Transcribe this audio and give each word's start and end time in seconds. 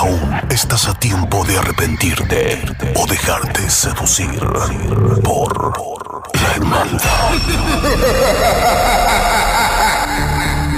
Aún 0.00 0.32
estás 0.48 0.88
a 0.88 0.94
tiempo 0.94 1.44
de 1.44 1.58
arrepentirte 1.58 2.58
o 2.94 3.06
dejarte 3.06 3.68
seducir 3.68 4.40
por 5.22 5.74
la 6.40 6.54
hermandad. 6.56 7.02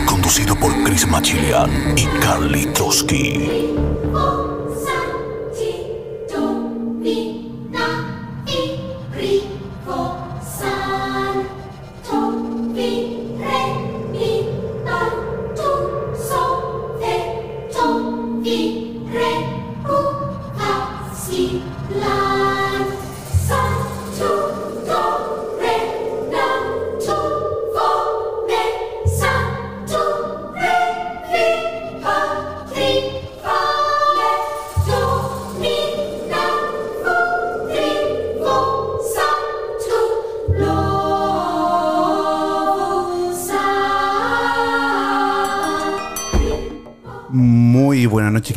Conducido 0.06 0.56
por 0.56 0.72
Chris 0.82 1.06
Machilian 1.06 1.96
y 1.96 2.04
Carly 2.18 2.66
Trotsky. 2.72 3.76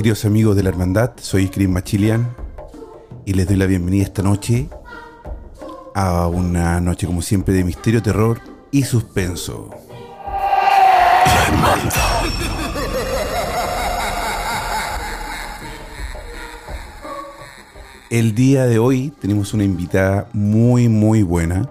Queridos 0.06 0.25
amigos 0.25 0.56
de 0.56 0.61
la 0.61 0.70
Hermandad. 0.70 1.14
Soy 1.20 1.48
Chris 1.48 1.67
Machilian 1.67 2.30
y 3.25 3.34
les 3.34 3.48
doy 3.48 3.56
la 3.56 3.66
bienvenida 3.66 4.03
esta 4.03 4.22
noche 4.22 4.70
a 5.95 6.28
una 6.28 6.80
noche, 6.80 7.08
como 7.08 7.23
siempre, 7.23 7.56
de 7.56 7.64
misterio, 7.64 8.03
terror 8.03 8.39
y 8.70 8.84
suspenso. 8.84 9.72
La 11.25 11.45
hermandad. 11.47 12.25
El 18.12 18.36
día 18.36 18.67
de 18.67 18.78
hoy 18.78 19.12
tenemos 19.19 19.56
una 19.56 19.64
invitada 19.64 20.30
muy, 20.34 20.88
muy 20.88 21.23
buena, 21.23 21.67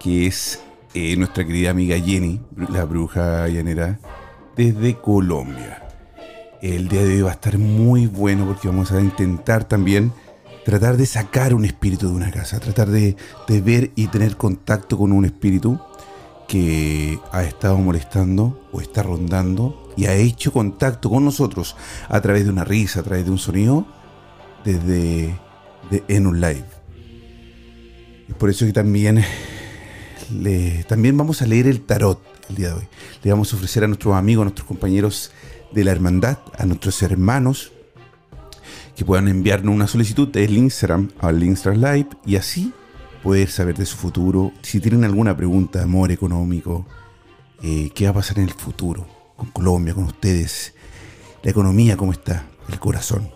que 0.00 0.26
es 0.26 0.62
eh, 0.94 1.14
nuestra 1.18 1.44
querida 1.44 1.72
amiga 1.72 1.98
Jenny, 1.98 2.40
la 2.70 2.86
bruja 2.86 3.46
llanera, 3.48 4.00
desde 4.56 4.94
Colombia. 4.94 5.85
El 6.66 6.88
día 6.88 7.04
de 7.04 7.14
hoy 7.14 7.22
va 7.22 7.30
a 7.30 7.34
estar 7.34 7.58
muy 7.58 8.08
bueno 8.08 8.44
porque 8.44 8.66
vamos 8.66 8.90
a 8.90 9.00
intentar 9.00 9.68
también 9.68 10.12
tratar 10.64 10.96
de 10.96 11.06
sacar 11.06 11.54
un 11.54 11.64
espíritu 11.64 12.08
de 12.08 12.14
una 12.14 12.32
casa, 12.32 12.58
tratar 12.58 12.88
de, 12.90 13.14
de 13.46 13.60
ver 13.60 13.92
y 13.94 14.08
tener 14.08 14.36
contacto 14.36 14.98
con 14.98 15.12
un 15.12 15.24
espíritu 15.24 15.78
que 16.48 17.20
ha 17.30 17.44
estado 17.44 17.78
molestando 17.78 18.68
o 18.72 18.80
está 18.80 19.04
rondando 19.04 19.92
y 19.96 20.06
ha 20.06 20.14
hecho 20.14 20.52
contacto 20.52 21.08
con 21.08 21.24
nosotros 21.24 21.76
a 22.08 22.20
través 22.20 22.42
de 22.42 22.50
una 22.50 22.64
risa, 22.64 22.98
a 22.98 23.02
través 23.04 23.24
de 23.26 23.30
un 23.30 23.38
sonido, 23.38 23.86
desde 24.64 25.38
de- 25.88 26.02
en 26.08 26.26
un 26.26 26.40
live. 26.40 26.64
Es 28.28 28.34
por 28.34 28.50
eso 28.50 28.66
que 28.66 28.72
también, 28.72 29.22
le- 30.32 30.82
también 30.88 31.16
vamos 31.16 31.42
a 31.42 31.46
leer 31.46 31.68
el 31.68 31.82
tarot 31.82 32.20
el 32.48 32.56
día 32.56 32.68
de 32.70 32.74
hoy. 32.74 32.88
Le 33.22 33.30
vamos 33.30 33.52
a 33.52 33.56
ofrecer 33.56 33.84
a 33.84 33.86
nuestros 33.86 34.16
amigos, 34.16 34.42
a 34.42 34.46
nuestros 34.46 34.66
compañeros 34.66 35.30
de 35.72 35.84
la 35.84 35.92
hermandad, 35.92 36.38
a 36.58 36.64
nuestros 36.66 37.02
hermanos, 37.02 37.72
que 38.96 39.04
puedan 39.04 39.28
enviarnos 39.28 39.74
una 39.74 39.86
solicitud 39.86 40.28
del 40.28 40.56
Instagram 40.56 41.10
al 41.20 41.42
Instagram 41.42 41.82
Live 41.82 42.08
y 42.24 42.36
así 42.36 42.72
poder 43.22 43.50
saber 43.50 43.76
de 43.76 43.86
su 43.86 43.96
futuro. 43.96 44.52
Si 44.62 44.80
tienen 44.80 45.04
alguna 45.04 45.36
pregunta, 45.36 45.82
amor 45.82 46.12
económico, 46.12 46.86
eh, 47.62 47.90
qué 47.94 48.04
va 48.04 48.10
a 48.10 48.14
pasar 48.14 48.38
en 48.38 48.44
el 48.44 48.54
futuro 48.54 49.06
con 49.36 49.50
Colombia, 49.50 49.94
con 49.94 50.04
ustedes, 50.04 50.74
la 51.42 51.50
economía, 51.50 51.96
cómo 51.96 52.12
está, 52.12 52.46
el 52.68 52.80
corazón. 52.80 53.30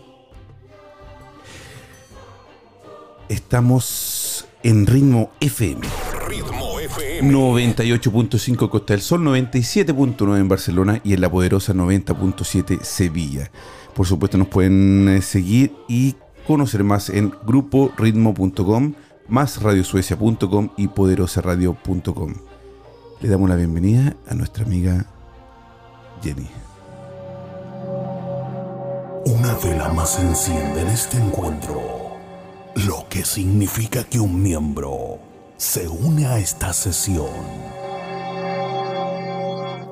Estamos 3.29 4.47
en 4.63 4.87
ritmo 4.87 5.31
FM. 5.41 6.10
Ritmo 7.21 7.59
FM. 7.59 7.75
98.5 7.75 8.71
Costa 8.71 8.95
del 8.95 9.03
Sol, 9.03 9.21
97.9 9.23 10.39
en 10.39 10.49
Barcelona 10.49 11.01
y 11.05 11.13
en 11.13 11.21
la 11.21 11.31
poderosa 11.31 11.75
90.7 11.75 12.83
Sevilla. 12.83 13.51
Por 13.95 14.07
supuesto 14.07 14.39
nos 14.39 14.49
pueden 14.49 15.09
eh, 15.09 15.23
seguir 15.23 15.75
y 15.89 16.17
conocer 16.47 16.85
más 16.85 17.11
en 17.11 17.33
gruporitmo.com, 17.47 18.95
más 19.29 19.63
radiosuecia.com 19.63 20.71
y 20.77 20.89
poderosaradio.com. 20.89 22.35
Le 23.21 23.29
damos 23.29 23.49
la 23.49 23.57
bienvenida 23.57 24.17
a 24.27 24.35
nuestra 24.35 24.65
amiga 24.65 25.07
Jenny. 26.23 26.49
Una 29.27 29.55
vela 29.63 29.93
más 29.93 30.15
se 30.15 30.23
enciende 30.23 30.81
en 30.81 30.89
este 30.89 31.19
encuentro, 31.19 32.17
lo 32.87 33.07
que 33.11 33.25
significa 33.25 34.05
que 34.05 34.19
un 34.19 34.43
miembro 34.43 35.30
se 35.61 35.87
une 35.87 36.25
a 36.27 36.39
esta 36.39 36.73
sesión 36.73 37.29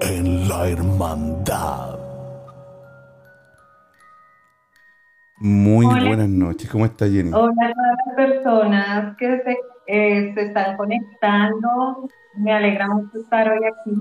en 0.00 0.48
la 0.48 0.66
hermandad. 0.68 1.98
Muy 5.40 5.84
Hola. 5.86 6.06
buenas 6.08 6.28
noches, 6.30 6.70
¿cómo 6.70 6.86
está 6.86 7.06
Jenny? 7.06 7.30
Hola 7.34 7.52
a 7.66 7.72
todas 7.74 7.96
las 8.06 8.16
personas 8.16 9.16
que 9.18 9.42
se, 9.44 9.56
eh, 9.86 10.32
se 10.34 10.40
están 10.46 10.76
conectando. 10.78 12.08
Me 12.36 12.52
alegra 12.52 12.88
mucho 12.88 13.18
estar 13.20 13.48
hoy 13.48 13.58
aquí 13.66 13.96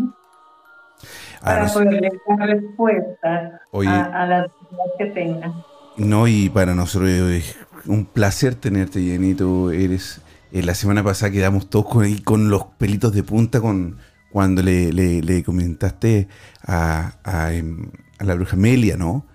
para 1.44 1.64
nos- 1.64 1.74
poderles 1.74 2.14
dar 2.28 2.48
respuestas 2.48 3.62
Oye. 3.72 3.90
a, 3.90 4.06
a 4.06 4.26
las 4.26 4.48
dudas 4.72 4.88
que 4.98 5.06
tengan. 5.08 5.54
No, 5.98 6.28
y 6.28 6.48
para 6.50 6.74
nosotros 6.74 7.10
es 7.10 7.58
un 7.88 8.06
placer 8.06 8.56
tenerte, 8.56 9.02
Jenny. 9.02 9.34
Tú 9.36 9.70
eres. 9.70 10.22
Eh, 10.52 10.64
la 10.64 10.74
semana 10.76 11.04
pasada 11.04 11.32
quedamos 11.32 11.70
todos 11.70 11.86
con, 11.88 12.04
ahí 12.06 12.20
con 12.20 12.50
los 12.50 12.66
pelitos 12.78 13.14
de 13.14 13.24
punta 13.24 13.60
con 13.62 13.98
cuando 14.32 14.62
le, 14.62 14.92
le- 14.94 15.22
le 15.22 15.44
comentaste 15.44 16.28
a, 16.66 17.18
a, 17.24 17.54
em, 17.54 17.90
a 18.20 18.24
la 18.24 18.36
bruja 18.36 18.56
Melia, 18.58 18.98
¿no? 18.98 19.26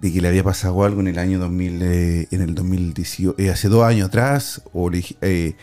De 0.00 0.12
que 0.12 0.20
le 0.20 0.28
había 0.28 0.44
pasado 0.44 0.84
algo 0.84 1.00
en 1.00 1.08
el 1.08 1.18
año 1.18 1.38
2000, 1.38 1.82
eh, 1.82 2.28
en 2.30 2.42
el 2.42 2.54
2018, 2.54 3.34
eh, 3.38 3.50
hace 3.50 3.68
dos 3.68 3.84
años 3.84 4.08
atrás, 4.08 4.62
o 4.72 4.90
le 4.90 4.98
dij- 4.98 5.16
eh, 5.22 5.56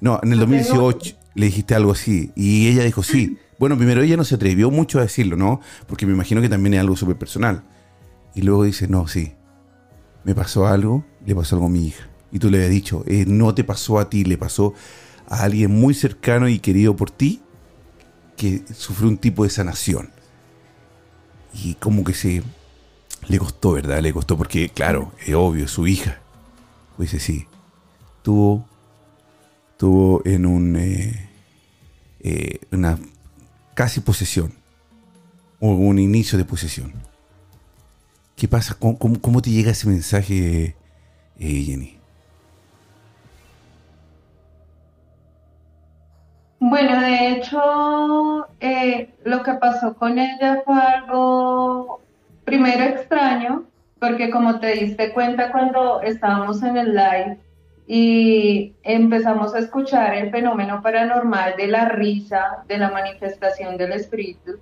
no, 0.00 0.18
en 0.22 0.32
el 0.32 0.38
Hace 0.38 0.46
2018 0.46 1.16
le 1.34 1.46
dijiste 1.46 1.74
algo 1.74 1.92
así, 1.92 2.32
y 2.36 2.68
ella 2.68 2.84
dijo 2.84 3.02
sí. 3.02 3.38
Bueno, 3.58 3.76
primero 3.76 4.02
ella 4.02 4.16
no 4.16 4.24
se 4.24 4.34
atrevió 4.34 4.72
mucho 4.72 4.98
a 4.98 5.02
decirlo, 5.02 5.36
¿no? 5.36 5.60
Porque 5.86 6.04
me 6.04 6.12
imagino 6.12 6.40
que 6.40 6.48
también 6.48 6.74
es 6.74 6.80
algo 6.80 6.96
súper 6.96 7.16
personal. 7.16 7.62
Y 8.34 8.42
luego 8.42 8.64
dice, 8.64 8.88
no, 8.88 9.06
sí, 9.06 9.34
me 10.24 10.34
pasó 10.34 10.66
algo, 10.66 11.04
le 11.24 11.32
pasó 11.36 11.54
algo 11.54 11.66
a 11.66 11.70
mi 11.70 11.86
hija. 11.86 12.08
Y 12.32 12.38
tú 12.38 12.50
le 12.50 12.56
habías 12.58 12.70
dicho, 12.70 13.04
eh, 13.06 13.24
no 13.26 13.54
te 13.54 13.62
pasó 13.62 13.98
a 13.98 14.08
ti, 14.08 14.24
le 14.24 14.38
pasó 14.38 14.74
a 15.28 15.42
alguien 15.42 15.70
muy 15.70 15.94
cercano 15.94 16.48
y 16.48 16.58
querido 16.58 16.96
por 16.96 17.10
ti 17.10 17.42
que 18.36 18.64
sufrió 18.74 19.08
un 19.08 19.18
tipo 19.18 19.44
de 19.44 19.50
sanación. 19.50 20.10
Y 21.52 21.74
como 21.74 22.02
que 22.02 22.14
se 22.14 22.42
le 23.28 23.38
costó, 23.38 23.72
¿verdad? 23.72 24.00
Le 24.00 24.12
costó 24.12 24.36
porque, 24.38 24.70
claro, 24.70 25.12
es 25.24 25.34
obvio, 25.34 25.68
su 25.68 25.86
hija. 25.86 26.20
Pues 26.96 27.10
sí, 27.10 27.46
tuvo, 28.22 28.66
tuvo 29.76 30.22
en 30.24 30.46
un, 30.46 30.76
eh, 30.76 31.30
eh, 32.20 32.60
una 32.70 32.98
casi 33.74 34.00
posesión, 34.00 34.54
o 35.60 35.68
un 35.68 35.98
inicio 35.98 36.38
de 36.38 36.44
posesión. 36.44 36.92
¿Qué 38.36 38.48
pasa? 38.48 38.76
¿Cómo, 38.78 39.42
te 39.42 39.50
llega 39.50 39.70
ese 39.70 39.86
mensaje, 39.86 40.74
Jenny? 41.38 42.01
Bueno, 46.64 47.00
de 47.00 47.30
hecho, 47.30 48.46
eh, 48.60 49.10
lo 49.24 49.42
que 49.42 49.54
pasó 49.54 49.96
con 49.96 50.16
ella 50.16 50.62
fue 50.64 50.80
algo 50.80 52.00
primero 52.44 52.84
extraño, 52.84 53.64
porque 53.98 54.30
como 54.30 54.60
te 54.60 54.74
diste 54.74 55.12
cuenta 55.12 55.50
cuando 55.50 56.00
estábamos 56.02 56.62
en 56.62 56.76
el 56.76 56.94
live 56.94 57.38
y 57.88 58.74
empezamos 58.84 59.56
a 59.56 59.58
escuchar 59.58 60.14
el 60.14 60.30
fenómeno 60.30 60.80
paranormal 60.82 61.56
de 61.56 61.66
la 61.66 61.88
risa, 61.88 62.62
de 62.68 62.78
la 62.78 62.92
manifestación 62.92 63.76
del 63.76 63.94
espíritu, 63.94 64.60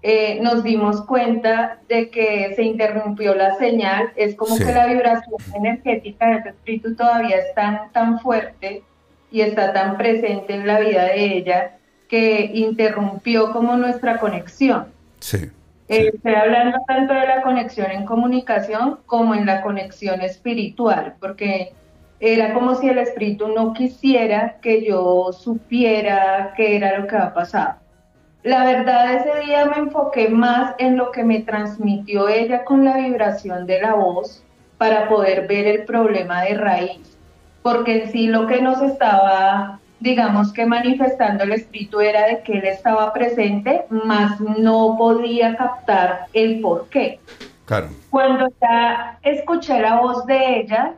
eh, 0.00 0.40
nos 0.40 0.62
dimos 0.62 1.04
cuenta 1.04 1.78
de 1.90 2.08
que 2.08 2.54
se 2.56 2.62
interrumpió 2.62 3.34
la 3.34 3.54
señal, 3.56 4.12
es 4.16 4.34
como 4.34 4.56
que 4.56 4.72
la 4.72 4.86
vibración 4.86 5.36
energética 5.54 6.26
de 6.26 6.36
ese 6.38 6.48
espíritu 6.48 6.96
todavía 6.96 7.36
es 7.36 7.54
tan, 7.54 7.92
tan 7.92 8.18
fuerte 8.18 8.82
y 9.30 9.40
está 9.42 9.72
tan 9.72 9.96
presente 9.96 10.54
en 10.54 10.66
la 10.66 10.80
vida 10.80 11.04
de 11.04 11.36
ella 11.36 11.78
que 12.08 12.50
interrumpió 12.54 13.52
como 13.52 13.76
nuestra 13.76 14.18
conexión. 14.18 14.86
Sí. 15.20 15.50
Eh, 15.88 16.10
estoy 16.14 16.34
hablando 16.34 16.78
tanto 16.86 17.14
de 17.14 17.26
la 17.26 17.42
conexión 17.42 17.90
en 17.90 18.04
comunicación 18.04 18.98
como 19.06 19.34
en 19.34 19.46
la 19.46 19.62
conexión 19.62 20.20
espiritual, 20.20 21.14
porque 21.20 21.72
era 22.20 22.52
como 22.52 22.74
si 22.74 22.88
el 22.88 22.98
espíritu 22.98 23.48
no 23.48 23.72
quisiera 23.72 24.56
que 24.60 24.84
yo 24.84 25.32
supiera 25.32 26.52
qué 26.56 26.76
era 26.76 26.98
lo 26.98 27.06
que 27.06 27.16
había 27.16 27.34
pasado. 27.34 27.74
La 28.42 28.64
verdad, 28.64 29.14
ese 29.14 29.46
día 29.46 29.66
me 29.66 29.76
enfoqué 29.76 30.28
más 30.28 30.74
en 30.78 30.96
lo 30.96 31.10
que 31.10 31.24
me 31.24 31.40
transmitió 31.40 32.28
ella 32.28 32.64
con 32.64 32.84
la 32.84 32.96
vibración 32.96 33.66
de 33.66 33.80
la 33.80 33.94
voz 33.94 34.42
para 34.78 35.08
poder 35.08 35.46
ver 35.48 35.66
el 35.66 35.84
problema 35.84 36.42
de 36.42 36.54
raíz, 36.54 37.17
porque 37.62 38.02
en 38.02 38.12
sí 38.12 38.26
lo 38.26 38.46
que 38.46 38.60
nos 38.62 38.80
estaba 38.82 39.80
digamos 40.00 40.52
que 40.52 40.66
manifestando 40.66 41.44
el 41.44 41.52
espíritu 41.52 42.00
era 42.00 42.26
de 42.26 42.42
que 42.42 42.58
él 42.58 42.64
estaba 42.64 43.12
presente, 43.12 43.84
mas 43.90 44.40
no 44.40 44.96
podía 44.96 45.56
captar 45.56 46.26
el 46.32 46.60
por 46.60 46.88
qué. 46.88 47.20
Claro. 47.64 47.88
Cuando 48.10 48.48
ya 48.60 49.18
escuché 49.22 49.80
la 49.80 50.00
voz 50.00 50.24
de 50.26 50.60
ella, 50.60 50.94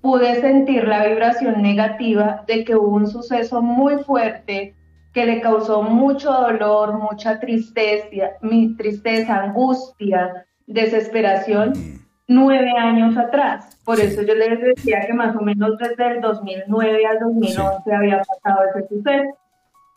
pude 0.00 0.40
sentir 0.40 0.86
la 0.86 1.06
vibración 1.06 1.62
negativa 1.62 2.42
de 2.46 2.64
que 2.64 2.74
hubo 2.74 2.96
un 2.96 3.06
suceso 3.06 3.62
muy 3.62 4.02
fuerte 4.04 4.74
que 5.12 5.26
le 5.26 5.40
causó 5.40 5.82
mucho 5.82 6.30
dolor, 6.30 6.98
mucha 6.98 7.40
tristeza, 7.40 8.32
mi 8.42 8.76
tristeza, 8.76 9.36
angustia, 9.36 10.46
desesperación. 10.66 11.70
Mm 11.70 12.05
nueve 12.28 12.72
años 12.76 13.16
atrás. 13.16 13.78
Por 13.84 14.00
eso 14.00 14.22
yo 14.22 14.34
les 14.34 14.60
decía 14.60 15.00
que 15.06 15.14
más 15.14 15.36
o 15.36 15.40
menos 15.40 15.78
desde 15.78 16.06
el 16.08 16.20
2009 16.20 17.06
al 17.06 17.18
2011 17.20 17.94
había 17.94 18.22
pasado 18.22 18.60
ese 18.74 18.88
suceso. 18.88 19.38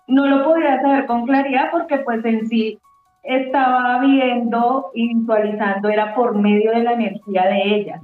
No 0.08 0.28
lo 0.28 0.44
podía 0.44 0.82
saber 0.82 1.06
con 1.06 1.26
claridad 1.26 1.70
porque 1.72 1.98
pues 2.00 2.24
en 2.26 2.48
sí 2.48 2.80
estaba 3.24 4.00
viendo 4.00 4.92
y 4.94 5.14
visualizando 5.14 5.90
era 5.90 6.16
por 6.16 6.36
medio 6.36 6.72
de 6.72 6.84
la 6.84 6.94
energía 6.94 7.44
de 7.48 7.76
ella, 7.76 8.02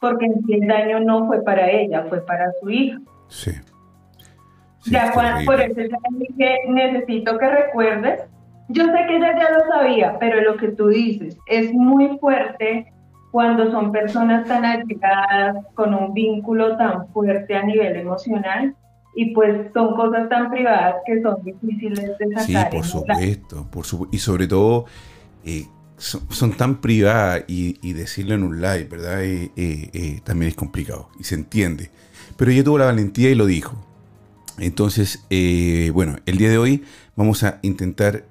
porque 0.00 0.26
en 0.26 0.44
sí 0.44 0.54
el 0.54 0.66
daño 0.66 1.00
no 1.00 1.26
fue 1.26 1.42
para 1.42 1.70
ella, 1.70 2.04
fue 2.08 2.20
para 2.26 2.50
su 2.60 2.68
hija. 2.68 2.98
Sí. 3.28 3.52
ya 4.86 5.12
por 5.12 5.60
eso 5.60 5.80
ya 5.80 5.96
dije, 6.10 6.58
necesito 6.68 7.38
que 7.38 7.48
recuerdes. 7.48 8.22
Yo 8.68 8.84
sé 8.84 9.06
que 9.06 9.16
ella 9.16 9.32
ya 9.38 9.50
lo 9.50 9.64
sabía, 9.68 10.18
pero 10.18 10.40
lo 10.40 10.56
que 10.56 10.68
tú 10.68 10.88
dices 10.88 11.38
es 11.46 11.72
muy 11.72 12.18
fuerte 12.18 12.92
cuando 13.30 13.70
son 13.70 13.92
personas 13.92 14.46
tan 14.46 14.64
allegadas, 14.64 15.56
con 15.74 15.94
un 15.94 16.14
vínculo 16.14 16.76
tan 16.76 17.08
fuerte 17.08 17.54
a 17.54 17.62
nivel 17.62 17.96
emocional, 17.96 18.74
y 19.18 19.32
pues 19.32 19.72
son 19.72 19.96
cosas 19.96 20.28
tan 20.28 20.50
privadas 20.50 20.96
que 21.06 21.22
son 21.22 21.42
difíciles 21.42 22.18
de 22.18 22.34
sacar. 22.34 22.70
Sí, 22.70 22.76
por 22.76 22.84
supuesto, 22.84 23.66
por 23.70 23.84
y 24.12 24.18
sobre 24.18 24.46
todo 24.46 24.84
eh, 25.42 25.66
son, 25.96 26.52
tan 26.52 26.82
privadas 26.82 27.44
y, 27.48 27.92
decirlo 27.94 28.34
en 28.34 28.42
un 28.42 28.60
live, 28.60 28.84
¿verdad? 28.84 29.24
Eh, 29.24 29.50
eh, 29.56 30.20
también 30.22 30.50
es 30.50 30.54
complicado 30.54 31.08
y 31.18 31.24
se 31.24 31.34
entiende. 31.34 31.90
Pero 32.36 32.50
ella 32.50 32.62
tuvo 32.62 32.76
la 32.76 32.84
valentía 32.84 33.30
y 33.30 33.34
lo 33.34 33.46
dijo. 33.46 33.74
Entonces, 34.58 35.24
bueno, 35.94 36.16
el 36.26 36.36
día 36.36 36.50
de 36.50 36.58
hoy 36.58 36.84
vamos 37.16 37.42
a 37.42 37.58
intentar 37.62 38.24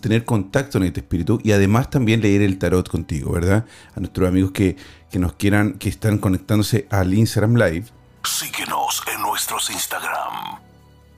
tener 0.00 0.24
contacto 0.24 0.78
en 0.78 0.84
este 0.84 1.00
espíritu 1.00 1.40
y 1.42 1.52
además 1.52 1.90
también 1.90 2.20
leer 2.20 2.42
el 2.42 2.58
tarot 2.58 2.88
contigo, 2.88 3.32
¿verdad? 3.32 3.64
A 3.94 4.00
nuestros 4.00 4.28
amigos 4.28 4.52
que, 4.52 4.76
nos 5.12 5.34
quieran, 5.34 5.74
que 5.74 5.88
están 5.88 6.18
conectándose 6.18 6.86
al 6.90 7.14
Instagram 7.14 7.54
Live. 7.54 7.86
Síguenos 8.24 9.02
en 9.14 9.22
nuestros 9.22 9.70
Instagram, 9.70 10.58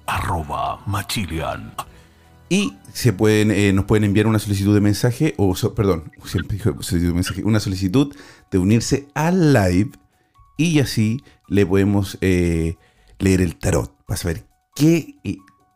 arroba 0.07 0.81
machilian. 0.87 1.73
Y 2.49 2.75
se 2.93 3.13
pueden, 3.13 3.51
eh, 3.51 3.73
nos 3.73 3.87
pueden 3.87 4.05
enviar 4.05 4.27
una 4.27 4.39
solicitud 4.39 4.75
de 4.75 4.81
mensaje, 4.81 5.35
o 5.37 5.55
perdón, 5.75 6.13
solicitud 6.25 6.75
de 6.91 7.13
mensaje, 7.13 7.43
una 7.43 7.61
solicitud 7.61 8.15
de 8.51 8.59
unirse 8.59 9.09
al 9.15 9.53
live 9.53 9.91
y 10.57 10.79
así 10.81 11.23
le 11.49 11.67
podemos 11.67 12.19
eh, 12.21 12.77
leer 13.19 13.41
el 13.41 13.57
tarot 13.57 13.93
para 14.07 14.17
saber 14.17 14.47
qué 14.75 15.17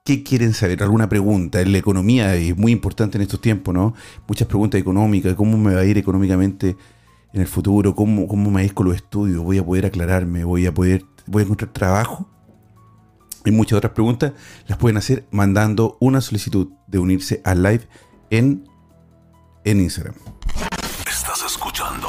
¿Qué 0.05 0.23
quieren 0.23 0.55
saber? 0.55 0.83
¿Alguna 0.83 1.09
pregunta? 1.09 1.63
La 1.65 1.79
economía 1.79 2.35
es 2.35 2.57
muy 2.57 2.73
importante 2.73 3.19
en 3.19 3.23
estos 3.23 3.41
tiempos, 3.41 3.75
¿no? 3.75 3.95
Muchas 4.27 4.49
preguntas 4.49 4.81
económicas, 4.81 5.35
¿cómo 5.35 5.59
me 5.59 5.75
va 5.75 5.81
a 5.81 5.85
ir 5.85 5.99
económicamente 5.99 6.77
en 7.33 7.41
el 7.41 7.47
futuro? 7.47 7.95
¿Cómo, 7.95 8.27
cómo 8.27 8.51
me 8.51 8.67
va 8.67 8.75
con 8.75 8.87
los 8.87 8.97
estudios? 8.97 9.43
¿Voy 9.43 9.59
a 9.59 9.65
poder 9.65 9.87
aclararme? 9.87 10.45
¿Voy 10.45 10.67
a 10.67 10.73
poder 10.73 11.05
voy 11.27 11.43
a 11.43 11.45
encontrar 11.45 11.73
trabajo? 11.73 12.29
Y 13.45 13.51
muchas 13.51 13.79
otras 13.79 13.93
preguntas 13.93 14.33
las 14.67 14.79
pueden 14.79 14.97
hacer 14.97 15.27
mandando 15.31 15.97
una 16.01 16.21
solicitud 16.21 16.69
de 16.87 16.99
unirse 16.99 17.41
al 17.45 17.63
live 17.63 17.89
en, 18.31 18.69
en 19.65 19.81
Instagram. 19.81 20.15
Estás 21.09 21.43
escuchando 21.47 22.09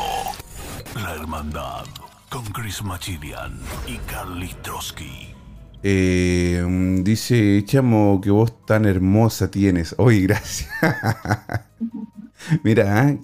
La 0.96 1.16
Hermandad 1.16 1.86
con 2.30 2.46
Chris 2.46 2.84
Machilian 2.84 3.60
y 3.88 3.98
Carly 4.10 4.54
Trotsky. 4.62 5.31
Eh, 5.84 6.64
dice 7.04 7.64
Chamo 7.66 8.22
que 8.22 8.32
vos 8.32 8.66
tan 8.66 8.86
hermosa 8.86 9.50
tienes. 9.50 9.96
Oye, 9.98 10.22
gracias. 10.22 10.70
Mira, 12.64 13.08
ah, 13.08 13.18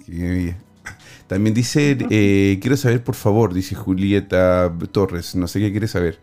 también 1.26 1.54
dice, 1.54 1.96
eh, 2.10 2.58
quiero 2.60 2.76
saber 2.76 3.04
por 3.04 3.14
favor, 3.14 3.52
dice 3.52 3.74
Julieta 3.74 4.72
Torres, 4.92 5.34
no 5.34 5.46
sé 5.46 5.60
qué 5.60 5.70
quiere 5.70 5.88
saber. 5.88 6.18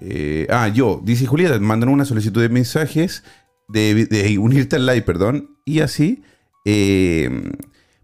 Eh, 0.00 0.46
ah, 0.50 0.68
yo, 0.68 1.00
dice 1.02 1.26
Julieta, 1.26 1.58
mandan 1.58 1.88
una 1.88 2.04
solicitud 2.04 2.42
de 2.42 2.48
mensajes 2.48 3.24
de, 3.68 4.36
unirte 4.38 4.76
al 4.76 4.86
live, 4.86 5.02
perdón, 5.02 5.56
y 5.64 5.80
así, 5.80 6.22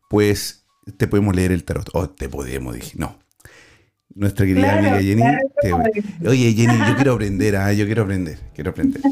pues 0.08 0.64
te 0.96 1.08
podemos 1.08 1.34
leer 1.34 1.52
el 1.52 1.64
tarot. 1.64 1.88
O 1.92 2.00
oh, 2.00 2.10
te 2.10 2.28
podemos, 2.28 2.74
dije, 2.74 2.92
no, 2.96 3.18
nuestra 4.14 4.46
querida 4.46 4.78
amiga 4.78 5.00
Jenny. 5.00 5.22
oye, 6.26 6.52
Jenny, 6.52 6.78
yo 6.78 6.94
quiero 6.96 7.12
aprender, 7.14 7.56
ah, 7.56 7.72
yo 7.72 7.84
quiero 7.86 8.02
aprender, 8.02 8.38
quiero 8.54 8.70
aprender. 8.70 9.00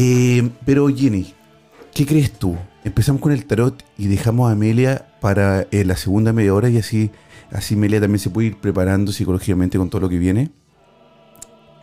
Eh, 0.00 0.48
pero 0.64 0.86
Jenny, 0.86 1.34
¿qué 1.92 2.06
crees 2.06 2.30
tú? 2.30 2.54
Empezamos 2.84 3.20
con 3.20 3.32
el 3.32 3.44
tarot 3.46 3.82
y 3.96 4.06
dejamos 4.06 4.48
a 4.48 4.52
Amelia 4.52 5.06
para 5.20 5.62
eh, 5.72 5.84
la 5.84 5.96
segunda 5.96 6.32
media 6.32 6.54
hora 6.54 6.68
y 6.68 6.78
así, 6.78 7.10
así 7.50 7.74
Amelia 7.74 8.00
también 8.00 8.20
se 8.20 8.30
puede 8.30 8.46
ir 8.46 8.56
preparando 8.58 9.10
psicológicamente 9.10 9.76
con 9.76 9.90
todo 9.90 10.02
lo 10.02 10.08
que 10.08 10.18
viene. 10.18 10.50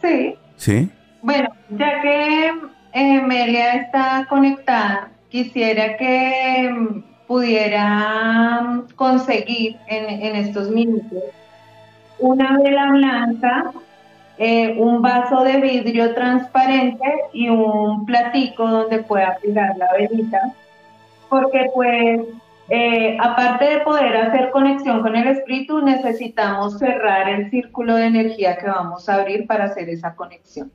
Sí. 0.02 0.36
¿Sí? 0.56 0.90
Bueno, 1.24 1.50
ya 1.78 2.02
que 2.02 2.48
eh, 2.94 3.20
Amelia 3.22 3.74
está 3.82 4.26
conectada, 4.30 5.12
quisiera 5.28 5.98
que 5.98 6.72
mm, 6.72 7.28
pudiera 7.28 8.82
conseguir 8.96 9.76
en, 9.90 10.06
en 10.06 10.36
estos 10.38 10.70
minutos 10.70 11.22
una 12.20 12.58
vela 12.58 12.92
blanca, 12.92 13.72
eh, 14.38 14.76
un 14.78 15.02
vaso 15.02 15.44
de 15.44 15.62
vidrio 15.62 16.14
transparente 16.14 17.08
y 17.34 17.50
un 17.50 18.06
platico 18.06 18.68
donde 18.68 19.00
pueda 19.04 19.38
tirar 19.42 19.78
la 19.78 19.88
velita, 19.94 20.54
porque 21.30 21.70
pues 21.74 22.22
eh, 22.70 23.18
aparte 23.20 23.66
de 23.66 23.80
poder 23.82 24.18
hacer 24.18 24.50
conexión 24.52 25.02
con 25.02 25.16
el 25.16 25.28
espíritu, 25.28 25.82
necesitamos 25.82 26.80
cerrar 26.80 27.30
el 27.30 27.50
círculo 27.52 27.96
de 27.96 28.08
energía 28.08 28.58
que 28.58 28.68
vamos 28.68 29.08
a 29.08 29.16
abrir 29.16 29.46
para 29.46 29.66
hacer 29.66 29.90
esa 29.90 30.16
conexión. 30.16 30.72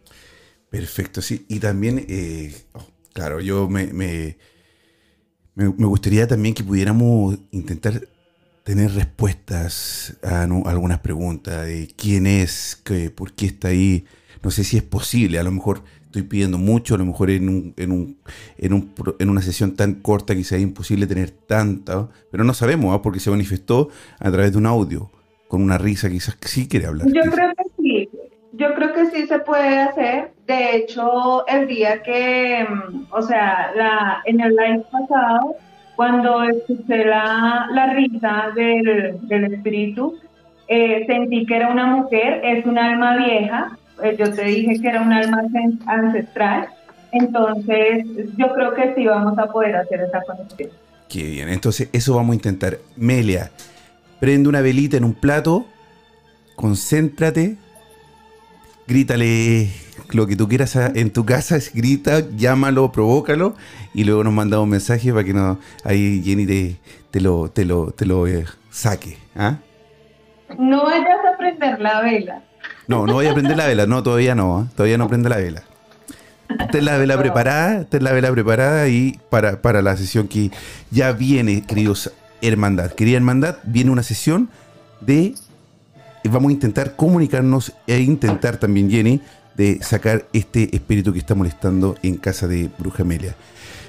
Perfecto, 0.71 1.21
sí. 1.21 1.47
Y 1.49 1.59
también, 1.59 2.05
eh, 2.09 2.55
oh, 2.75 2.87
claro, 3.13 3.41
yo 3.41 3.69
me, 3.69 3.87
me, 3.93 4.37
me 5.55 5.87
gustaría 5.87 6.29
también 6.29 6.55
que 6.55 6.63
pudiéramos 6.63 7.39
intentar 7.51 7.95
tener 8.71 8.93
respuestas 8.93 10.17
a, 10.23 10.43
algunas 10.45 11.01
preguntas 11.01 11.67
de 11.67 11.89
quién 11.97 12.29
es, 12.29 12.81
qué, 12.85 13.11
por 13.11 13.33
qué 13.33 13.47
está 13.47 13.67
ahí. 13.69 14.05
No 14.45 14.53
sé 14.53 14.63
si 14.63 14.77
es 14.77 14.85
posible, 14.85 15.41
a 15.41 15.43
lo 15.43 15.51
mejor 15.51 15.83
estoy 16.05 16.23
pidiendo 16.23 16.57
mucho, 16.57 16.95
a 16.95 16.99
lo 16.99 17.05
mejor 17.05 17.31
en, 17.31 17.49
un, 17.49 17.75
en, 17.77 17.91
un, 17.91 18.17
en, 18.59 18.73
un, 18.73 18.95
en 19.19 19.29
una 19.29 19.43
sesión 19.43 19.75
tan 19.75 19.95
corta 19.95 20.37
quizá 20.37 20.55
es 20.55 20.63
imposible 20.63 21.09
tener 21.09 21.31
tanta, 21.33 22.09
pero 22.31 22.45
no 22.45 22.55
sabemos, 22.55 22.95
¿ah? 22.95 23.03
porque 23.03 23.19
se 23.19 23.29
manifestó 23.29 23.89
a 24.21 24.31
través 24.31 24.53
de 24.53 24.59
un 24.59 24.67
audio, 24.67 25.11
con 25.49 25.63
una 25.63 25.77
risa, 25.77 26.09
quizás 26.09 26.37
sí 26.43 26.69
quiere 26.69 26.87
hablar. 26.87 27.09
Yo 27.09 27.29
creo 27.29 27.53
que 27.57 27.65
sí, 27.77 28.09
yo 28.53 28.73
creo 28.77 28.93
que 28.93 29.07
sí 29.07 29.27
se 29.27 29.41
puede 29.41 29.81
hacer. 29.81 30.31
De 30.47 30.77
hecho, 30.77 31.45
el 31.49 31.67
día 31.67 32.05
que, 32.05 32.69
mm, 32.71 33.07
o 33.11 33.21
sea, 33.21 33.73
la, 33.75 34.23
en 34.27 34.41
el 34.41 34.55
live 34.55 34.85
pasado, 34.93 35.57
Cuando 36.01 36.43
escuché 36.45 37.05
la, 37.05 37.69
la 37.75 37.93
risa 37.93 38.53
del, 38.57 39.19
del 39.21 39.53
espíritu, 39.53 40.17
eh, 40.67 41.05
sentí 41.07 41.45
que 41.45 41.55
era 41.55 41.69
una 41.69 41.85
mujer, 41.85 42.41
es 42.43 42.65
un 42.65 42.79
alma 42.79 43.19
vieja, 43.19 43.77
eh, 44.03 44.17
yo 44.19 44.33
te 44.33 44.45
dije 44.45 44.81
que 44.81 44.89
era 44.89 45.03
un 45.03 45.13
alma 45.13 45.43
ancestral, 45.85 46.69
entonces 47.13 48.07
yo 48.39 48.51
creo 48.55 48.73
que 48.73 48.95
sí 48.95 49.05
vamos 49.05 49.39
a 49.39 49.53
poder 49.53 49.77
hacer 49.77 50.01
esa 50.01 50.23
conexión. 50.23 50.71
Qué 51.07 51.23
bien, 51.23 51.51
entonces 51.51 51.91
eso 51.93 52.15
vamos 52.15 52.33
a 52.33 52.37
intentar. 52.37 52.79
Melia, 52.97 53.51
prende 54.21 54.49
una 54.49 54.63
velita 54.63 54.97
en 54.97 55.05
un 55.05 55.13
plato, 55.13 55.67
concéntrate, 56.57 57.59
grítale 58.87 59.69
lo 60.13 60.27
que 60.27 60.37
tú 60.37 60.49
quieras 60.49 60.77
en 60.77 61.11
tu 61.11 61.25
casa, 61.25 61.59
grita, 61.75 62.23
llámalo, 62.37 62.93
provócalo 62.93 63.55
y 63.95 64.05
luego 64.05 64.25
nos 64.25 64.33
manda 64.33 64.61
un 64.61 64.69
mensaje 64.69 65.13
para 65.13 65.25
que 65.25 65.35
no, 65.35 65.59
ahí 65.85 66.23
Jenny 66.25 66.77
te, 67.11 67.21
lo, 67.21 67.51
te 67.51 67.65
lo, 67.65 67.91
te 67.93 68.07
lo 68.07 68.27
eh, 68.27 68.47
saque. 68.71 69.19
¿ah? 69.37 69.57
No 70.59 70.85
vayas 70.85 71.19
a 71.33 71.39
prender 71.39 71.81
la 71.81 72.01
vela. 72.01 72.43
No, 72.87 73.07
no 73.07 73.15
voy 73.15 73.27
a 73.27 73.35
prender 73.35 73.57
la 73.57 73.67
vela, 73.67 73.87
no, 73.87 74.03
todavía 74.03 74.35
no, 74.35 74.59
¿ah? 74.59 74.67
todavía 74.75 74.99
no 74.99 75.09
prende 75.09 75.29
la 75.29 75.37
vela. 75.37 75.63
Es 76.73 76.83
la 76.83 76.99
vela 76.99 77.19
preparada, 77.21 77.87
es 77.91 78.03
la 78.03 78.13
vela 78.13 78.31
preparada 78.33 78.89
y 78.89 79.19
para, 79.31 79.63
para 79.63 79.83
la 79.83 79.97
sesión 79.97 80.29
que 80.29 80.51
ya 80.91 81.13
viene, 81.13 81.63
queridos 81.63 82.13
hermandad. 82.43 82.93
Querida 82.93 83.17
hermandad, 83.17 83.57
viene 83.65 83.91
una 83.91 84.03
sesión 84.03 84.51
de 85.01 85.35
vamos 86.29 86.51
a 86.51 86.53
intentar 86.53 86.97
comunicarnos 86.97 87.73
e 87.87 88.01
intentar 88.01 88.57
también, 88.59 88.91
Jenny, 88.91 89.21
de 89.61 89.83
sacar 89.83 90.27
este 90.33 90.75
espíritu 90.75 91.13
que 91.13 91.19
está 91.19 91.35
molestando 91.35 91.95
en 92.03 92.17
casa 92.17 92.49
de 92.49 92.71
Bruja 92.79 93.03
Amelia. 93.03 93.37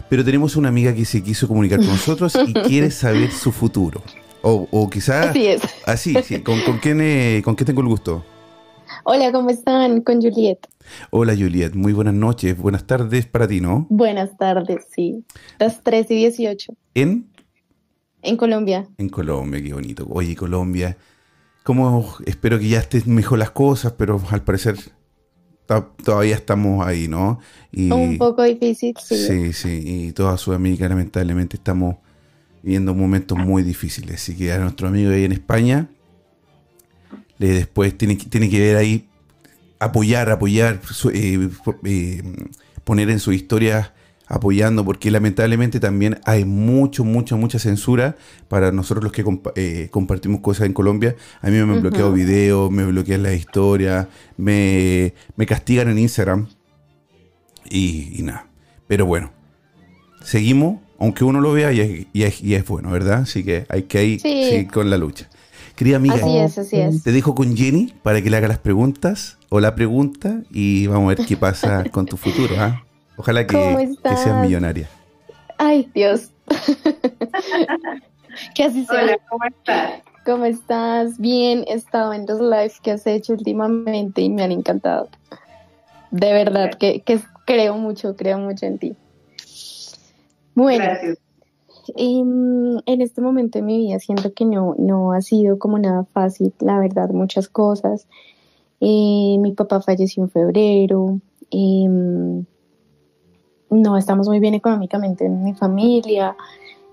Pero 0.10 0.26
tenemos 0.26 0.58
una 0.58 0.68
amiga 0.68 0.94
que 0.94 1.06
se 1.06 1.24
quiso 1.24 1.48
comunicar 1.48 1.80
con 1.80 1.88
nosotros 1.88 2.38
y 2.46 2.52
quiere 2.68 2.92
saber 2.92 3.32
su 3.32 3.54
futuro. 3.54 4.02
O, 4.42 4.68
o 4.70 4.90
quizás... 4.90 5.28
Así 5.28 5.48
es. 5.48 5.62
Así, 5.86 6.14
sí. 6.26 6.42
¿Con, 6.42 6.60
con, 6.64 6.80
quién, 6.80 7.00
eh, 7.00 7.42
¿Con 7.46 7.56
quién 7.56 7.68
tengo 7.68 7.80
el 7.80 7.88
gusto? 7.88 8.26
Hola, 9.06 9.32
¿cómo 9.32 9.50
están? 9.50 10.02
Con 10.02 10.22
Juliet. 10.22 10.60
Hola 11.10 11.34
Juliet, 11.38 11.74
muy 11.74 11.94
buenas 11.94 12.16
noches, 12.16 12.58
buenas 12.58 12.86
tardes 12.86 13.26
para 13.26 13.48
ti, 13.48 13.62
¿no? 13.62 13.88
Buenas 13.90 14.36
tardes, 14.38 14.88
sí. 14.94 15.24
Las 15.58 15.82
3 15.84 16.12
y 16.12 16.16
18. 16.16 16.74
¿En? 16.96 17.30
En 18.22 18.36
Colombia. 18.36 18.90
En 18.98 19.08
Colombia, 19.08 19.64
qué 19.64 19.74
bonito. 19.74 20.06
Oye, 20.10 20.36
Colombia, 20.36 20.98
como 21.64 22.14
espero 22.26 22.60
que 22.60 22.68
ya 22.68 22.80
estén 22.80 23.04
mejor 23.06 23.40
las 23.40 23.52
cosas, 23.52 23.94
pero 23.94 24.22
al 24.32 24.44
parecer 24.44 24.76
todavía 25.80 26.36
estamos 26.36 26.86
ahí, 26.86 27.08
¿no? 27.08 27.40
Y, 27.72 27.92
Un 27.92 28.18
poco 28.18 28.44
difícil, 28.44 28.96
sí. 29.02 29.16
Sí, 29.16 29.54
sí, 29.54 29.82
y 29.86 30.12
toda 30.12 30.38
Sudamérica 30.38 30.90
lamentablemente 30.90 31.58
estamos 31.58 31.96
viviendo 32.62 32.94
momentos 32.94 33.38
muy 33.38 33.64
difíciles. 33.64 34.16
Así 34.16 34.36
que 34.36 34.52
a 34.52 34.60
nuestro 34.60 34.88
amigo 34.88 35.12
ahí 35.12 35.24
en 35.24 35.32
España, 35.32 35.90
le 37.38 37.48
después 37.48 37.98
tiene, 37.98 38.16
tiene 38.16 38.50
que 38.50 38.60
ver 38.60 38.78
ahí, 38.78 39.08
apoyar, 39.80 40.30
apoyar, 40.30 40.80
eh, 41.14 41.50
eh, 41.86 42.24
poner 42.84 43.10
en 43.10 43.20
su 43.20 43.32
historia 43.32 43.94
apoyando, 44.32 44.86
porque 44.86 45.12
lamentablemente 45.12 45.82
también 45.82 46.20
hay 46.24 46.46
mucho, 46.46 47.04
mucha, 47.04 47.36
mucha 47.36 47.60
censura 47.60 48.16
para 48.48 48.72
nosotros 48.72 49.04
los 49.04 49.12
que 49.12 49.26
eh, 49.56 49.90
compartimos 49.92 50.40
cosas 50.40 50.68
en 50.68 50.74
Colombia. 50.74 51.18
A 51.42 51.50
mí 51.50 51.58
me 51.58 51.74
han 51.74 51.82
bloqueado 51.82 52.14
videos, 52.14 52.72
me 52.72 52.86
bloquean 52.86 53.24
la 53.24 53.34
historia, 53.34 54.08
me, 54.38 55.14
castigan 55.46 55.90
en 55.90 56.00
Instagram 56.00 56.48
y, 57.70 58.22
nada. 58.24 58.48
Pero 58.88 59.06
bueno, 59.06 59.34
seguimos, 60.24 60.80
aunque 60.98 61.26
uno 61.26 61.42
lo 61.42 61.52
vea 61.52 61.74
y 61.74 62.24
es, 62.24 62.68
bueno, 62.68 62.90
¿verdad? 62.90 63.24
Así 63.24 63.44
que 63.44 63.66
hay 63.68 63.84
que 63.84 64.06
ir 64.06 64.22
sí. 64.22 64.66
con 64.72 64.90
la 64.90 64.98
lucha. 64.98 65.30
Querida 65.76 65.98
amiga, 65.98 66.16
así 66.16 66.38
es, 66.38 66.58
así 66.58 66.78
es. 66.78 67.04
te 67.04 67.12
dejo 67.12 67.36
con 67.36 67.58
Jenny 67.58 67.94
para 68.02 68.22
que 68.22 68.30
le 68.30 68.38
haga 68.38 68.48
las 68.48 68.60
preguntas 68.60 69.38
o 69.50 69.60
la 69.60 69.76
pregunta 69.76 70.42
y 70.52 70.88
vamos 70.88 71.12
a 71.12 71.16
ver 71.16 71.28
qué 71.28 71.36
pasa 71.36 71.84
con 71.92 72.06
tu 72.06 72.16
futuro. 72.16 72.56
¿ah? 72.58 72.84
Ojalá 73.22 73.46
que, 73.46 73.96
seas 74.02 74.42
millonaria. 74.42 74.90
Ay, 75.60 75.88
Dios. 75.94 76.32
que 78.56 78.64
así 78.64 78.84
sea. 78.84 79.04
Hola, 79.04 79.20
¿cómo 79.30 79.46
estás? 79.46 80.02
¿Cómo 80.26 80.46
estás? 80.46 81.20
Bien, 81.20 81.64
he 81.68 81.74
estado 81.74 82.14
en 82.14 82.26
los 82.26 82.42
lives 82.42 82.80
que 82.82 82.90
has 82.90 83.06
hecho 83.06 83.34
últimamente 83.34 84.24
y 84.24 84.30
me 84.32 84.42
han 84.42 84.52
encantado. 84.52 85.08
De 86.10 86.34
verdad, 86.34 86.72
que, 86.80 87.04
creo 87.46 87.78
mucho, 87.78 88.16
creo 88.16 88.40
mucho 88.40 88.66
en 88.66 88.80
ti. 88.80 88.96
Bueno, 90.56 90.84
Gracias. 90.84 91.20
En, 91.96 92.82
en, 92.88 93.02
este 93.02 93.22
momento 93.22 93.60
de 93.60 93.64
mi 93.64 93.78
vida 93.78 94.00
siento 94.00 94.34
que 94.34 94.46
no, 94.46 94.74
no 94.80 95.12
ha 95.12 95.22
sido 95.22 95.60
como 95.60 95.78
nada 95.78 96.06
fácil, 96.06 96.54
la 96.60 96.80
verdad, 96.80 97.10
muchas 97.10 97.50
cosas. 97.50 98.08
Eh, 98.80 99.36
mi 99.38 99.52
papá 99.52 99.80
falleció 99.80 100.24
en 100.24 100.32
febrero. 100.32 101.20
Eh, 101.52 102.46
no 103.72 103.98
estamos 103.98 104.28
muy 104.28 104.40
bien 104.40 104.54
económicamente 104.54 105.26
en 105.26 105.44
mi 105.44 105.54
familia, 105.56 106.36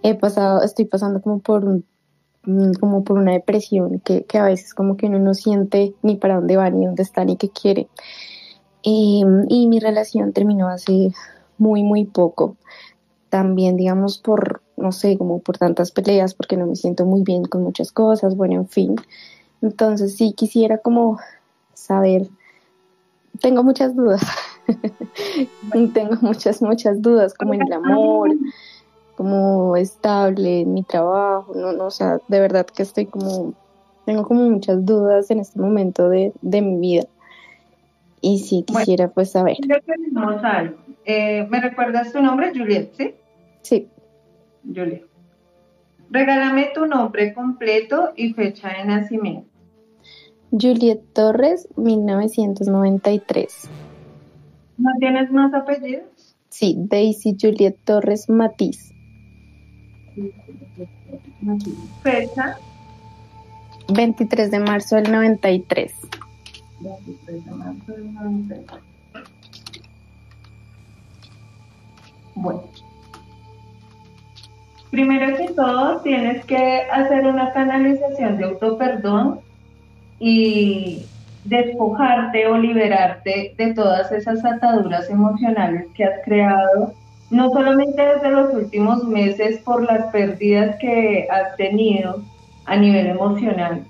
he 0.02 0.14
pasado, 0.14 0.62
estoy 0.62 0.86
pasando 0.86 1.20
como 1.20 1.40
por 1.40 1.82
mm, 2.44 2.72
como 2.80 3.04
por 3.04 3.18
una 3.18 3.32
depresión 3.32 4.00
que, 4.00 4.24
a 4.38 4.44
veces 4.44 4.72
como 4.72 4.96
que 4.96 5.06
uno 5.06 5.18
no 5.18 5.34
siente 5.34 5.94
ni 6.02 6.16
para 6.16 6.36
dónde 6.36 6.56
va, 6.56 6.70
ni 6.70 6.86
dónde 6.86 7.02
está, 7.02 7.24
ni 7.24 7.36
qué 7.36 7.50
quiere. 7.50 7.88
y 8.82 9.24
mi 9.68 9.80
relación 9.80 10.32
terminó 10.32 10.68
hace 10.68 11.12
muy, 11.58 11.82
muy 11.82 12.04
poco. 12.06 12.56
También, 13.28 13.76
digamos, 13.76 14.18
por, 14.18 14.62
no 14.76 14.92
sé, 14.92 15.18
como 15.18 15.40
por 15.40 15.58
tantas 15.58 15.90
peleas, 15.90 16.34
porque 16.34 16.56
no 16.56 16.66
me 16.66 16.76
siento 16.76 17.04
muy 17.04 17.22
bien 17.22 17.44
con 17.44 17.62
muchas 17.62 17.92
cosas, 17.92 18.36
bueno, 18.36 18.54
en 18.54 18.68
fin. 18.68 18.96
Entonces 19.60 20.16
sí 20.16 20.32
quisiera 20.32 20.78
como 20.78 21.18
saber, 21.74 22.28
tengo 23.40 23.62
muchas 23.62 23.94
dudas 23.94 24.22
Tengo 25.94 26.16
muchas, 26.20 26.62
muchas 26.62 27.00
dudas, 27.02 27.34
como 27.34 27.54
en 27.54 27.62
el 27.62 27.72
amor, 27.72 28.30
como 29.16 29.76
estable 29.76 30.60
en 30.60 30.74
mi 30.74 30.82
trabajo, 30.82 31.54
no, 31.54 31.72
no, 31.72 31.86
o 31.86 31.90
sea, 31.90 32.18
de 32.28 32.40
verdad 32.40 32.66
que 32.66 32.82
estoy 32.82 33.06
como, 33.06 33.54
tengo 34.04 34.24
como 34.24 34.48
muchas 34.48 34.84
dudas 34.84 35.30
en 35.30 35.40
este 35.40 35.58
momento 35.58 36.08
de, 36.08 36.32
mi 36.42 36.78
vida. 36.78 37.04
Y 38.20 38.40
si 38.40 38.64
quisiera 38.64 39.08
pues 39.08 39.30
saber. 39.30 39.56
Eh, 41.04 41.46
¿Me 41.48 41.60
recuerdas 41.60 42.12
tu 42.12 42.20
nombre, 42.20 42.50
Juliet, 42.50 42.92
sí? 42.94 43.14
Sí. 43.62 43.88
Juliet. 44.66 45.04
Regálame 46.10 46.70
tu 46.74 46.86
nombre 46.86 47.32
completo 47.32 48.12
y 48.16 48.32
fecha 48.32 48.70
de 48.70 48.84
nacimiento. 48.84 49.48
Juliet 50.50 51.00
Torres, 51.12 51.68
1993. 51.76 53.68
¿No 54.78 54.90
tienes 54.98 55.30
más 55.30 55.52
apellidos? 55.52 56.04
Sí, 56.48 56.76
Daisy 56.78 57.36
Juliet 57.40 57.76
Torres 57.84 58.28
Matiz. 58.28 58.92
Fecha. 62.02 62.58
23 63.92 64.50
de 64.50 64.58
marzo 64.60 64.96
del 64.96 65.12
93. 65.12 65.94
23 66.80 67.44
de 67.44 67.50
marzo 67.50 67.92
del 67.92 68.14
93. 68.14 68.80
Bueno. 72.34 72.62
Primero 74.90 75.36
que 75.36 75.52
todo, 75.52 76.00
tienes 76.00 76.44
que 76.46 76.82
hacer 76.90 77.26
una 77.26 77.52
canalización 77.52 78.38
de 78.38 78.44
autoperdón 78.44 79.40
y 80.18 81.04
despojarte 81.44 82.46
o 82.46 82.58
liberarte 82.58 83.54
de 83.56 83.74
todas 83.74 84.10
esas 84.12 84.44
ataduras 84.44 85.08
emocionales 85.08 85.86
que 85.94 86.04
has 86.04 86.20
creado, 86.24 86.92
no 87.30 87.50
solamente 87.50 88.02
desde 88.02 88.30
los 88.30 88.54
últimos 88.54 89.04
meses 89.04 89.58
por 89.60 89.82
las 89.82 90.06
pérdidas 90.12 90.76
que 90.76 91.26
has 91.30 91.56
tenido 91.56 92.22
a 92.66 92.76
nivel 92.76 93.06
emocional, 93.06 93.84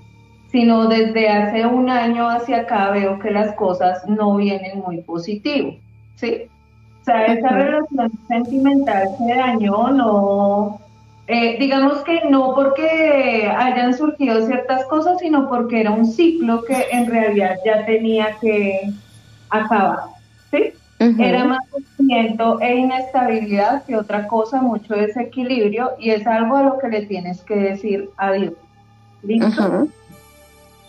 sino 0.51 0.87
desde 0.87 1.29
hace 1.29 1.65
un 1.65 1.89
año 1.89 2.29
hacia 2.29 2.61
acá 2.61 2.91
veo 2.91 3.19
que 3.19 3.31
las 3.31 3.53
cosas 3.55 4.07
no 4.07 4.35
vienen 4.37 4.79
muy 4.79 5.01
positivo, 5.01 5.75
¿sí? 6.15 6.43
O 7.01 7.05
sea, 7.05 7.25
esa 7.25 7.49
relación 7.49 8.11
sentimental 8.27 9.07
se 9.17 9.35
dañó, 9.35 9.89
no, 9.89 10.79
eh, 11.31 11.57
digamos 11.59 12.03
que 12.05 12.21
no 12.27 12.55
porque 12.55 13.47
hayan 13.55 13.95
surgido 13.95 14.47
ciertas 14.47 14.83
cosas, 14.85 15.19
sino 15.19 15.47
porque 15.47 15.81
era 15.81 15.91
un 15.91 16.07
ciclo 16.07 16.63
que 16.63 16.87
en 16.91 17.05
realidad 17.05 17.55
ya 17.63 17.85
tenía 17.85 18.35
que 18.41 18.91
acabar. 19.51 20.05
¿sí? 20.49 20.73
Era 20.97 21.45
más 21.45 21.59
sufrimiento 21.69 22.59
e 22.59 22.77
inestabilidad 22.77 23.83
que 23.85 23.95
otra 23.95 24.27
cosa, 24.27 24.59
mucho 24.59 24.95
desequilibrio, 24.95 25.91
y 25.99 26.09
es 26.09 26.25
algo 26.25 26.57
a 26.57 26.63
lo 26.63 26.79
que 26.79 26.87
le 26.87 27.05
tienes 27.05 27.43
que 27.43 27.55
decir 27.55 28.09
adiós. 28.17 28.53
¿Listo? 29.21 29.87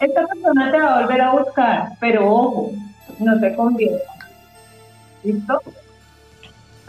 Esta 0.00 0.26
persona 0.26 0.72
te 0.72 0.80
va 0.80 0.96
a 0.96 1.00
volver 1.02 1.20
a 1.20 1.32
buscar, 1.32 1.88
pero 2.00 2.34
ojo, 2.34 2.72
no 3.18 3.38
te 3.38 3.54
convierta. 3.54 4.10
¿Listo? 5.22 5.60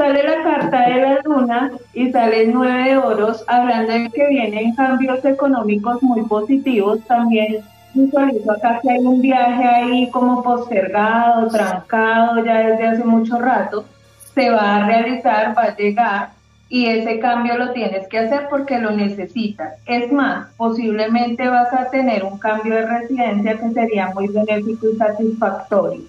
Sale 0.01 0.23
la 0.23 0.41
carta 0.41 0.89
de 0.89 0.99
la 0.99 1.19
luna 1.23 1.71
y 1.93 2.11
sale 2.11 2.47
nueve 2.47 2.89
de 2.89 2.97
oros, 2.97 3.43
hablando 3.47 3.93
de 3.93 4.09
que 4.09 4.27
vienen 4.29 4.73
cambios 4.73 5.23
económicos 5.23 6.01
muy 6.01 6.23
positivos. 6.23 7.01
También 7.05 7.57
visualizo 7.93 8.51
acá 8.51 8.79
que 8.81 8.89
hay 8.89 9.05
un 9.05 9.21
viaje 9.21 9.63
ahí 9.63 10.09
como 10.09 10.41
postergado, 10.41 11.47
trancado 11.49 12.43
ya 12.43 12.67
desde 12.67 12.87
hace 12.87 13.03
mucho 13.03 13.37
rato. 13.37 13.85
Se 14.33 14.49
va 14.49 14.77
a 14.77 14.87
realizar, 14.87 15.55
va 15.55 15.63
a 15.65 15.75
llegar 15.75 16.29
y 16.67 16.87
ese 16.87 17.19
cambio 17.19 17.57
lo 17.59 17.71
tienes 17.71 18.07
que 18.07 18.17
hacer 18.17 18.47
porque 18.49 18.79
lo 18.79 18.91
necesitas. 18.91 19.73
Es 19.85 20.11
más, 20.11 20.47
posiblemente 20.57 21.47
vas 21.47 21.71
a 21.73 21.91
tener 21.91 22.23
un 22.23 22.39
cambio 22.39 22.73
de 22.73 22.87
residencia 22.87 23.55
que 23.59 23.69
sería 23.71 24.07
muy 24.15 24.29
benéfico 24.29 24.87
y 24.89 24.95
satisfactorio. 24.95 26.01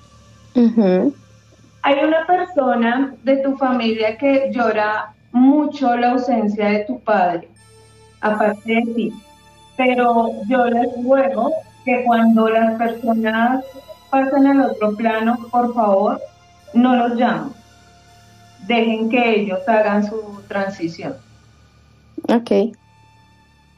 Hay 1.82 1.98
una 2.04 2.26
persona 2.26 3.14
de 3.24 3.38
tu 3.38 3.56
familia 3.56 4.16
que 4.16 4.50
llora 4.52 5.12
mucho 5.32 5.96
la 5.96 6.12
ausencia 6.12 6.68
de 6.68 6.84
tu 6.84 7.00
padre, 7.00 7.48
aparte 8.20 8.72
de 8.72 8.94
ti. 8.94 9.12
Pero 9.76 10.30
yo 10.48 10.66
les 10.66 11.04
ruego 11.04 11.50
que 11.84 12.04
cuando 12.04 12.48
las 12.48 12.78
personas 12.78 13.64
pasen 14.10 14.46
al 14.46 14.70
otro 14.70 14.94
plano, 14.94 15.36
por 15.50 15.74
favor, 15.74 16.20
no 16.72 16.94
los 16.94 17.18
llamen. 17.18 17.52
Dejen 18.66 19.08
que 19.08 19.40
ellos 19.40 19.58
hagan 19.66 20.06
su 20.06 20.40
transición. 20.46 21.16
Ok. 22.28 22.76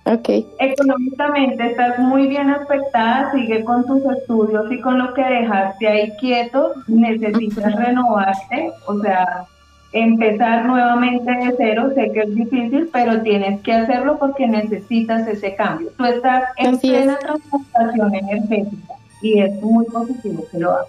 Ok. 0.06 0.28
Económicamente 0.58 1.66
estás 1.70 1.98
muy 1.98 2.26
bien 2.26 2.50
afectada, 2.50 3.32
sigue 3.32 3.64
con 3.64 3.86
tus 3.86 4.04
estudios 4.04 4.70
y 4.70 4.80
con 4.80 4.98
lo 4.98 5.14
que 5.14 5.22
dejaste 5.22 5.88
ahí 5.88 6.12
quieto, 6.20 6.72
necesitas 6.88 7.74
renovarte, 7.74 8.70
o 8.86 9.00
sea, 9.00 9.46
empezar 9.92 10.66
nuevamente 10.66 11.30
de 11.30 11.54
cero, 11.56 11.90
sé 11.94 12.12
que 12.12 12.20
es 12.20 12.34
difícil, 12.34 12.90
pero 12.92 13.22
tienes 13.22 13.62
que 13.62 13.72
hacerlo 13.72 14.18
porque 14.18 14.46
necesitas 14.46 15.26
ese 15.26 15.54
cambio. 15.54 15.90
Tú 15.96 16.04
estás 16.04 16.42
en 16.58 16.78
plena 16.78 17.16
transformación 17.18 18.14
energética 18.14 18.94
y 19.22 19.40
es 19.40 19.54
muy 19.62 19.86
positivo 19.86 20.44
que 20.50 20.58
lo 20.58 20.72
hagas. 20.72 20.88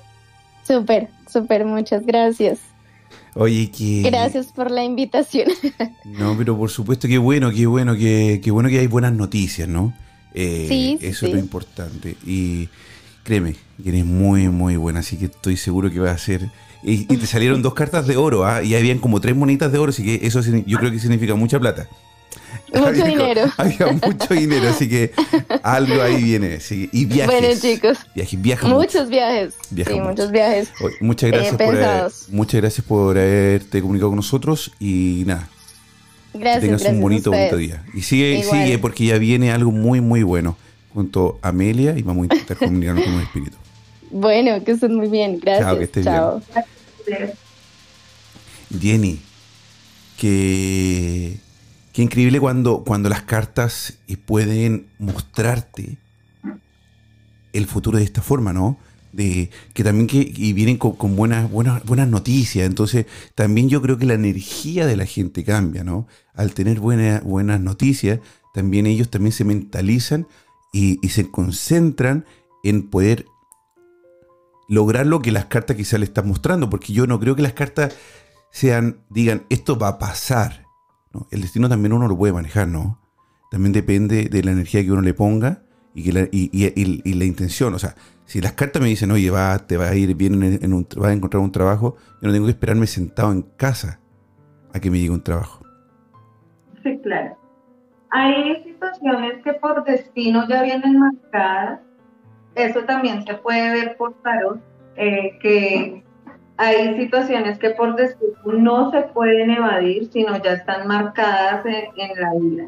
Súper, 0.63 1.07
súper, 1.27 1.63
muchas 1.63 2.05
gracias. 2.05 2.74
Oye, 3.35 3.69
que... 3.69 4.01
Gracias 4.01 4.47
por 4.47 4.71
la 4.71 4.83
invitación. 4.83 5.49
No, 6.05 6.37
pero 6.37 6.57
por 6.57 6.69
supuesto 6.69 7.07
que 7.07 7.17
bueno, 7.17 7.51
qué 7.51 7.65
bueno, 7.65 7.95
que, 7.95 8.41
bueno 8.51 8.69
que 8.69 8.79
hay 8.79 8.87
buenas 8.87 9.11
noticias, 9.11 9.67
¿no? 9.67 9.93
Eh, 10.33 10.65
sí, 10.69 10.97
Eso 11.01 11.25
es 11.25 11.33
lo 11.33 11.39
importante. 11.39 12.15
Y 12.25 12.69
créeme, 13.23 13.55
que 13.83 13.89
eres 13.89 14.05
muy, 14.05 14.47
muy 14.47 14.77
buena, 14.77 15.01
así 15.01 15.17
que 15.17 15.25
estoy 15.25 15.57
seguro 15.57 15.91
que 15.91 15.99
va 15.99 16.11
a 16.11 16.17
ser... 16.17 16.49
Y, 16.83 17.05
te 17.05 17.27
salieron 17.27 17.61
dos 17.63 17.73
cartas 17.73 18.07
de 18.07 18.15
oro, 18.15 18.45
¿ah? 18.45 18.63
Y 18.63 18.75
habían 18.75 18.99
como 18.99 19.19
tres 19.19 19.35
monitas 19.35 19.71
de 19.71 19.79
oro, 19.79 19.89
así 19.89 20.03
que 20.03 20.25
eso 20.25 20.41
yo 20.65 20.77
creo 20.77 20.91
que 20.91 20.99
significa 20.99 21.35
mucha 21.35 21.59
plata. 21.59 21.89
Mucho 22.73 23.05
dinero. 23.05 23.43
Había 23.57 23.87
mucho 23.87 24.33
dinero, 24.33 24.69
así 24.69 24.89
que 24.89 25.11
algo 25.63 26.01
ahí 26.01 26.23
viene. 26.23 26.59
y 26.69 27.05
viajes. 27.05 27.41
Bueno, 27.41 27.59
chicos. 27.59 27.97
Viajes, 28.15 28.69
muchos 28.69 29.09
viajes. 29.09 29.53
sí, 29.69 29.99
muchos 29.99 30.31
viajes. 30.31 30.69
muchas 30.99 31.31
gracias, 31.31 31.55
por 31.55 32.33
muchas 32.33 32.61
gracias 32.61 32.85
por 32.85 33.17
haberte 33.17 33.81
comunicado 33.81 34.09
con 34.11 34.17
nosotros 34.17 34.71
y 34.79 35.23
nada. 35.25 35.49
Gracias. 36.33 36.61
Que 36.61 36.67
tengas 36.67 36.85
un 36.93 37.01
bonito, 37.01 37.31
bonito 37.31 37.57
día. 37.57 37.83
Y 37.93 38.01
sigue, 38.01 38.43
sigue, 38.43 38.77
porque 38.77 39.05
ya 39.05 39.17
viene 39.17 39.51
algo 39.51 39.71
muy, 39.71 40.01
muy 40.01 40.23
bueno 40.23 40.57
junto 40.93 41.39
a 41.41 41.49
Amelia 41.49 41.97
y 41.97 42.01
vamos 42.01 42.23
a 42.23 42.33
intentar 42.35 42.57
comunicarnos 42.57 43.03
con 43.03 43.13
un 43.13 43.21
espíritu. 43.21 43.57
Bueno, 44.11 44.63
que 44.63 44.71
estén 44.71 44.95
muy 44.95 45.07
bien. 45.07 45.39
Gracias. 45.39 45.67
Chao, 45.67 45.77
que 45.77 45.83
estés 45.83 46.05
Chao. 46.05 46.41
bien. 47.05 47.31
Jenny, 48.79 49.21
que 50.17 51.37
Qué 51.95 52.01
increíble 52.01 52.41
cuando, 52.41 52.83
cuando 52.83 53.07
las 53.07 53.21
cartas 53.21 53.99
pueden 54.25 54.87
mostrarte 54.99 55.97
el 57.53 57.67
futuro 57.67 57.97
de 57.97 58.03
esta 58.03 58.21
forma, 58.21 58.51
¿no? 58.51 58.77
De, 59.13 59.49
que 59.73 59.81
también 59.81 60.07
que, 60.07 60.29
y 60.35 60.51
vienen 60.51 60.75
con, 60.75 61.15
buenas, 61.15 61.49
buenas, 61.49 61.85
buenas 61.85 62.09
noticias. 62.09 62.67
Entonces, 62.67 63.05
también 63.33 63.69
yo 63.69 63.81
creo 63.81 63.97
que 63.97 64.05
la 64.05 64.15
energía 64.15 64.85
de 64.85 64.97
la 64.97 65.05
gente 65.05 65.45
cambia, 65.45 65.85
¿no? 65.85 66.05
Al 66.33 66.53
tener 66.53 66.81
buenas 66.81 67.23
buenas 67.23 67.61
noticias, 67.61 68.19
también 68.53 68.87
ellos 68.87 69.09
también 69.09 69.31
se 69.31 69.45
mentalizan 69.45 70.27
y, 70.73 70.99
y, 71.01 71.11
se 71.11 71.31
concentran 71.31 72.25
en 72.65 72.89
poder 72.89 73.25
lograr 74.67 75.07
lo 75.07 75.21
que 75.21 75.31
las 75.31 75.45
cartas 75.45 75.77
quizás 75.77 76.01
le 76.01 76.07
están 76.07 76.27
mostrando, 76.27 76.69
porque 76.69 76.91
yo 76.91 77.07
no 77.07 77.21
creo 77.21 77.37
que 77.37 77.41
las 77.41 77.53
cartas 77.53 77.95
sean, 78.51 78.97
digan, 79.09 79.45
esto 79.47 79.77
va 79.77 79.87
a 79.87 79.97
pasar. 79.97 80.64
El 81.31 81.41
destino 81.41 81.69
también 81.69 81.93
uno 81.93 82.07
lo 82.07 82.17
puede 82.17 82.33
manejar, 82.33 82.67
¿no? 82.67 82.99
También 83.51 83.73
depende 83.73 84.25
de 84.25 84.43
la 84.43 84.51
energía 84.51 84.83
que 84.83 84.91
uno 84.91 85.01
le 85.01 85.13
ponga 85.13 85.63
y, 85.93 86.03
que 86.03 86.11
la, 86.11 86.27
y, 86.31 87.13
la 87.13 87.25
intención. 87.25 87.73
O 87.73 87.79
sea, 87.79 87.95
si 88.25 88.41
las 88.41 88.53
cartas 88.53 88.81
me 88.81 88.89
dicen, 88.89 89.11
oye, 89.11 89.29
va, 89.29 89.57
te 89.59 89.77
va 89.77 89.87
a 89.87 89.95
ir 89.95 90.15
bien, 90.15 90.41
en, 90.43 90.73
un, 90.73 90.87
vas 90.97 91.09
a 91.09 91.13
encontrar 91.13 91.41
un 91.41 91.51
trabajo, 91.51 91.95
yo 92.21 92.27
no 92.27 92.33
tengo 92.33 92.45
que 92.45 92.51
esperarme 92.51 92.87
sentado 92.87 93.31
en 93.31 93.43
casa 93.43 93.99
a 94.73 94.79
que 94.79 94.91
me 94.91 94.99
llegue 94.99 95.11
un 95.11 95.23
trabajo. 95.23 95.63
Sí, 96.83 96.99
claro. 97.01 97.37
Hay 98.11 98.63
situaciones 98.63 99.43
que 99.43 99.53
por 99.53 99.83
destino 99.83 100.47
ya 100.47 100.63
vienen 100.63 100.99
marcadas. 100.99 101.79
Eso 102.55 102.83
también 102.85 103.25
se 103.25 103.33
puede 103.35 103.73
ver 103.73 103.97
por 103.97 104.13
tarot, 104.21 104.61
eh, 104.95 105.37
que 105.41 106.04
hay 106.57 106.95
situaciones 106.97 107.59
que 107.59 107.71
por 107.71 107.95
decir 107.95 108.33
no 108.45 108.91
se 108.91 109.01
pueden 109.01 109.51
evadir, 109.51 110.09
sino 110.11 110.41
ya 110.41 110.53
están 110.53 110.87
marcadas 110.87 111.65
en, 111.65 112.21
la 112.21 112.33
vida. 112.39 112.65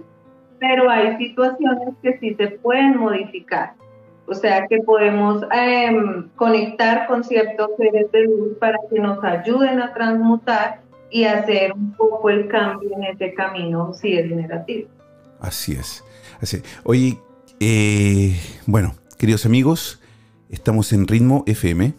Pero 0.59 0.89
hay 0.89 1.17
situaciones 1.17 1.89
que 2.01 2.17
sí 2.19 2.35
se 2.35 2.47
pueden 2.47 2.97
modificar. 2.97 3.73
O 4.25 4.33
sea 4.33 4.67
que 4.67 4.79
podemos 4.79 5.43
em, 5.51 6.27
conectar 6.35 7.07
con 7.07 7.23
ciertos 7.23 7.69
seres 7.77 8.11
de 8.11 8.23
luz 8.23 8.57
para 8.59 8.77
que 8.89 8.99
nos 8.99 9.23
ayuden 9.23 9.79
a 9.79 9.93
transmutar 9.93 10.81
y 11.09 11.23
hacer 11.23 11.71
un 11.71 11.93
poco 11.93 12.29
el 12.29 12.49
cambio 12.49 12.89
en 12.97 13.03
ese 13.05 13.33
camino 13.33 13.93
si 13.93 14.17
es 14.17 14.29
negativo. 14.29 14.89
Así 15.39 15.73
es. 15.73 16.03
Así. 16.41 16.61
Oye, 16.83 17.17
eh, 17.61 18.35
bueno, 18.65 18.95
queridos 19.17 19.45
amigos, 19.45 20.01
estamos 20.49 20.91
en 20.91 21.07
Ritmo 21.07 21.45
FM. 21.47 21.93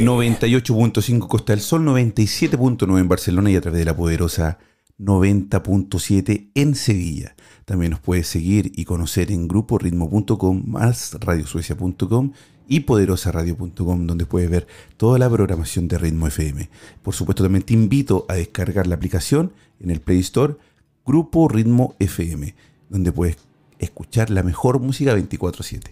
98.5 0.00 1.26
Costa 1.26 1.52
del 1.52 1.60
Sol, 1.60 1.84
97.9 1.84 3.00
en 3.00 3.08
Barcelona 3.08 3.50
y 3.50 3.56
a 3.56 3.60
través 3.60 3.80
de 3.80 3.84
la 3.84 3.96
poderosa 3.96 4.58
90.7 4.98 6.50
en 6.54 6.74
Sevilla. 6.74 7.34
También 7.64 7.90
nos 7.90 8.00
puedes 8.00 8.28
seguir 8.28 8.72
y 8.74 8.84
conocer 8.84 9.32
en 9.32 9.48
grupo 9.48 9.78
ritmo.com 9.78 10.62
más 10.66 11.16
radiosuecia.com 11.20 12.32
y 12.68 12.80
poderosaradio.com 12.80 14.06
donde 14.06 14.26
puedes 14.26 14.48
ver 14.48 14.66
toda 14.96 15.18
la 15.18 15.28
programación 15.28 15.88
de 15.88 15.98
Ritmo 15.98 16.28
FM. 16.28 16.68
Por 17.02 17.14
supuesto 17.14 17.42
también 17.42 17.64
te 17.64 17.74
invito 17.74 18.24
a 18.28 18.34
descargar 18.34 18.86
la 18.86 18.94
aplicación 18.94 19.52
en 19.80 19.90
el 19.90 20.00
Play 20.00 20.20
Store 20.20 20.56
Grupo 21.04 21.48
Ritmo 21.48 21.96
FM 21.98 22.54
donde 22.88 23.12
puedes 23.12 23.36
escuchar 23.78 24.30
la 24.30 24.42
mejor 24.42 24.80
música 24.80 25.14
24/7. 25.14 25.90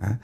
¿ah? 0.00 0.18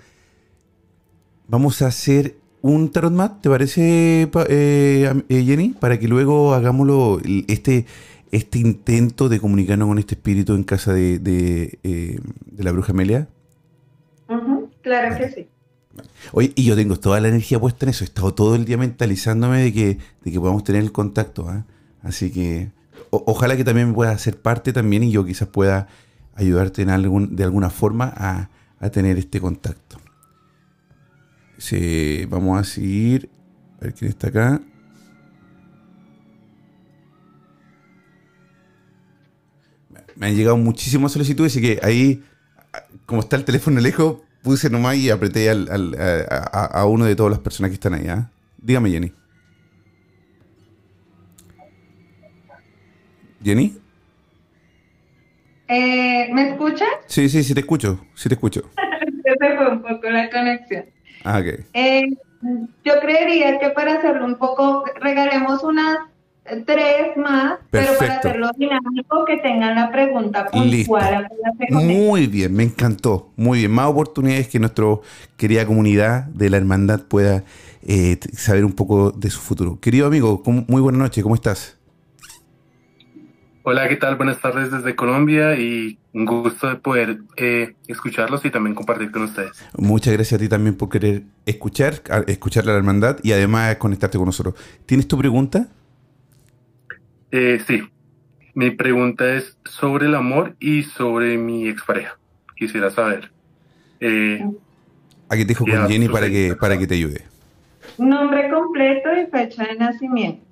Vamos 1.47 1.83
a 1.83 1.87
hacer 1.89 2.37
un 2.63 2.91
tarot 2.91 3.13
mat, 3.13 3.41
¿te 3.41 3.49
parece, 3.49 4.23
eh, 4.49 5.23
eh, 5.29 5.45
Jenny? 5.45 5.71
Para 5.71 5.99
que 5.99 6.09
luego 6.09 6.55
hagámoslo, 6.55 7.21
este, 7.47 7.87
este 8.33 8.59
intento 8.59 9.29
de 9.29 9.41
comunicarnos 9.41 9.89
con 9.89 9.99
este 9.99 10.15
espíritu 10.15 10.55
en 10.55 10.65
casa 10.65 10.93
de, 10.93 11.19
de, 11.19 11.79
eh, 11.83 12.19
la 12.57 12.73
bruja 12.73 12.93
Amelia. 12.93 13.29
claro 14.83 15.17
que 15.19 15.31
sí. 15.31 15.49
Oye, 16.33 16.53
y 16.55 16.65
yo 16.65 16.77
tengo 16.77 16.97
toda 16.97 17.21
la 17.21 17.29
energía 17.29 17.59
puesta 17.59 17.85
en 17.87 17.91
eso. 17.91 18.05
He 18.05 18.07
estado 18.07 18.33
todo 18.33 18.55
el 18.55 18.65
día 18.65 18.77
mentalizándome 18.77 19.63
de 19.63 19.73
que, 19.73 19.99
de 20.25 20.33
que 20.33 20.39
podamos 20.39 20.63
tener 20.63 20.83
el 20.83 20.93
contacto. 20.93 21.49
¿ah? 21.49 21.65
Así 22.03 22.31
que 22.31 22.71
ojalá 23.11 23.57
que 23.57 23.65
también 23.65 23.89
me 23.89 23.95
pueda 23.95 24.11
hacer 24.13 24.41
parte 24.41 24.73
también 24.73 25.03
y 25.03 25.11
yo 25.11 25.25
quizás 25.25 25.49
pueda 25.49 25.89
ayudarte 26.35 26.83
en 26.83 26.91
algún, 26.91 27.35
de 27.35 27.45
alguna 27.45 27.71
forma 27.71 28.13
a, 28.17 28.49
a 28.79 28.91
tener 28.91 29.19
este 29.19 29.41
contacto 29.41 29.99
vamos 32.29 32.61
a 32.61 32.65
seguir. 32.65 33.29
A 33.81 33.85
ver 33.85 33.95
quién 33.95 34.11
está 34.11 34.29
acá. 34.29 34.61
Me 40.17 40.27
han 40.27 40.35
llegado 40.35 40.57
muchísimas 40.57 41.13
solicitudes 41.13 41.55
y 41.57 41.61
que 41.61 41.81
ahí, 41.83 42.25
como 43.07 43.21
está 43.21 43.37
el 43.37 43.45
teléfono 43.45 43.81
lejos, 43.81 44.23
puse 44.43 44.69
nomás 44.69 44.97
y 44.97 45.11
apreté 45.11 45.49
a, 45.51 46.85
uno 46.87 47.05
de 47.05 47.15
todas 47.15 47.31
las 47.31 47.41
personas 47.41 47.71
que 47.71 47.75
están 47.75 47.95
ahí. 47.95 48.09
¿ah? 48.09 48.29
Dígame, 48.57 48.91
Jenny. 48.91 49.13
¿Jenny? 53.45 53.79
Eh, 55.69 56.29
¿Me 56.33 56.51
escuchas? 56.51 56.89
Sí, 57.07 57.29
sí, 57.29 57.45
sí 57.45 57.55
te 57.55 57.61
escucho, 57.61 58.05
sí 58.15 58.29
te 58.29 58.35
escucho. 58.35 58.69
Se 59.23 59.57
fue 59.57 59.71
un 59.71 59.83
poco 59.83 60.09
la 60.11 60.31
conexión. 60.31 60.87
Ah, 61.25 61.43
eh, 61.75 62.07
yo 62.85 63.01
creería 63.01 63.59
que 63.59 63.71
para 63.71 63.95
hacerlo 63.95 64.25
un 64.25 64.37
poco, 64.37 64.85
regalemos 65.01 65.63
unas 65.63 65.99
tres 66.65 67.17
más, 67.17 67.59
pero 67.71 67.93
para 67.99 68.17
hacerlo 68.17 68.51
dinámico, 68.57 69.25
que 69.25 69.37
tengan 69.39 69.75
la 69.75 69.91
pregunta 69.91 70.47
puntual. 70.47 71.29
Muy 71.71 72.27
bien, 72.27 72.55
me 72.55 72.65
encantó. 72.65 73.31
Muy 73.37 73.61
bien, 73.61 73.71
más 73.71 73.89
oportunidades 73.89 74.49
que 74.49 74.59
nuestra 74.59 74.87
querida 75.37 75.67
comunidad 75.67 76.25
de 76.25 76.51
la 76.51 76.57
hermandad 76.57 77.03
pueda 77.03 77.45
eh, 77.83 78.19
saber 78.33 78.65
un 78.65 78.73
poco 78.73 79.11
de 79.11 79.31
su 79.31 79.41
futuro. 79.41 79.79
Querido 79.81 80.07
amigo, 80.07 80.43
muy 80.67 80.81
buena 80.81 80.99
noche, 80.99 81.23
¿cómo 81.23 81.35
estás? 81.35 81.78
Hola, 83.71 83.87
¿qué 83.87 83.97
tal? 83.97 84.17
Buenas 84.17 84.41
tardes 84.41 84.71
desde 84.71 84.97
Colombia 84.97 85.55
y 85.55 85.99
un 86.15 86.25
gusto 86.25 86.71
de 86.71 86.77
poder 86.77 87.19
eh, 87.37 87.75
escucharlos 87.87 88.43
y 88.47 88.51
también 88.51 88.75
compartir 88.75 89.11
con 89.11 89.25
ustedes. 89.25 89.63
Muchas 89.77 90.15
gracias 90.15 90.41
a 90.41 90.43
ti 90.43 90.49
también 90.49 90.75
por 90.75 90.89
querer 90.89 91.25
escuchar, 91.45 92.01
escuchar 92.29 92.65
la 92.65 92.73
hermandad 92.73 93.19
y 93.23 93.33
además 93.33 93.77
conectarte 93.77 94.17
con 94.17 94.25
nosotros. 94.25 94.55
¿Tienes 94.87 95.07
tu 95.07 95.19
pregunta? 95.19 95.69
Eh, 97.31 97.63
sí, 97.67 97.83
mi 98.55 98.71
pregunta 98.71 99.35
es 99.35 99.59
sobre 99.67 100.07
el 100.07 100.15
amor 100.15 100.57
y 100.59 100.85
sobre 100.85 101.37
mi 101.37 101.69
expareja. 101.69 102.19
Quisiera 102.57 102.91
saber. 102.91 103.31
Eh, 104.01 104.43
Aquí 105.29 105.43
te 105.43 105.49
dejo 105.49 105.67
con 105.67 105.87
Jenny 105.87 106.09
para 106.09 106.31
que, 106.31 106.57
para 106.59 106.79
que 106.79 106.87
te 106.87 106.95
ayude. 106.95 107.27
Nombre 107.99 108.49
completo 108.49 109.11
y 109.15 109.27
fecha 109.27 109.65
de 109.65 109.77
nacimiento. 109.77 110.48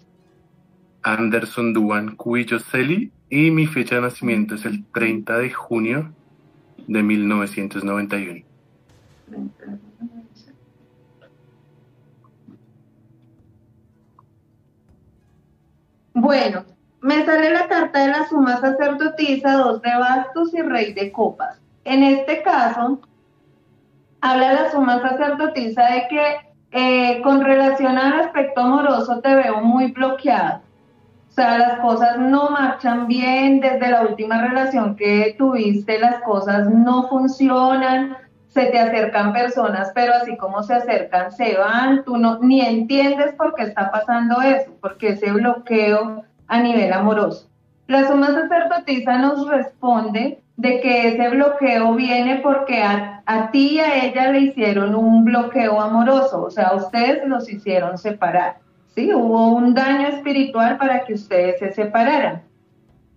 Anderson 1.07 1.73
Duan 1.73 2.17
Cubillo 2.17 2.59
Celi 2.59 3.13
y 3.31 3.53
mi 3.53 3.69
fecha 3.69 3.95
de 3.95 4.01
nacimiento 4.01 4.57
es 4.57 4.65
el 4.65 4.85
30 4.87 5.39
de 5.39 5.51
junio 5.53 6.13
de 6.89 7.01
1991. 7.01 8.45
Bueno, 16.15 16.65
me 17.01 17.25
sale 17.25 17.51
la 17.51 17.69
carta 17.69 18.01
de 18.01 18.09
la 18.09 18.27
suma 18.29 18.57
sacerdotisa, 18.61 19.53
dos 19.53 19.81
de 19.83 19.97
bastos 19.97 20.53
y 20.55 20.63
rey 20.63 20.93
de 20.93 21.13
copas. 21.13 21.61
En 21.85 22.03
este 22.03 22.43
caso, 22.43 23.01
habla 24.21 24.55
la 24.55 24.73
suma 24.73 25.01
sacerdotisa 25.01 25.87
de 25.87 26.09
que 26.09 26.37
eh, 26.73 27.23
con 27.23 27.43
relación 27.43 27.97
al 27.97 28.23
aspecto 28.23 28.61
amoroso 28.61 29.21
te 29.21 29.33
veo 29.37 29.61
muy 29.61 29.93
bloqueado 29.93 30.66
o 30.66 30.66
sea, 31.37 31.59
las 31.59 31.79
cosas 31.81 32.19
no 32.19 32.49
marchan 32.51 33.07
bien, 33.07 33.61
desde 33.61 33.91
la 33.91 34.03
última 34.03 34.41
relación 34.41 34.97
que 34.97 35.35
tuviste 35.37 35.99
las 35.99 36.23
cosas 36.23 36.71
no 36.71 37.09
funcionan, 37.09 38.17
se 38.49 38.67
te 38.67 38.79
acercan 38.79 39.35
personas, 39.35 39.93
pero 39.95 40.15
así 40.15 40.35
como 40.39 40.63
se 40.63 40.73
acercan, 40.73 41.31
se 41.31 41.59
van, 41.59 42.05
tú 42.05 42.17
no, 42.17 42.39
ni 42.39 42.63
entiendes 42.63 43.35
por 43.35 43.55
qué 43.55 43.65
está 43.65 43.91
pasando 43.91 44.41
eso, 44.41 44.73
porque 44.81 45.11
ese 45.11 45.31
bloqueo 45.31 46.25
a 46.49 46.61
nivel 46.61 46.91
amoroso. 46.95 47.51
La 47.87 48.09
suma 48.09 48.29
sacerdotisa 48.29 49.19
nos 49.19 49.47
responde 49.47 50.41
de 50.57 50.81
que 50.81 51.09
ese 51.09 51.29
bloqueo 51.29 51.93
viene 51.95 52.37
porque 52.37 52.83
a, 52.83 53.23
a 53.27 53.51
ti 53.51 53.75
y 53.75 53.81
a 53.81 54.07
ella 54.07 54.33
le 54.33 54.41
hicieron 54.41 54.95
un 54.95 55.27
bloqueo 55.27 55.79
amoroso, 55.83 56.45
o 56.45 56.51
sea, 56.51 56.73
ustedes 56.75 57.29
los 57.29 57.53
hicieron 57.53 57.99
separar. 57.99 58.57
¿Sí? 58.97 59.15
Hubo 59.15 59.51
un 59.51 59.75
daño 59.75 60.09
espiritual 60.09 60.79
para 60.79 61.05
que 61.05 61.15
ustedes 61.15 61.61
se 61.61 61.73
separaran. 61.73 62.43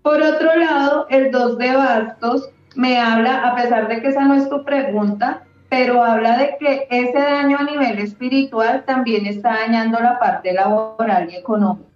Por 0.03 0.21
otro 0.21 0.55
lado, 0.55 1.07
el 1.09 1.31
2 1.31 1.57
de 1.57 1.75
bastos 1.75 2.49
me 2.75 2.99
habla, 2.99 3.47
a 3.47 3.55
pesar 3.55 3.87
de 3.87 4.01
que 4.01 4.09
esa 4.09 4.25
no 4.25 4.35
es 4.35 4.47
tu 4.49 4.63
pregunta, 4.63 5.43
pero 5.69 6.03
habla 6.03 6.37
de 6.37 6.57
que 6.59 6.87
ese 6.89 7.19
daño 7.19 7.57
a 7.59 7.63
nivel 7.63 7.99
espiritual 7.99 8.83
también 8.85 9.25
está 9.25 9.51
dañando 9.59 9.99
la 9.99 10.19
parte 10.19 10.53
laboral 10.53 11.29
y 11.31 11.35
económica. 11.35 11.87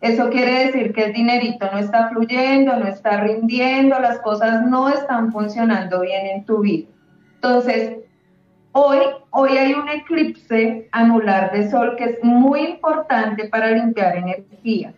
Eso 0.00 0.30
quiere 0.30 0.66
decir 0.66 0.92
que 0.92 1.06
el 1.06 1.12
dinerito 1.12 1.68
no 1.72 1.78
está 1.78 2.08
fluyendo, 2.08 2.76
no 2.76 2.86
está 2.86 3.20
rindiendo, 3.20 3.98
las 3.98 4.20
cosas 4.20 4.64
no 4.64 4.88
están 4.88 5.32
funcionando 5.32 6.00
bien 6.00 6.26
en 6.26 6.44
tu 6.44 6.60
vida. 6.60 6.88
Entonces, 7.34 7.98
Hoy, 8.72 8.98
hoy 9.30 9.56
hay 9.56 9.72
un 9.72 9.88
eclipse 9.88 10.88
anular 10.92 11.52
de 11.52 11.70
sol 11.70 11.96
que 11.96 12.04
es 12.04 12.24
muy 12.24 12.60
importante 12.60 13.48
para 13.48 13.70
limpiar 13.70 14.16
energía. 14.16 14.94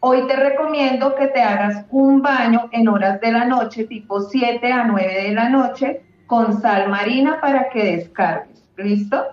Hoy 0.00 0.26
te 0.26 0.36
recomiendo 0.36 1.14
que 1.14 1.28
te 1.28 1.40
hagas 1.40 1.86
un 1.90 2.20
baño 2.20 2.68
en 2.72 2.88
horas 2.88 3.20
de 3.20 3.32
la 3.32 3.46
noche, 3.46 3.84
tipo 3.84 4.20
7 4.20 4.70
a 4.70 4.84
9 4.84 5.22
de 5.22 5.32
la 5.32 5.48
noche, 5.48 6.02
con 6.26 6.60
sal 6.60 6.90
marina 6.90 7.40
para 7.40 7.70
que 7.70 7.96
descargues. 7.96 8.62
¿Listo? 8.76 9.24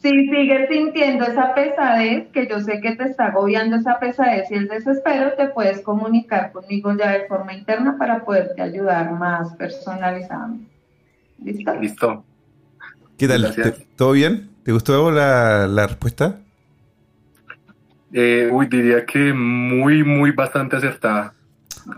Si 0.00 0.10
sigues 0.28 0.68
sintiendo 0.68 1.24
esa 1.24 1.54
pesadez, 1.54 2.28
que 2.28 2.46
yo 2.46 2.60
sé 2.60 2.80
que 2.80 2.94
te 2.94 3.04
está 3.04 3.26
agobiando 3.26 3.76
esa 3.76 3.98
pesadez 3.98 4.50
y 4.50 4.54
el 4.54 4.68
desespero, 4.68 5.32
te 5.34 5.48
puedes 5.48 5.82
comunicar 5.82 6.52
conmigo 6.52 6.94
ya 6.96 7.10
de 7.10 7.26
forma 7.26 7.52
interna 7.52 7.98
para 7.98 8.24
poderte 8.24 8.62
ayudar 8.62 9.10
más 9.12 9.54
personalizadamente. 9.56 10.70
¿Listo? 11.42 11.74
Listo. 11.74 12.24
¿Qué 13.18 13.28
tal? 13.28 13.54
¿Todo 13.96 14.12
bien? 14.12 14.50
¿Te 14.62 14.72
gustó 14.72 15.10
la, 15.10 15.86
respuesta? 15.86 16.40
Eh, 18.12 18.48
uy, 18.52 18.66
diría 18.66 19.06
que 19.06 19.32
muy, 19.32 20.04
muy 20.04 20.32
bastante 20.32 20.76
acertada. 20.76 21.34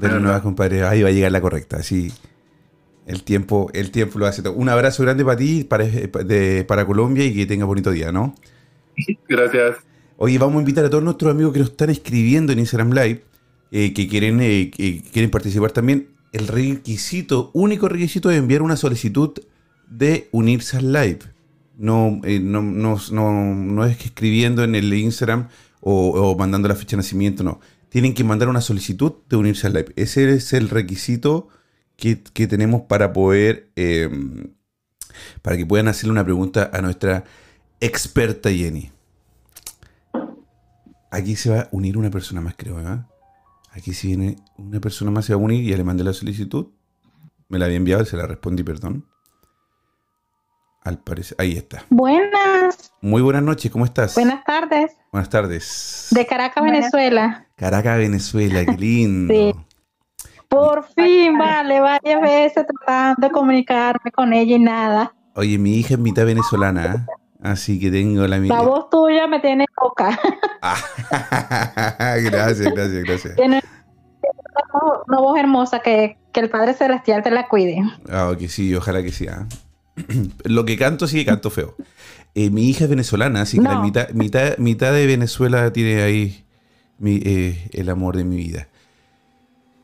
De 0.01 0.09
nueva, 0.09 0.43
compadre. 0.43 0.85
Ahí 0.85 1.03
va 1.03 1.09
a 1.09 1.13
llegar 1.13 1.33
la 1.33 1.41
correcta. 1.41 1.83
Sí. 1.83 2.13
El 3.07 3.25
tiempo, 3.25 3.71
el 3.73 3.91
tiempo 3.91 4.19
lo 4.19 4.27
hace 4.27 4.43
todo. 4.43 4.53
Un 4.53 4.69
abrazo 4.69 5.03
grande 5.03 5.25
para 5.25 5.37
ti, 5.37 5.65
para, 5.65 5.87
para 6.67 6.87
Colombia 6.87 7.25
y 7.25 7.35
que 7.35 7.47
tenga 7.47 7.65
bonito 7.65 7.91
día, 7.91 8.13
¿no? 8.13 8.35
Gracias. 9.29 9.77
Oye, 10.19 10.39
vamos 10.39 10.57
a 10.57 10.61
invitar 10.61 10.85
a 10.85 10.91
todos 10.91 11.03
nuestros 11.03 11.33
amigos 11.33 11.53
que 11.53 11.61
nos 11.61 11.71
están 11.71 11.91
escribiendo 11.91 12.53
en 12.53 12.59
Instagram 12.59 12.93
Live, 12.93 13.25
eh, 13.71 13.93
que 13.95 14.09
quieren, 14.09 14.41
eh, 14.41 14.71
que 14.71 15.03
quieren 15.13 15.31
participar 15.31 15.71
también. 15.73 16.09
El 16.33 16.47
requisito, 16.47 17.51
único 17.55 17.89
requisito 17.89 18.31
es 18.31 18.39
enviar 18.39 18.63
una 18.63 18.77
solicitud 18.77 19.33
de 19.91 20.29
unirse 20.33 20.77
al 20.77 20.93
live. 20.93 21.21
No, 21.77 22.21
eh, 22.25 22.41
no, 22.41 22.63
no, 22.63 22.99
no, 23.55 23.85
es 23.85 23.97
que 23.97 24.07
escribiendo 24.07 24.65
en 24.65 24.75
el 24.75 24.93
Instagram 24.93 25.49
o, 25.81 26.37
mandando 26.37 26.69
la 26.69 26.75
fecha 26.75 26.97
de 26.97 26.99
nacimiento, 26.99 27.45
no. 27.45 27.61
Tienen 27.89 28.15
que 28.15 28.25
mandar 28.25 28.49
una 28.49 28.61
solicitud 28.61 29.13
de 29.29 29.37
unirse 29.37 29.67
al 29.67 29.75
live. 29.75 29.93
Ese 29.97 30.31
es 30.33 30.53
el 30.53 30.69
requisito 30.69 31.49
que, 31.97 32.17
tenemos 32.17 32.83
para 32.83 33.13
poder, 33.13 33.71
em, 33.77 34.53
para 35.43 35.57
que 35.57 35.65
puedan 35.65 35.89
hacerle 35.89 36.13
una 36.13 36.25
pregunta 36.25 36.71
a 36.73 36.83
nuestra 36.83 37.25
experta 37.81 38.51
Jenny. 38.51 38.91
Aquí 41.11 41.37
se 41.37 41.51
va 41.51 41.61
a 41.61 41.69
unir 41.73 41.97
una 41.97 42.11
persona 42.11 42.41
más, 42.41 42.55
creo, 42.57 42.77
¿verdad? 42.77 43.07
Aquí 43.71 43.95
si 43.95 44.09
viene 44.09 44.37
una 44.57 44.81
persona 44.81 45.11
más 45.11 45.25
se 45.25 45.35
va 45.35 45.41
a 45.41 45.45
unir, 45.45 45.65
ya 45.65 45.77
le 45.77 45.85
mandé 45.85 46.05
la 46.05 46.13
solicitud. 46.13 46.67
Me 47.49 47.59
la 47.59 47.65
había 47.65 47.77
enviado 47.79 48.03
y 48.03 48.07
se 48.07 48.17
la 48.17 48.27
respondí, 48.27 48.63
perdón. 48.63 49.07
Al 50.83 50.99
parecer, 50.99 51.37
ahí 51.41 51.57
está. 51.57 51.85
Buenas. 51.91 52.93
Muy 53.01 53.21
buenas 53.21 53.43
noches, 53.43 53.71
¿cómo 53.71 53.85
estás? 53.85 54.15
Buenas 54.15 54.43
tardes. 54.45 54.97
Buenas 55.13 55.29
tardes. 55.29 56.09
De 56.13 56.27
Caracas, 56.27 56.65
Venezuela. 56.65 57.47
Caracas, 57.57 57.99
Venezuela, 57.99 58.65
qué 58.65 58.77
lindo. 58.77 59.35
sí. 59.35 59.55
Por 60.49 60.83
fin, 60.95 61.37
vale, 61.37 61.79
varias 61.79 62.23
veces 62.23 62.65
tratando 62.67 63.27
de 63.27 63.31
comunicarme 63.31 64.11
con 64.11 64.33
ella 64.33 64.57
y 64.57 64.59
nada. 64.59 65.15
Oye, 65.35 65.59
mi 65.59 65.75
hija 65.75 65.95
es 65.95 66.01
mitad 66.01 66.25
venezolana, 66.25 66.87
¿eh? 66.87 67.07
así 67.43 67.79
que 67.79 67.91
tengo 67.91 68.27
la 68.27 68.39
La 68.39 68.63
voz 68.63 68.89
tuya 68.89 69.27
me 69.27 69.41
tiene 69.41 69.67
loca. 69.83 70.19
gracias, 72.23 72.73
gracias, 72.73 73.05
gracias. 73.05 73.37
Tiene 73.37 73.63
una 75.07 75.19
voz 75.19 75.39
hermosa 75.39 75.81
que, 75.81 76.17
que 76.33 76.41
el 76.41 76.49
Padre 76.49 76.73
Celestial 76.73 77.23
te 77.23 77.31
la 77.31 77.47
cuide. 77.49 77.83
Ah, 78.11 78.33
que 78.39 78.49
sí, 78.49 78.75
ojalá 78.75 79.03
que 79.03 79.13
sea. 79.13 79.47
Lo 80.45 80.65
que 80.65 80.77
canto 80.77 81.07
sí 81.07 81.19
que 81.19 81.27
canto 81.27 81.51
feo. 81.51 81.75
Eh, 82.35 82.51
mi 82.51 82.69
hija 82.69 82.85
es 82.85 82.91
venezolana, 82.91 83.43
así 83.43 83.59
que 83.59 83.65
la 83.65 83.81
mitad, 83.81 84.11
mitad, 84.11 84.57
mitad 84.59 84.93
de 84.93 85.07
Venezuela 85.07 85.73
tiene 85.73 86.03
ahí 86.03 86.45
eh, 87.05 87.69
el 87.73 87.91
amor 87.91 88.17
de 88.17 88.25
mi 88.25 88.37
vida. 88.37 88.69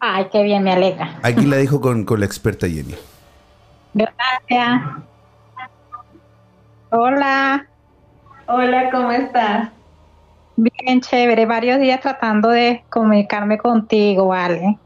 Ay, 0.01 0.27
qué 0.31 0.43
bien, 0.43 0.63
me 0.63 0.73
alegra. 0.73 1.19
Aquí 1.23 1.47
la 1.47 1.57
dejo 1.57 1.81
con, 1.81 2.07
la 2.19 2.27
experta 2.27 2.69
Jenny. 2.69 2.95
Gracias. 3.95 4.83
Hola. 6.91 7.67
Hola, 8.47 8.91
¿cómo 8.91 9.11
estás? 9.11 9.71
Bien, 10.57 11.01
chévere. 11.01 11.47
Varios 11.47 11.81
días 11.81 12.01
tratando 12.01 12.51
de 12.51 12.85
comunicarme 12.91 13.59
contigo, 13.59 14.29
¿vale? 14.29 14.79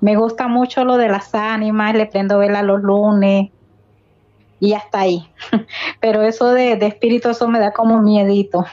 Me 0.00 0.16
gusta 0.16 0.46
mucho 0.46 0.84
lo 0.84 0.96
de 0.96 1.08
las 1.08 1.34
ánimas, 1.34 1.94
le 1.94 2.06
prendo 2.06 2.38
vela 2.38 2.62
los 2.62 2.80
lunes 2.82 3.50
y 4.60 4.72
hasta 4.72 5.00
ahí. 5.00 5.28
Pero 6.00 6.22
eso 6.22 6.52
de, 6.52 6.76
de 6.76 6.86
espíritu, 6.86 7.28
eso 7.30 7.48
me 7.48 7.58
da 7.58 7.72
como 7.72 8.00
miedito. 8.00 8.64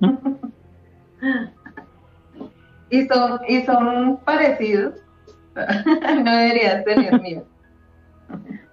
y 2.90 3.06
son, 3.06 3.40
y 3.48 3.62
son 3.62 4.18
parecidos. 4.24 4.94
no 6.24 6.36
deberías 6.36 6.84
tener 6.84 7.20
miedo. 7.20 7.46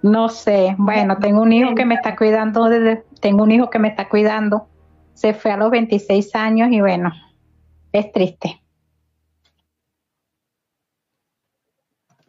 No 0.02 0.28
sé, 0.28 0.76
bueno, 0.78 1.18
tengo 1.18 1.42
un 1.42 1.52
hijo 1.52 1.74
que 1.74 1.84
me 1.84 1.96
está 1.96 2.14
cuidando, 2.14 2.68
desde, 2.68 3.04
tengo 3.20 3.42
un 3.42 3.50
hijo 3.50 3.68
que 3.68 3.80
me 3.80 3.88
está 3.88 4.08
cuidando, 4.08 4.68
se 5.14 5.34
fue 5.34 5.50
a 5.50 5.56
los 5.56 5.70
26 5.72 6.34
años 6.36 6.68
y 6.70 6.80
bueno, 6.80 7.12
es 7.92 8.12
triste. 8.12 8.62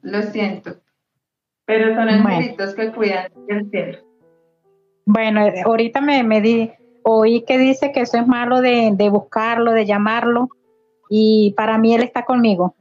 Lo 0.01 0.23
siento. 0.23 0.77
Pero 1.69 1.93
son 1.93 2.09
angelitos 2.09 2.73
que 2.73 2.91
cuidan 2.91 3.31
el 3.47 3.69
cielo. 3.69 3.99
Bueno, 5.05 5.41
ahorita 5.65 6.01
me, 6.01 6.23
me 6.23 6.41
di, 6.41 6.71
oí 7.03 7.43
que 7.45 7.59
dice 7.59 7.91
que 7.91 8.01
eso 8.01 8.17
es 8.17 8.25
malo 8.25 8.59
de, 8.61 8.89
de 8.95 9.09
buscarlo, 9.11 9.73
de 9.73 9.85
llamarlo, 9.85 10.49
y 11.11 11.53
para 11.55 11.77
mí 11.77 11.93
él 11.93 12.01
está 12.01 12.25
conmigo. 12.25 12.75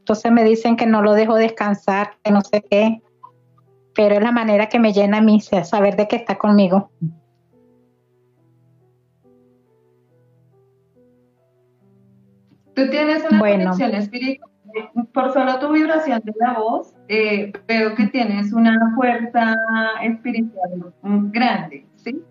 Entonces 0.00 0.30
me 0.30 0.44
dicen 0.44 0.76
que 0.76 0.84
no 0.84 1.00
lo 1.00 1.14
dejo 1.14 1.36
descansar, 1.36 2.18
que 2.22 2.32
no 2.32 2.42
sé 2.42 2.62
qué, 2.70 3.00
pero 3.94 4.16
es 4.16 4.22
la 4.22 4.32
manera 4.32 4.68
que 4.68 4.78
me 4.78 4.92
llena 4.92 5.18
a 5.18 5.22
mí 5.22 5.40
saber 5.40 5.96
de 5.96 6.06
que 6.06 6.16
está 6.16 6.36
conmigo. 6.36 6.90
Tú 12.74 12.90
tienes 12.90 13.24
una 13.30 13.38
conexión 13.40 13.94
espiritual. 13.94 14.49
Por 15.12 15.32
solo 15.32 15.58
tu 15.58 15.72
vibración 15.72 16.20
de 16.24 16.32
la 16.38 16.54
voz, 16.54 16.94
eh, 17.08 17.52
veo 17.66 17.94
que 17.94 18.06
tienes 18.08 18.52
una 18.52 18.94
fuerza 18.94 19.56
espiritual 20.02 20.92
grande, 21.02 21.86
¿sí? 21.96 22.22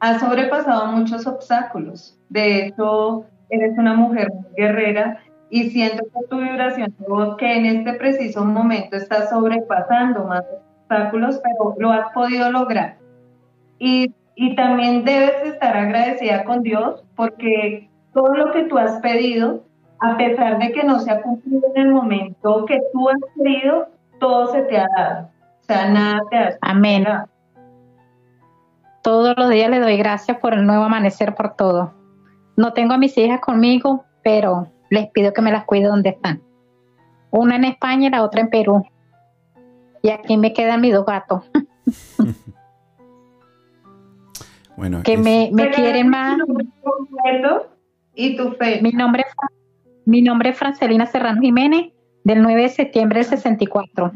Has 0.00 0.20
sobrepasado 0.20 0.86
muchos 0.92 1.26
obstáculos. 1.26 2.18
De 2.28 2.66
hecho, 2.66 3.24
eres 3.50 3.76
una 3.78 3.94
mujer 3.94 4.30
guerrera 4.56 5.18
y 5.50 5.70
siento 5.70 6.04
por 6.12 6.26
tu 6.26 6.38
vibración 6.38 6.94
de 6.98 7.06
voz 7.06 7.36
que 7.36 7.56
en 7.56 7.66
este 7.66 7.94
preciso 7.94 8.44
momento 8.44 8.96
estás 8.96 9.30
sobrepasando 9.30 10.24
más 10.24 10.44
obstáculos, 10.52 11.40
pero 11.42 11.74
lo 11.78 11.92
has 11.92 12.12
podido 12.12 12.50
lograr. 12.50 12.98
Y, 13.78 14.14
y 14.34 14.54
también 14.56 15.04
debes 15.04 15.42
estar 15.44 15.76
agradecida 15.76 16.44
con 16.44 16.62
Dios 16.62 17.04
porque 17.16 17.88
todo 18.12 18.34
lo 18.34 18.52
que 18.52 18.64
tú 18.64 18.78
has 18.78 19.00
pedido 19.00 19.64
a 20.00 20.16
pesar 20.16 20.58
de 20.58 20.72
que 20.72 20.84
no 20.84 20.98
se 21.00 21.10
ha 21.10 21.22
cumplido 21.22 21.62
en 21.74 21.82
el 21.82 21.92
momento 21.92 22.64
que 22.66 22.80
tú 22.92 23.08
has 23.08 23.18
querido, 23.34 23.88
todo 24.20 24.52
se 24.52 24.62
te 24.62 24.78
ha 24.78 24.86
dado. 24.96 25.30
O 25.60 25.64
sea, 25.64 25.90
nada 25.90 26.20
te 26.30 26.36
ha 26.36 26.58
Amén. 26.60 27.06
Todos 29.02 29.34
los 29.36 29.50
días 29.50 29.70
le 29.70 29.80
doy 29.80 29.96
gracias 29.96 30.38
por 30.38 30.54
el 30.54 30.66
nuevo 30.66 30.84
amanecer, 30.84 31.34
por 31.34 31.54
todo. 31.54 31.94
No 32.56 32.72
tengo 32.72 32.94
a 32.94 32.98
mis 32.98 33.16
hijas 33.16 33.40
conmigo, 33.40 34.04
pero 34.22 34.68
les 34.90 35.08
pido 35.10 35.32
que 35.32 35.42
me 35.42 35.52
las 35.52 35.64
cuide 35.64 35.86
donde 35.86 36.10
están. 36.10 36.42
Una 37.30 37.56
en 37.56 37.64
España 37.64 38.08
y 38.08 38.10
la 38.10 38.22
otra 38.22 38.40
en 38.40 38.50
Perú. 38.50 38.84
Y 40.02 40.10
aquí 40.10 40.36
me 40.36 40.52
quedan 40.52 40.80
mis 40.80 40.94
dos 40.94 41.04
gatos. 41.04 41.50
bueno, 44.76 45.02
que 45.02 45.16
me, 45.16 45.50
me 45.52 45.70
quieren 45.70 46.08
más. 46.08 46.38
¿Y 48.14 48.36
tu 48.36 48.52
fe? 48.52 48.80
Mi 48.82 48.90
nombre 48.90 49.24
es 49.26 49.34
mi 50.08 50.22
nombre 50.22 50.48
es 50.48 50.56
Francelina 50.56 51.04
Serrano 51.04 51.38
Jiménez, 51.42 51.92
del 52.24 52.40
9 52.40 52.62
de 52.62 52.68
septiembre 52.70 53.18
del 53.18 53.28
64. 53.28 54.12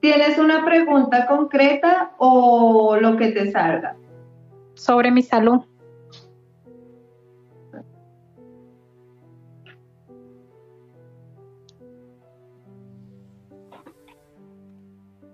¿Tienes 0.00 0.38
una 0.38 0.64
pregunta 0.64 1.24
concreta 1.26 2.10
o 2.18 2.96
lo 3.00 3.16
que 3.16 3.28
te 3.28 3.52
salga? 3.52 3.96
Sobre 4.74 5.12
mi 5.12 5.22
salud. 5.22 5.60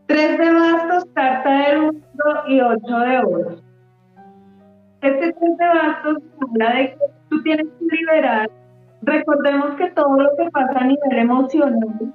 Tres 0.07 0.38
de 0.38 0.53
bastos, 0.53 1.07
carta 1.14 1.51
del 1.51 1.81
mundo 1.81 2.25
y 2.48 2.61
ocho 2.61 2.98
de 2.98 3.18
oro. 3.18 3.62
Este 5.02 5.32
tres 5.32 5.58
de 5.58 5.66
bastos 5.66 6.16
habla 6.40 6.74
de 6.76 6.90
que 6.90 6.98
tú 7.28 7.42
tienes 7.42 7.66
que 7.66 7.96
liberar. 7.96 8.48
Recordemos 9.02 9.74
que 9.74 9.90
todo 9.90 10.16
lo 10.16 10.30
que 10.36 10.48
pasa 10.52 10.78
a 10.78 10.84
nivel 10.84 11.18
emocional 11.18 12.14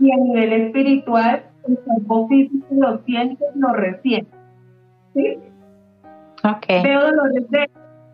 y 0.00 0.12
a 0.12 0.16
nivel 0.16 0.52
espiritual, 0.54 1.44
el 1.68 1.78
cuerpo 1.80 2.28
físico 2.28 2.66
lo 2.70 2.98
siente, 3.04 3.44
lo 3.54 3.74
reciente. 3.74 4.30
¿Sí? 5.14 5.38
Okay. 6.42 6.82
Veo 6.82 7.02
dolores 7.02 7.50
de 7.50 7.70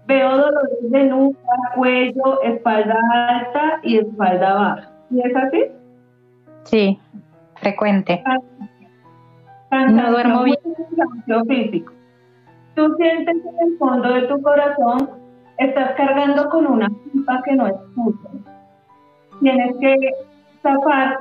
veo 0.06 0.36
dolores 0.36 0.90
de 0.90 1.04
nuca, 1.04 1.38
cuello, 1.76 2.42
espalda 2.42 2.98
alta 3.12 3.78
y 3.84 3.98
espalda 3.98 4.54
baja. 4.54 4.90
¿Y 5.10 5.20
es 5.20 5.36
así? 5.36 5.64
Sí, 6.64 7.00
frecuente. 7.54 8.24
no 9.70 10.10
duermo 10.10 10.42
bien. 10.42 10.58
Físico 11.46 11.97
tú 12.78 12.94
sientes 12.94 13.34
en 13.44 13.68
el 13.68 13.76
fondo 13.76 14.12
de 14.12 14.22
tu 14.28 14.40
corazón, 14.40 15.10
estás 15.56 15.96
cargando 15.96 16.48
con 16.48 16.64
una 16.64 16.88
culpa 16.88 17.42
que 17.44 17.56
no 17.56 17.66
es 17.66 17.74
tuya. 17.94 18.30
Tienes 19.40 19.76
que 19.78 19.96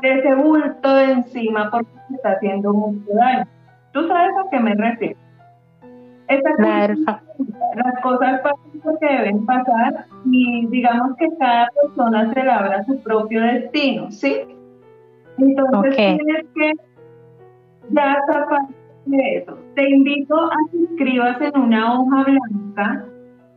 de 0.01 0.19
ese 0.19 0.35
bulto 0.35 0.93
de 0.93 1.11
encima 1.13 1.69
porque 1.71 1.89
te 2.09 2.15
está 2.15 2.31
haciendo 2.33 2.73
mucho 2.73 3.11
daño. 3.13 3.47
Tú 3.91 4.07
sabes 4.07 4.35
a 4.37 4.49
qué 4.51 4.59
me 4.59 4.75
refiero. 4.75 5.17
las 6.27 8.01
cosas 8.03 8.41
pasan 8.41 8.81
porque 8.83 9.07
deben 9.07 9.45
pasar 9.45 10.05
y 10.25 10.67
digamos 10.67 11.15
que 11.17 11.27
cada 11.39 11.69
persona 11.81 12.33
se 12.33 12.43
labra 12.43 12.83
su 12.83 13.01
propio 13.01 13.41
destino, 13.41 14.11
¿sí? 14.11 14.41
Entonces 15.39 15.95
tienes 15.95 16.45
que 16.53 16.73
ya 17.89 18.17
zafar 19.09 19.57
te 19.75 19.89
invito 19.89 20.35
a 20.35 20.57
que 20.71 20.83
escribas 20.83 21.41
en 21.41 21.61
una 21.61 21.99
hoja 21.99 22.23
blanca 22.23 23.05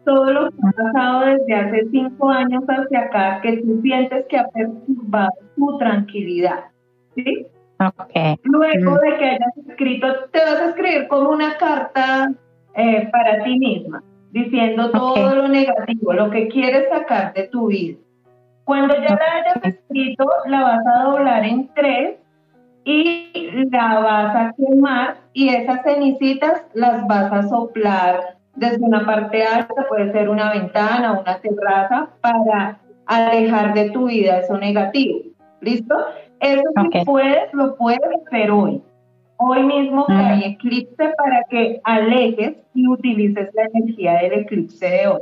todo 0.05 0.33
lo 0.33 0.51
que 0.51 0.57
ha 0.67 0.73
pasado 0.73 1.21
desde 1.27 1.55
hace 1.55 1.89
cinco 1.91 2.29
años 2.31 2.63
hacia 2.67 3.01
acá 3.01 3.41
que 3.43 3.59
tú 3.59 3.81
sientes 3.83 4.25
que 4.29 4.39
ha 4.39 4.49
perturbado 4.49 5.31
tu 5.57 5.79
tranquilidad. 5.79 6.65
¿Sí? 7.15 7.47
Luego 8.45 8.99
de 8.99 9.17
que 9.19 9.25
hayas 9.25 9.57
escrito, 9.69 10.07
te 10.33 10.39
vas 10.39 10.61
a 10.61 10.69
escribir 10.71 11.09
como 11.09 11.31
una 11.31 11.57
carta 11.57 12.33
eh, 12.75 13.09
para 13.11 13.43
ti 13.43 13.59
misma, 13.59 14.03
diciendo 14.33 14.91
todo 14.91 15.35
lo 15.35 15.49
negativo, 15.49 16.13
lo 16.13 16.31
que 16.31 16.49
quieres 16.49 16.89
sacar 16.91 17.33
de 17.33 17.49
tu 17.49 17.69
vida. 17.69 17.99
Cuando 18.65 18.95
ya 18.95 19.15
la 19.15 19.55
hayas 19.55 19.65
escrito, 19.65 20.27
la 20.47 20.63
vas 20.63 20.87
a 20.87 21.05
doblar 21.05 21.45
en 21.45 21.69
tres 21.75 22.19
y 22.85 23.31
la 23.71 24.01
vas 24.01 24.37
a 24.37 24.55
quemar 24.57 25.17
y 25.33 25.49
esas 25.49 25.83
cenicitas 25.83 26.65
las 26.75 27.07
vas 27.07 27.33
a 27.33 27.43
soplar 27.49 28.37
desde 28.57 28.85
una 28.85 29.07
parte 29.07 29.45
alta, 29.45 29.87
puede 29.89 30.13
ser 30.13 30.29
una 30.29 30.53
ventana, 30.53 31.13
o 31.13 31.21
una 31.23 31.39
terraza, 31.39 32.11
para 32.21 32.79
alejar 33.07 33.75
de 33.75 33.91
tu 33.91 34.09
vida 34.09 34.39
eso 34.39 34.57
negativo. 34.59 35.21
¿Listo? 35.61 35.95
Eso 36.41 36.63
si 36.93 37.05
puedes, 37.05 37.53
lo 37.53 37.77
puedes 37.77 38.01
hacer 38.27 38.51
hoy. 38.51 38.83
Hoy 39.37 39.63
mismo 39.63 40.07
que 40.07 40.13
hay 40.13 40.45
eclipse 40.45 41.13
para 41.17 41.45
que 41.49 41.81
alejes 41.85 42.57
y 42.75 42.87
utilices 42.87 43.49
la 43.55 43.63
energía 43.73 44.15
del 44.15 44.33
eclipse 44.41 44.87
de 44.87 45.09
hoy. 45.09 45.21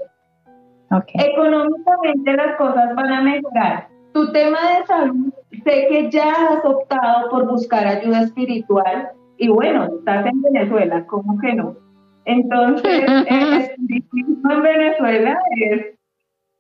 Económicamente 1.14 2.33
las 2.33 2.57
cosas 2.57 2.94
van 2.94 3.12
a 3.12 3.23
mejorar. 3.23 3.88
Tu 4.12 4.33
tema 4.33 4.59
de 4.59 4.87
salud, 4.87 5.28
sé 5.62 5.87
que 5.88 6.11
ya 6.11 6.31
has 6.31 6.64
optado 6.64 7.31
por 7.31 7.47
buscar 7.47 7.87
ayuda 7.87 8.23
espiritual 8.23 9.11
y 9.38 9.49
bueno, 9.49 9.88
estás 9.99 10.27
en 10.27 10.42
Venezuela, 10.42 11.05
¿cómo 11.07 11.38
que 11.38 11.55
no? 11.55 11.77
Entonces, 12.25 13.05
el 13.27 13.53
espiritismo 13.55 14.53
en 14.53 14.62
Venezuela 14.62 15.38
es, 15.57 15.87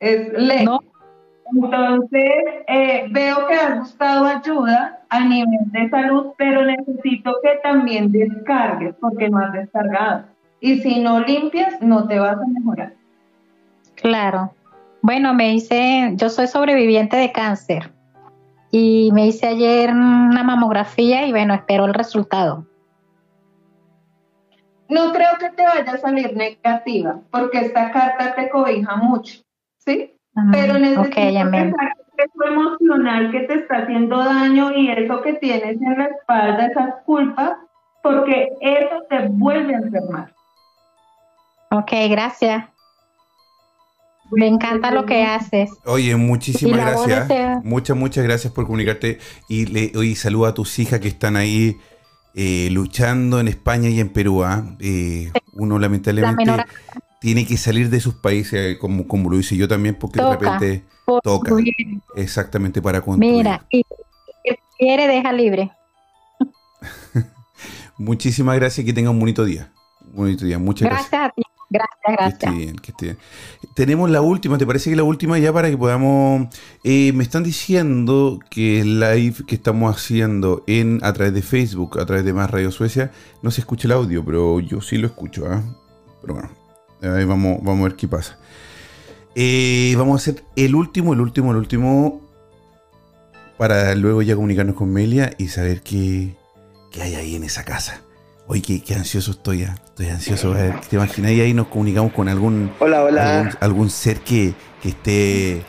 es 0.00 0.32
ley. 0.32 0.66
Entonces, 1.52 2.32
eh, 2.68 3.06
veo 3.10 3.46
que 3.46 3.54
has 3.54 3.78
buscado 3.78 4.26
ayuda 4.26 5.00
a 5.08 5.24
nivel 5.24 5.60
de 5.72 5.88
salud, 5.88 6.32
pero 6.36 6.64
necesito 6.64 7.36
que 7.42 7.58
también 7.62 8.12
descargues 8.12 8.94
porque 9.00 9.28
no 9.28 9.38
has 9.38 9.52
descargado. 9.52 10.24
Y 10.60 10.78
si 10.80 11.00
no 11.00 11.20
limpias, 11.20 11.80
no 11.80 12.06
te 12.06 12.18
vas 12.18 12.36
a 12.36 12.46
mejorar. 12.46 12.92
Claro. 13.94 14.52
Bueno, 15.00 15.32
me 15.32 15.54
hice, 15.54 16.12
yo 16.16 16.28
soy 16.28 16.46
sobreviviente 16.48 17.16
de 17.16 17.32
cáncer 17.32 17.90
y 18.70 19.10
me 19.12 19.26
hice 19.26 19.46
ayer 19.46 19.90
una 19.90 20.42
mamografía 20.42 21.26
y 21.26 21.30
bueno, 21.30 21.54
espero 21.54 21.86
el 21.86 21.94
resultado. 21.94 22.66
No 24.88 25.12
creo 25.12 25.30
que 25.38 25.50
te 25.50 25.64
vaya 25.64 25.92
a 25.92 25.98
salir 25.98 26.36
negativa 26.36 27.20
porque 27.30 27.58
esta 27.58 27.90
carta 27.90 28.34
te 28.34 28.48
cobija 28.48 28.96
mucho, 28.96 29.40
¿sí? 29.78 30.14
Pero 30.52 30.74
necesitas 30.74 31.08
okay, 31.08 31.36
eso 31.36 32.44
emocional 32.46 33.30
que 33.30 33.40
te 33.40 33.54
está 33.54 33.78
haciendo 33.78 34.18
daño 34.18 34.72
y 34.72 34.90
eso 34.90 35.20
que 35.22 35.34
tienes 35.34 35.80
en 35.80 35.98
la 35.98 36.06
espalda, 36.06 36.66
esas 36.66 36.94
culpas, 37.04 37.52
porque 38.02 38.48
eso 38.60 39.02
te 39.08 39.28
vuelve 39.28 39.74
a 39.74 39.78
enfermar. 39.78 40.32
Ok, 41.70 41.92
gracias. 42.10 42.64
Me 44.30 44.46
encanta 44.46 44.90
lo 44.90 45.06
que 45.06 45.24
haces. 45.24 45.70
Oye, 45.84 46.14
muchísimas 46.16 46.78
gracias. 46.78 47.64
Muchas, 47.64 47.96
muchas 47.96 48.24
gracias 48.24 48.52
por 48.52 48.66
comunicarte. 48.66 49.18
Y, 49.48 49.66
le, 49.66 49.92
y 50.04 50.14
saluda 50.14 50.50
a 50.50 50.54
tus 50.54 50.78
hijas 50.78 51.00
que 51.00 51.08
están 51.08 51.36
ahí 51.36 51.76
eh, 52.34 52.68
luchando 52.70 53.40
en 53.40 53.48
España 53.48 53.88
y 53.88 54.00
en 54.00 54.10
Perú. 54.10 54.44
¿ah? 54.44 54.64
Eh, 54.80 55.32
uno 55.54 55.78
lamentablemente 55.78 56.44
tiene 57.20 57.46
que 57.46 57.56
salir 57.56 57.90
de 57.90 58.00
sus 58.00 58.14
países, 58.14 58.78
como, 58.78 59.08
como 59.08 59.30
lo 59.30 59.38
hice 59.38 59.56
yo 59.56 59.66
también, 59.66 59.94
porque 59.94 60.20
de 60.20 60.36
repente 60.36 60.84
toca. 61.22 61.52
Exactamente, 62.14 62.82
para 62.82 63.00
construir. 63.00 63.36
Mira, 63.36 63.66
y 63.70 63.84
si 64.44 64.56
quiere, 64.78 65.08
deja 65.08 65.32
libre. 65.32 65.72
Muchísimas 67.98 68.56
gracias 68.56 68.84
y 68.84 68.86
que 68.86 68.92
tenga 68.92 69.10
un 69.10 69.18
bonito 69.18 69.44
día. 69.44 69.72
bonito 70.12 70.44
día. 70.44 70.58
Muchas 70.58 70.88
gracias. 70.88 71.10
Gracias 71.10 71.30
a 71.30 71.34
ti. 71.34 71.42
Gracias, 71.70 71.98
gracias. 72.06 72.38
Que 72.38 72.46
esté 72.46 72.58
bien, 72.58 72.76
que 72.76 72.90
esté 72.92 73.04
bien. 73.06 73.18
Tenemos 73.74 74.10
la 74.10 74.22
última, 74.22 74.56
¿te 74.56 74.66
parece 74.66 74.90
que 74.90 74.96
la 74.96 75.02
última 75.02 75.38
ya 75.38 75.52
para 75.52 75.68
que 75.68 75.76
podamos... 75.76 76.48
Eh, 76.82 77.12
me 77.12 77.22
están 77.22 77.42
diciendo 77.42 78.38
que 78.50 78.80
el 78.80 79.00
live 79.00 79.36
que 79.46 79.54
estamos 79.54 79.94
haciendo 79.94 80.64
en 80.66 81.00
a 81.02 81.12
través 81.12 81.34
de 81.34 81.42
Facebook, 81.42 81.98
a 82.00 82.06
través 82.06 82.24
de 82.24 82.32
Más 82.32 82.50
Radio 82.50 82.70
Suecia, 82.70 83.12
no 83.42 83.50
se 83.50 83.60
escucha 83.60 83.86
el 83.86 83.92
audio, 83.92 84.24
pero 84.24 84.60
yo 84.60 84.80
sí 84.80 84.96
lo 84.96 85.06
escucho. 85.06 85.46
¿ah? 85.46 85.62
Pero 86.22 86.34
bueno, 86.34 86.50
ahí 87.02 87.24
vamos, 87.24 87.58
vamos 87.62 87.80
a 87.80 87.88
ver 87.88 87.96
qué 87.96 88.08
pasa. 88.08 88.38
Eh, 89.34 89.94
vamos 89.96 90.14
a 90.14 90.22
hacer 90.22 90.42
el 90.56 90.74
último, 90.74 91.12
el 91.12 91.20
último, 91.20 91.50
el 91.52 91.58
último, 91.58 92.22
para 93.58 93.94
luego 93.94 94.22
ya 94.22 94.34
comunicarnos 94.34 94.74
con 94.74 94.90
Melia 94.90 95.34
y 95.36 95.48
saber 95.48 95.82
qué, 95.82 96.34
qué 96.90 97.02
hay 97.02 97.14
ahí 97.14 97.36
en 97.36 97.44
esa 97.44 97.64
casa. 97.64 98.02
Oye, 98.50 98.62
qué, 98.62 98.94
ansioso 98.94 99.32
estoy, 99.32 99.58
ya. 99.60 99.74
estoy 99.84 100.06
ansioso. 100.06 100.54
¿Te 100.88 100.96
imaginas? 100.96 101.32
Y 101.32 101.40
ahí 101.42 101.52
nos 101.52 101.66
comunicamos 101.66 102.14
con 102.14 102.30
algún, 102.30 102.72
hola, 102.78 103.04
hola. 103.04 103.58
algún, 103.60 103.90
ser 103.90 104.20
que, 104.20 104.54
esté... 104.82 105.62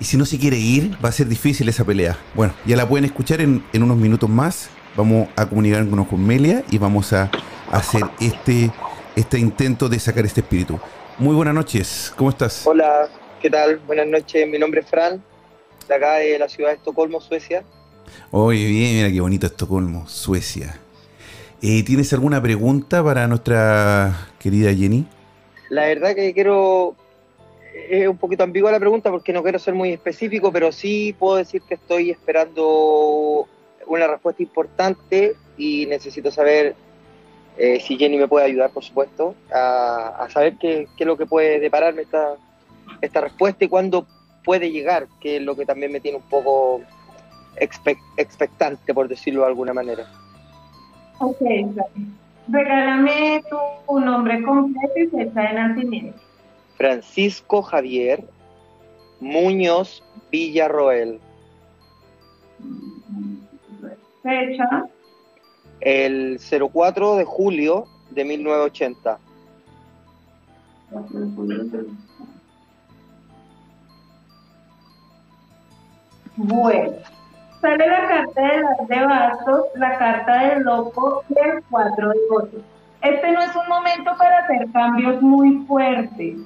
Y 0.00 0.04
si 0.04 0.16
no 0.16 0.26
se 0.26 0.36
quiere 0.36 0.56
ir, 0.56 0.98
va 1.02 1.10
a 1.10 1.12
ser 1.12 1.28
difícil 1.28 1.68
esa 1.68 1.84
pelea. 1.84 2.18
Bueno, 2.34 2.54
ya 2.66 2.76
la 2.76 2.88
pueden 2.88 3.04
escuchar 3.04 3.40
en, 3.40 3.62
unos 3.72 3.96
minutos 3.96 4.28
más. 4.28 4.68
Vamos 4.96 5.28
a 5.36 5.48
comunicarnos 5.48 6.08
con 6.08 6.26
Melia 6.26 6.64
y 6.72 6.78
vamos 6.78 7.12
a 7.12 7.30
hacer 7.70 8.02
este, 8.18 8.72
este 9.14 9.38
intento 9.38 9.88
de 9.88 10.00
sacar 10.00 10.26
este 10.26 10.40
espíritu. 10.40 10.80
Muy 11.18 11.36
buenas 11.36 11.54
noches, 11.54 12.12
¿cómo 12.16 12.30
estás? 12.30 12.66
Hola, 12.66 13.08
¿qué 13.40 13.48
tal? 13.48 13.78
Buenas 13.86 14.08
noches, 14.08 14.48
mi 14.48 14.58
nombre 14.58 14.80
es 14.80 14.88
Fran, 14.88 15.22
de 15.86 15.94
acá 15.94 16.14
de 16.14 16.36
la 16.36 16.48
ciudad 16.48 16.70
de 16.70 16.76
Estocolmo, 16.76 17.20
Suecia. 17.20 17.62
Oye, 18.32 18.66
bien, 18.66 18.96
mira 18.96 19.12
qué 19.12 19.20
bonito 19.20 19.46
Estocolmo, 19.46 20.08
Suecia. 20.08 20.80
Eh, 21.62 21.82
¿Tienes 21.84 22.12
alguna 22.12 22.40
pregunta 22.42 23.02
para 23.02 23.26
nuestra 23.26 24.28
querida 24.38 24.74
Jenny? 24.74 25.06
La 25.70 25.86
verdad 25.86 26.14
que 26.14 26.34
quiero, 26.34 26.94
es 27.88 28.06
un 28.06 28.18
poquito 28.18 28.44
ambigua 28.44 28.70
la 28.70 28.78
pregunta 28.78 29.10
porque 29.10 29.32
no 29.32 29.42
quiero 29.42 29.58
ser 29.58 29.74
muy 29.74 29.92
específico, 29.92 30.52
pero 30.52 30.70
sí 30.70 31.14
puedo 31.18 31.36
decir 31.36 31.62
que 31.62 31.74
estoy 31.74 32.10
esperando 32.10 33.48
una 33.86 34.06
respuesta 34.06 34.42
importante 34.42 35.34
y 35.56 35.86
necesito 35.86 36.30
saber 36.30 36.74
eh, 37.56 37.80
si 37.80 37.96
Jenny 37.96 38.18
me 38.18 38.28
puede 38.28 38.44
ayudar, 38.44 38.70
por 38.70 38.84
supuesto, 38.84 39.34
a, 39.50 40.28
saber 40.30 40.56
qué, 40.60 40.86
es 40.98 41.06
lo 41.06 41.16
que 41.16 41.24
puede 41.24 41.58
depararme 41.58 42.02
esta, 42.02 42.34
esta 43.00 43.22
respuesta 43.22 43.64
y 43.64 43.68
cuándo 43.68 44.06
puede 44.44 44.70
llegar, 44.70 45.06
que 45.20 45.36
es 45.36 45.42
lo 45.42 45.56
que 45.56 45.64
también 45.64 45.90
me 45.90 46.00
tiene 46.00 46.18
un 46.18 46.28
poco 46.28 46.82
expectante, 47.56 48.92
por 48.92 49.08
decirlo 49.08 49.40
de 49.40 49.46
alguna 49.46 49.72
manera. 49.72 50.06
Ok, 51.18 51.40
regálame 52.48 53.42
tu 53.88 54.00
nombre 54.00 54.42
completo 54.42 54.98
y 54.98 55.06
fecha 55.06 55.40
de 55.40 55.52
nacimiento. 55.54 56.18
Francisco 56.76 57.62
Javier 57.62 58.22
Muñoz 59.20 60.02
Villarroel. 60.30 61.20
Fecha. 64.22 64.84
El 65.80 66.38
04 66.72 67.16
de 67.16 67.24
julio 67.24 67.86
de 68.10 68.24
1980. 68.24 69.18
Bueno 76.36 77.15
sale 77.66 77.86
la 77.88 78.08
carta 78.08 78.40
de 78.42 78.62
las 78.62 78.88
de 78.88 79.06
bastos, 79.06 79.64
la 79.74 79.98
carta 79.98 80.38
del 80.46 80.62
loco 80.62 81.24
y 81.28 81.48
el 81.48 81.62
cuatro 81.68 82.10
de 82.10 82.18
votos. 82.30 82.60
Este 83.02 83.32
no 83.32 83.40
es 83.40 83.54
un 83.56 83.68
momento 83.68 84.12
para 84.16 84.38
hacer 84.38 84.70
cambios 84.72 85.20
muy 85.20 85.64
fuertes. 85.66 86.38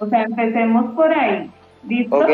O 0.00 0.06
sea, 0.06 0.22
empecemos 0.22 0.94
por 0.94 1.12
ahí. 1.12 1.50
¿Listo? 1.84 2.26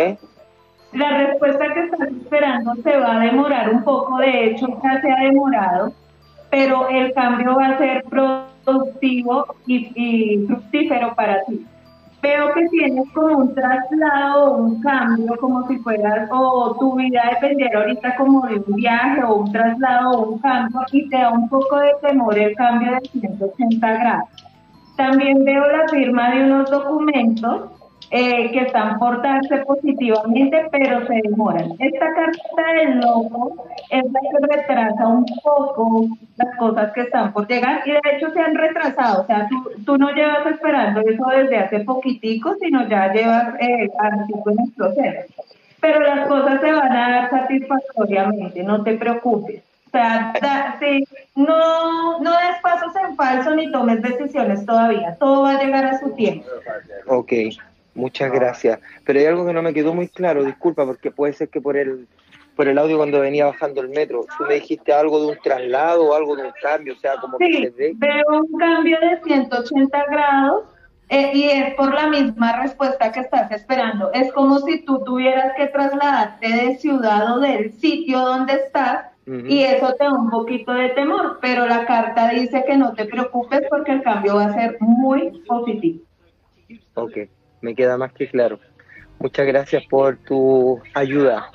La 0.92 1.18
respuesta 1.18 1.74
que 1.74 1.80
estás 1.80 2.08
esperando 2.08 2.74
se 2.76 2.96
va 2.96 3.16
a 3.16 3.20
demorar 3.20 3.70
un 3.70 3.82
poco, 3.82 4.18
de 4.18 4.46
hecho 4.46 4.68
ya 4.82 5.00
se 5.00 5.10
ha 5.10 5.24
demorado, 5.24 5.92
pero 6.50 6.88
el 6.88 7.12
cambio 7.14 7.56
va 7.56 7.66
a 7.66 7.78
ser 7.78 8.04
productivo 8.04 9.56
y, 9.66 9.90
y 9.96 10.46
fructífero 10.46 11.14
para 11.14 11.42
ti 11.44 11.66
veo 12.24 12.54
que 12.54 12.68
tienes 12.70 13.06
como 13.12 13.38
un 13.38 13.54
traslado 13.54 14.56
un 14.56 14.80
cambio, 14.80 15.36
como 15.38 15.68
si 15.68 15.76
fueras, 15.78 16.28
o 16.32 16.74
tu 16.80 16.96
vida 16.96 17.22
dependiera 17.32 17.80
ahorita 17.80 18.16
como 18.16 18.46
de 18.46 18.56
un 18.66 18.76
viaje 18.76 19.22
o 19.22 19.34
un 19.42 19.52
traslado 19.52 20.10
o 20.10 20.30
un 20.30 20.38
cambio, 20.38 20.80
y 20.92 21.08
te 21.10 21.18
da 21.18 21.30
un 21.30 21.48
poco 21.50 21.76
de 21.76 21.92
temor 22.00 22.38
el 22.38 22.54
cambio 22.56 22.92
de 22.92 23.20
180 23.20 23.92
grados. 23.92 24.28
También 24.96 25.44
veo 25.44 25.66
la 25.66 25.86
firma 25.88 26.30
de 26.30 26.44
unos 26.44 26.70
documentos 26.70 27.73
eh, 28.16 28.52
que 28.52 28.60
están 28.60 28.96
por 29.00 29.20
darse 29.22 29.56
positivamente, 29.66 30.68
pero 30.70 31.04
se 31.04 31.14
demoran. 31.24 31.72
Esta 31.80 32.14
carta 32.14 32.72
del 32.76 33.00
loco 33.00 33.66
es 33.90 34.04
la 34.04 34.20
que 34.20 34.56
retrasa 34.56 35.08
un 35.08 35.26
poco 35.42 36.06
las 36.36 36.56
cosas 36.56 36.92
que 36.92 37.00
están 37.00 37.32
por 37.32 37.48
llegar 37.48 37.82
y 37.84 37.90
de 37.90 38.00
hecho 38.12 38.30
se 38.30 38.40
han 38.40 38.54
retrasado. 38.54 39.22
O 39.22 39.26
sea, 39.26 39.48
tú, 39.84 39.98
no 39.98 40.12
llevas 40.12 40.46
esperando 40.46 41.00
eso 41.00 41.24
desde 41.36 41.58
hace 41.58 41.80
poquitico, 41.80 42.54
sino 42.60 42.86
ya 42.86 43.12
llevas 43.12 43.56
eh, 43.58 43.90
en 43.90 44.58
el 44.60 44.72
proceso. 44.76 45.34
Pero 45.80 45.98
las 45.98 46.28
cosas 46.28 46.60
se 46.60 46.70
van 46.70 46.92
a 46.92 47.10
dar 47.10 47.30
satisfactoriamente, 47.30 48.62
no 48.62 48.84
te 48.84 48.94
preocupes. 48.94 49.60
O 49.88 49.90
sea, 49.90 50.32
no, 51.34 52.20
no 52.20 52.30
des 52.30 52.60
pasos 52.62 52.92
en 52.94 53.16
falso 53.16 53.56
ni 53.56 53.72
tomes 53.72 54.00
decisiones 54.02 54.64
todavía. 54.64 55.16
Todo 55.18 55.42
va 55.42 55.52
a 55.52 55.62
llegar 55.64 55.84
a 55.84 55.98
su 55.98 56.10
tiempo. 56.10 56.46
Ok. 57.08 57.32
Muchas 57.94 58.32
gracias. 58.32 58.80
Pero 59.04 59.18
hay 59.20 59.26
algo 59.26 59.46
que 59.46 59.52
no 59.52 59.62
me 59.62 59.72
quedó 59.72 59.94
muy 59.94 60.08
claro, 60.08 60.44
disculpa, 60.44 60.84
porque 60.84 61.10
puede 61.10 61.32
ser 61.32 61.48
que 61.48 61.60
por 61.60 61.76
el 61.76 62.06
por 62.56 62.68
el 62.68 62.78
audio 62.78 62.98
cuando 62.98 63.20
venía 63.20 63.46
bajando 63.46 63.80
el 63.80 63.88
metro, 63.88 64.26
tú 64.38 64.44
me 64.44 64.54
dijiste 64.54 64.92
algo 64.92 65.20
de 65.20 65.26
un 65.32 65.38
traslado 65.42 66.04
o 66.04 66.14
algo 66.14 66.36
de 66.36 66.44
un 66.44 66.52
cambio, 66.62 66.94
o 66.94 66.96
sea, 66.96 67.16
como 67.16 67.36
sí, 67.38 67.50
que 67.50 67.70
se 67.72 67.92
veo 67.96 68.24
un 68.28 68.58
cambio 68.58 68.96
de 69.00 69.20
180 69.24 70.04
grados 70.08 70.64
eh, 71.08 71.32
y 71.34 71.44
es 71.48 71.74
por 71.74 71.92
la 71.92 72.06
misma 72.06 72.62
respuesta 72.62 73.10
que 73.10 73.20
estás 73.20 73.50
esperando. 73.50 74.12
Es 74.12 74.32
como 74.32 74.60
si 74.60 74.82
tú 74.84 75.02
tuvieras 75.04 75.52
que 75.56 75.66
trasladarte 75.66 76.48
de 76.48 76.76
ciudad 76.76 77.36
o 77.36 77.40
del 77.40 77.72
sitio 77.72 78.20
donde 78.20 78.54
estás 78.54 79.06
y 79.26 79.62
eso 79.62 79.94
te 79.94 80.04
da 80.04 80.12
un 80.12 80.28
poquito 80.28 80.72
de 80.74 80.90
temor, 80.90 81.38
pero 81.40 81.66
la 81.66 81.86
carta 81.86 82.28
dice 82.28 82.62
que 82.66 82.76
no 82.76 82.92
te 82.92 83.06
preocupes 83.06 83.62
porque 83.70 83.92
el 83.92 84.02
cambio 84.02 84.36
va 84.36 84.44
a 84.44 84.52
ser 84.52 84.76
muy 84.80 85.42
positivo. 85.46 86.04
Ok 86.94 87.16
me 87.64 87.74
queda 87.74 87.96
más 87.96 88.12
que 88.12 88.28
claro. 88.28 88.60
Muchas 89.18 89.46
gracias 89.46 89.84
por 89.88 90.16
tu 90.18 90.80
ayuda. 90.92 91.50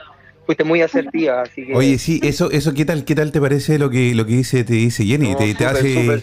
Fuiste 0.45 0.63
muy 0.63 0.81
asertiva, 0.81 1.43
así 1.43 1.67
que... 1.67 1.75
Oye, 1.75 1.99
sí, 1.99 2.19
eso, 2.23 2.49
eso 2.49 2.73
¿qué 2.73 2.83
tal, 2.83 3.05
qué 3.05 3.13
tal 3.13 3.31
te 3.31 3.39
parece 3.39 3.77
lo 3.77 3.91
que, 3.91 4.15
lo 4.15 4.25
que 4.25 4.31
dice, 4.37 4.63
te 4.63 4.73
dice 4.73 5.05
Jenny? 5.05 5.35
¿Te, 5.35 5.51
hace, 5.63 6.19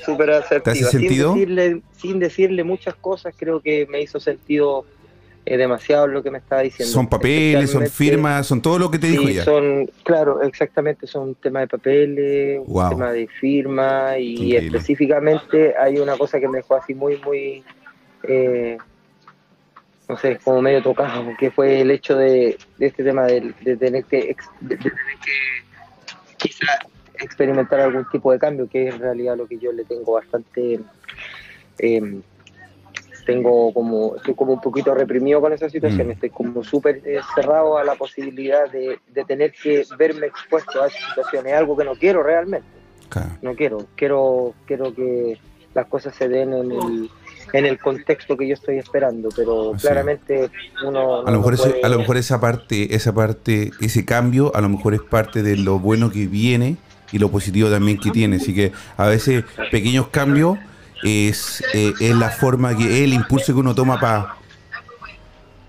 sentido? 0.90 1.35
Sin 1.35 1.38
decirle, 1.38 1.83
sin 1.92 2.18
decirle 2.18 2.64
muchas 2.64 2.96
cosas, 2.96 3.35
creo 3.38 3.61
que 3.61 3.87
me 3.88 4.03
hizo 4.03 4.18
sentido 4.18 4.85
eh, 5.44 5.57
demasiado 5.57 6.09
lo 6.09 6.25
que 6.25 6.33
me 6.33 6.38
estaba 6.38 6.62
diciendo. 6.62 6.92
Son 6.92 7.07
papeles, 7.07 7.70
son 7.70 7.87
firmas, 7.87 8.49
son 8.49 8.61
todo 8.61 8.81
lo 8.81 8.90
que 8.90 8.99
te 8.99 9.07
dijo 9.07 9.29
ella. 9.29 9.44
Son, 9.44 9.88
claro, 10.03 10.42
exactamente, 10.42 11.07
son 11.07 11.37
temas 11.37 11.62
de 11.62 11.68
papeles, 11.68 12.61
un 12.66 12.88
tema 12.88 13.12
de 13.12 13.29
firma 13.29 14.18
y 14.18 14.57
específicamente 14.57 15.74
hay 15.78 15.99
una 15.99 16.16
cosa 16.16 16.41
que 16.41 16.49
me 16.49 16.59
dejó 16.59 16.74
así 16.74 16.93
muy, 16.95 17.18
muy... 17.18 17.62
Eh, 18.24 18.76
no 20.09 20.16
sé, 20.16 20.38
como 20.42 20.62
medio 20.62 20.82
tocado, 20.82 21.32
que 21.38 21.50
fue 21.50 21.80
el 21.80 21.90
hecho 21.90 22.16
de, 22.16 22.57
este 22.78 23.02
tema 23.02 23.24
de, 23.24 23.52
tener 23.76 24.04
que, 24.04 24.36
quizá 26.36 26.78
experimentar 27.18 27.80
algún 27.80 28.09
tipo 28.11 28.30
de 28.30 28.38
cambio, 28.38 28.68
que 28.68 28.88
es 28.88 28.94
en 28.94 29.00
realidad 29.00 29.36
lo 29.36 29.46
que 29.46 29.59
yo 29.59 29.72
le 29.72 29.84
tengo 29.84 30.12
bastante, 30.12 30.80
em, 31.78 32.22
tengo 33.24 33.74
como, 33.74 34.16
estoy 34.16 34.34
como 34.34 34.52
un 34.52 34.61
poquito 34.61 34.94
reprimido 34.94 35.40
con 35.40 35.52
esa 35.52 35.68
situación, 35.68 36.07
mm. 36.07 36.11
estoy 36.12 36.30
como 36.30 36.62
súper 36.62 37.02
eh, 37.04 37.18
cerrado 37.34 37.76
a 37.76 37.82
la 37.82 37.96
posibilidad 37.96 38.70
de, 38.70 39.00
tener 39.26 39.52
que 39.52 39.84
verme 39.98 40.26
expuesto 40.26 40.82
a 40.82 40.86
esa 40.86 41.09
situación, 41.09 41.48
es 41.48 41.54
algo 41.54 41.76
que 41.76 41.84
no 41.84 41.96
quiero 41.96 42.22
realmente, 42.22 42.68
no 43.42 43.57
quiero, 43.57 43.86
quiero, 43.96 44.54
quiero 44.66 44.94
que 44.94 45.40
las 45.74 45.86
cosas 45.86 46.14
se 46.14 46.28
den 46.28 46.52
en 46.52 46.70
el 46.70 47.11
en 47.53 47.66
el 47.66 47.78
contexto 47.78 48.36
que 48.36 48.49
yo 48.49 48.55
estoy 48.55 48.78
esperando, 48.78 49.28
pero 49.34 49.72
claramente 49.80 50.51
uno... 50.84 51.26
a, 51.26 51.30
lo 51.30 51.40
mejor 51.40 51.76
a 51.82 51.88
lo 51.88 51.99
mejor 51.99 52.16
esa 52.16 52.40
parte, 52.40 52.94
esa 52.94 53.14
parte, 53.14 53.72
ese 53.80 54.05
cambio, 54.05 54.55
a 54.55 54.61
lo 54.61 54.68
mejor 54.68 54.94
es 54.94 55.01
parte 55.01 55.42
de 55.42 55.57
lo 55.57 55.78
bueno 55.78 56.11
que 56.11 56.26
viene 56.26 56.76
y 57.12 57.18
lo 57.18 57.30
positivo 57.30 57.70
también 57.70 57.99
que 57.99 58.11
tiene. 58.11 58.36
Así 58.36 58.55
que 58.55 58.72
a 58.97 59.07
veces 59.07 59.44
pequeños 59.70 60.09
cambios 60.09 60.59
es, 61.03 61.62
eh, 61.72 61.94
es 62.01 62.16
la 62.16 62.30
forma 62.30 62.76
que 62.76 63.05
el 63.05 63.12
impulso 63.12 63.55
que 63.55 63.61
uno 63.61 63.74
toma 63.74 64.01
para 64.01 64.36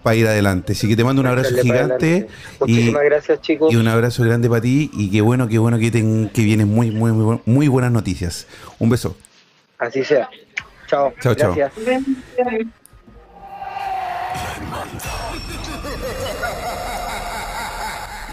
para 0.03 0.15
ir 0.15 0.27
adelante. 0.27 0.71
Así 0.71 0.87
que 0.87 0.95
te 0.95 1.03
mando 1.03 1.21
un 1.21 1.27
abrazo 1.27 1.53
gigante 1.57 2.27
y, 2.65 2.71
Muchísimas 2.71 3.03
gracias, 3.03 3.41
chicos. 3.41 3.73
y 3.73 3.75
un 3.75 3.89
abrazo 3.89 4.23
grande 4.23 4.47
para 4.47 4.61
ti 4.61 4.89
y 4.93 5.11
qué 5.11 5.19
bueno, 5.19 5.49
qué 5.49 5.57
bueno 5.57 5.77
que, 5.79 5.91
ten- 5.91 6.29
que 6.29 6.43
vienen 6.43 6.69
muy, 6.69 6.91
muy, 6.91 7.11
muy, 7.11 7.41
muy 7.45 7.67
buenas 7.67 7.91
noticias. 7.91 8.47
Un 8.79 8.89
beso. 8.89 9.17
Así 9.77 10.05
sea. 10.05 10.29
Chao. 10.87 11.13
Chao, 11.21 11.35
chao. 11.35 11.53
Gracias. 11.55 11.73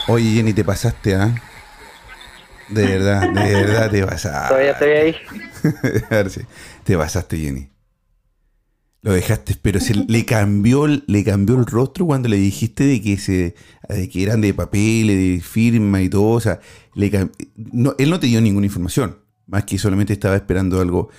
Oye, 0.07 0.32
Jenny, 0.34 0.52
te 0.52 0.64
pasaste, 0.64 1.14
¿ah? 1.14 1.34
De 2.68 2.86
verdad, 2.86 3.30
de 3.30 3.55
verdad 3.55 3.90
te 3.90 4.05
pasaste. 4.07 4.48
Todavía 4.48 4.72
estoy 4.72 4.90
ahí. 4.90 5.16
A 6.11 6.14
ver, 6.16 6.30
sí. 6.30 6.40
Te 6.84 6.96
pasaste, 6.96 7.38
Jenny. 7.38 7.68
Lo 9.02 9.12
dejaste, 9.12 9.55
pero 9.61 9.80
se 9.80 9.94
le 9.94 10.24
cambió, 10.24 10.86
el- 10.86 11.05
le 11.07 11.24
cambió 11.24 11.57
el 11.59 11.66
rostro 11.66 12.07
cuando 12.07 12.28
le 12.28 12.36
dijiste 12.36 12.84
de 12.84 13.02
que 13.02 13.18
se, 13.18 13.55
de 13.88 14.09
que 14.09 14.22
eran 14.22 14.40
de 14.40 14.55
papel, 14.55 15.09
de 15.09 15.40
firma 15.42 16.00
y 16.00 16.09
todo. 16.09 16.30
O 16.32 16.40
sea, 16.40 16.61
le 16.94 17.11
no, 17.57 17.94
él 17.98 18.09
no 18.11 18.18
te 18.18 18.26
dio 18.28 18.40
ninguna 18.40 18.64
información, 18.66 19.18
más 19.47 19.64
que 19.64 19.78
solamente 19.78 20.12
estaba 20.12 20.36
esperando 20.36 20.80
algo. 20.80 21.11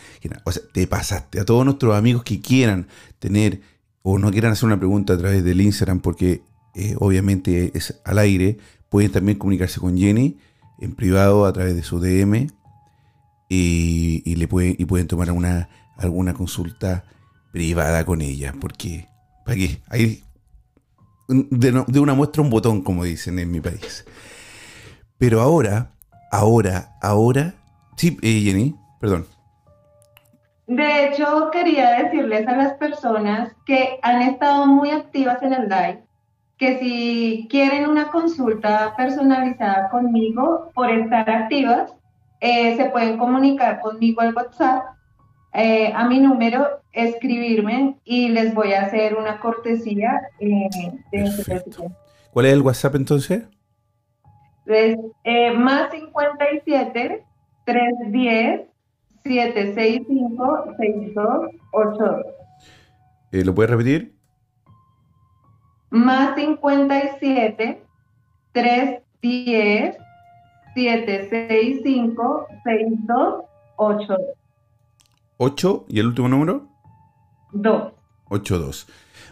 O 0.43 0.51
sea, 0.51 0.63
te 0.71 0.87
pasaste. 0.87 1.39
A 1.39 1.45
todos 1.45 1.65
nuestros 1.65 1.95
amigos 1.95 2.23
que 2.23 2.41
quieran 2.41 2.87
tener 3.19 3.61
o 4.01 4.19
no 4.19 4.31
quieran 4.31 4.51
hacer 4.51 4.65
una 4.65 4.77
pregunta 4.77 5.13
a 5.13 5.17
través 5.17 5.43
del 5.43 5.61
Instagram, 5.61 5.99
porque 5.99 6.43
eh, 6.75 6.95
obviamente 6.99 7.71
es 7.75 7.99
al 8.05 8.19
aire, 8.19 8.57
pueden 8.89 9.11
también 9.11 9.37
comunicarse 9.37 9.79
con 9.79 9.97
Jenny 9.97 10.37
en 10.79 10.93
privado 10.93 11.45
a 11.45 11.53
través 11.53 11.75
de 11.75 11.83
su 11.83 11.99
DM 11.99 12.47
y, 13.49 14.35
le 14.35 14.47
pueden, 14.47 14.75
y 14.77 14.85
pueden 14.85 15.07
tomar 15.07 15.31
una, 15.31 15.69
alguna 15.97 16.33
consulta 16.33 17.05
privada 17.51 18.05
con 18.05 18.21
ella, 18.21 18.53
porque 18.59 19.07
¿para 19.45 19.57
qué? 19.57 19.81
Hay 19.87 20.23
de, 21.27 21.83
de 21.87 21.99
una 21.99 22.13
muestra 22.13 22.43
un 22.43 22.49
botón, 22.49 22.81
como 22.81 23.03
dicen 23.05 23.39
en 23.39 23.49
mi 23.49 23.61
país. 23.61 24.05
Pero 25.17 25.41
ahora, 25.41 25.95
ahora, 26.31 26.95
ahora, 27.01 27.55
sí, 27.95 28.17
eh, 28.21 28.41
Jenny, 28.41 28.75
perdón. 28.99 29.25
De 30.67 31.05
hecho, 31.05 31.49
quería 31.51 32.03
decirles 32.03 32.47
a 32.47 32.55
las 32.55 32.73
personas 32.73 33.55
que 33.65 33.99
han 34.01 34.21
estado 34.23 34.65
muy 34.65 34.89
activas 34.89 35.41
en 35.43 35.53
el 35.53 35.69
live 35.69 36.05
que 36.57 36.79
si 36.79 37.47
quieren 37.49 37.89
una 37.89 38.11
consulta 38.11 38.93
personalizada 38.95 39.89
conmigo 39.89 40.71
por 40.73 40.89
estar 40.89 41.29
activas, 41.29 41.93
eh, 42.39 42.75
se 42.77 42.85
pueden 42.89 43.17
comunicar 43.17 43.81
conmigo 43.81 44.21
al 44.21 44.33
WhatsApp, 44.33 44.83
eh, 45.53 45.91
a 45.93 46.07
mi 46.07 46.19
número, 46.19 46.81
escribirme 46.91 47.97
y 48.05 48.29
les 48.29 48.53
voy 48.53 48.73
a 48.73 48.83
hacer 48.83 49.15
una 49.15 49.39
cortesía 49.39 50.21
eh, 50.39 50.69
de 51.11 51.23
este. 51.23 51.63
¿Cuál 52.31 52.45
es 52.45 52.53
el 52.53 52.61
WhatsApp 52.61 52.95
entonces? 52.95 53.47
Es, 54.65 54.97
más 55.57 55.91
57 55.91 57.23
310 57.65 58.67
765 59.23 60.75
6282. 60.77 62.25
Eh, 63.31 63.43
¿Lo 63.43 63.53
puedes 63.55 63.71
repetir? 63.71 64.15
Más 65.89 66.35
57 66.35 67.81
310 68.51 69.97
765 70.75 72.47
6282. 72.63 74.19
8 75.37 75.85
y 75.89 75.99
el 75.99 76.07
último 76.07 76.29
número? 76.29 76.67
82. 78.29 78.87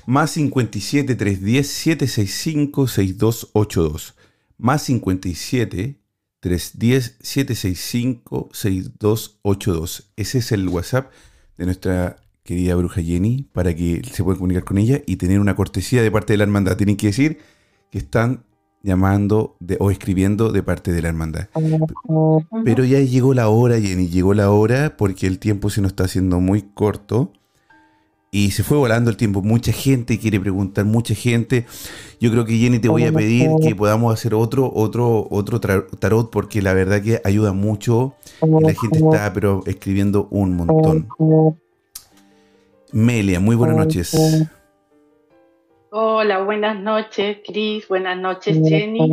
Más 0.05 0.31
57 0.31 1.15
310 1.15 1.67
765 1.67 2.87
6282. 2.87 4.15
Más 4.57 4.81
57 4.83 6.02
310 6.43 7.17
765 7.21 8.49
6282. 8.51 10.11
Ese 10.17 10.37
es 10.39 10.51
el 10.51 10.67
WhatsApp 10.67 11.09
de 11.57 11.65
nuestra 11.65 12.17
querida 12.43 12.75
bruja 12.75 13.01
Jenny 13.01 13.47
para 13.53 13.73
que 13.73 14.01
se 14.11 14.23
puedan 14.23 14.39
comunicar 14.39 14.65
con 14.65 14.77
ella 14.77 15.01
y 15.05 15.15
tener 15.15 15.39
una 15.39 15.55
cortesía 15.55 16.01
de 16.01 16.11
parte 16.11 16.33
de 16.33 16.37
la 16.37 16.43
hermandad. 16.43 16.75
Tienen 16.75 16.97
que 16.97 17.07
decir 17.07 17.37
que 17.89 17.97
están 17.99 18.43
llamando 18.81 19.55
de- 19.61 19.77
o 19.79 19.89
escribiendo 19.91 20.51
de 20.51 20.61
parte 20.61 20.91
de 20.91 21.01
la 21.01 21.07
hermandad. 21.07 21.47
Pero 22.65 22.83
ya 22.83 22.99
llegó 22.99 23.33
la 23.33 23.47
hora, 23.47 23.79
Jenny, 23.79 24.09
llegó 24.09 24.33
la 24.33 24.51
hora 24.51 24.97
porque 24.97 25.25
el 25.27 25.39
tiempo 25.39 25.69
se 25.69 25.79
nos 25.81 25.91
está 25.91 26.03
haciendo 26.03 26.41
muy 26.41 26.63
corto 26.73 27.31
y 28.33 28.49
se 28.49 28.63
fue 28.63 28.77
volando 28.77 29.11
el 29.11 29.15
tiempo. 29.15 29.43
Mucha 29.43 29.71
gente 29.71 30.17
quiere 30.17 30.39
preguntar, 30.39 30.85
mucha 30.85 31.13
gente. 31.13 31.67
Yo 32.19 32.31
creo 32.31 32.45
que 32.45 32.57
Jenny 32.57 32.79
te 32.79 32.89
voy 32.89 33.03
a 33.03 33.11
pedir 33.11 33.51
que 33.61 33.75
podamos 33.75 34.11
hacer 34.11 34.33
otro, 34.33 34.71
otro, 34.73 35.27
otro 35.29 35.59
tarot 35.61 36.31
porque 36.31 36.63
la 36.63 36.73
verdad 36.73 36.99
que 37.03 37.21
ayuda 37.23 37.53
mucho. 37.53 38.15
y 38.41 38.49
La 38.49 38.73
gente 38.73 38.97
está 38.97 39.31
pero 39.33 39.61
escribiendo 39.67 40.27
un 40.31 40.55
montón. 40.55 41.07
Melia, 42.91 43.39
muy 43.39 43.55
buenas 43.55 43.77
noches. 43.77 44.49
Hola, 45.91 46.41
buenas 46.41 46.79
noches, 46.81 47.37
Cris. 47.45 47.87
Buenas 47.87 48.17
noches, 48.17 48.57
Jenny. 48.67 49.11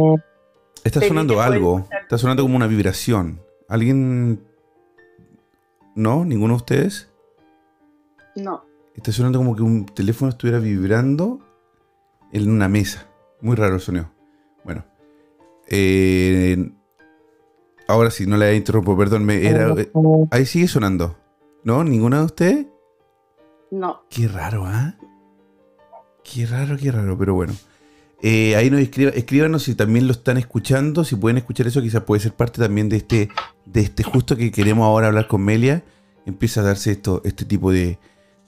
Está 0.82 1.02
sonando 1.02 1.42
algo, 1.42 1.86
está 2.00 2.16
sonando 2.16 2.42
como 2.42 2.56
una 2.56 2.66
vibración. 2.66 3.42
¿Alguien? 3.68 4.42
¿No? 5.94 6.24
¿Ninguno 6.24 6.54
de 6.54 6.56
ustedes? 6.56 7.12
No, 8.34 8.62
Está 9.00 9.12
sonando 9.12 9.38
como 9.38 9.56
que 9.56 9.62
un 9.62 9.86
teléfono 9.86 10.28
estuviera 10.28 10.58
vibrando 10.58 11.40
en 12.32 12.50
una 12.50 12.68
mesa. 12.68 13.06
Muy 13.40 13.56
raro 13.56 13.76
el 13.76 13.80
sonido. 13.80 14.10
Bueno. 14.62 14.84
eh, 15.68 16.70
ahora 17.88 18.10
sí, 18.10 18.26
no 18.26 18.36
la 18.36 18.52
interrumpo, 18.52 18.98
perdón. 18.98 19.24
Me 19.24 19.48
era, 19.48 19.72
eh, 19.72 19.90
ahí 20.30 20.44
sigue 20.44 20.68
sonando. 20.68 21.16
¿No? 21.64 21.82
¿Ninguna 21.82 22.18
de 22.18 22.24
ustedes? 22.26 22.66
no. 23.70 24.02
Qué 24.10 24.28
raro, 24.28 24.66
¿ah? 24.66 24.94
Qué 26.22 26.44
raro, 26.44 26.76
qué 26.76 26.92
raro, 26.92 27.16
pero 27.16 27.32
bueno. 27.32 27.54
Eh, 28.20 28.54
ahí 28.54 28.68
nos 28.68 28.80
escriba, 28.80 29.12
escríbanos 29.12 29.62
si 29.62 29.74
también 29.74 30.08
lo 30.08 30.12
están 30.12 30.36
escuchando, 30.36 31.04
si 31.04 31.16
pueden 31.16 31.38
escuchar 31.38 31.66
eso, 31.66 31.80
quizás 31.80 32.02
puede 32.02 32.20
ser 32.20 32.34
parte 32.34 32.60
también 32.60 32.90
de 32.90 32.98
este, 32.98 33.30
de 33.64 33.80
este 33.80 34.02
justo 34.02 34.36
que 34.36 34.52
queremos 34.52 34.84
ahora 34.84 35.06
hablar 35.06 35.26
con 35.26 35.40
Melia. 35.40 35.84
Empieza 36.26 36.60
a 36.60 36.64
darse 36.64 36.90
esto, 36.90 37.22
este 37.24 37.46
tipo 37.46 37.72
de, 37.72 37.98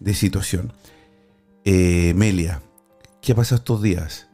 de 0.02 0.14
situación. 0.14 0.72
Eh, 1.64 2.12
Melia, 2.14 2.60
¿qué 3.20 3.32
ha 3.32 3.34
pasado 3.34 3.58
estos 3.58 3.82
días? 3.82 4.28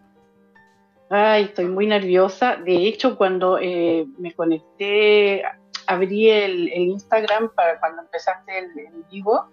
Ay, 1.10 1.44
estoy 1.44 1.66
muy 1.66 1.86
nerviosa. 1.86 2.56
De 2.56 2.86
hecho, 2.86 3.16
cuando 3.16 3.58
eh, 3.60 4.06
me 4.18 4.32
conecté, 4.34 5.42
abrí 5.86 6.30
el, 6.30 6.68
el 6.68 6.82
Instagram 6.88 7.50
para 7.54 7.78
cuando 7.80 8.02
empezaste 8.02 8.58
el, 8.58 8.78
el 8.78 9.04
vivo, 9.10 9.48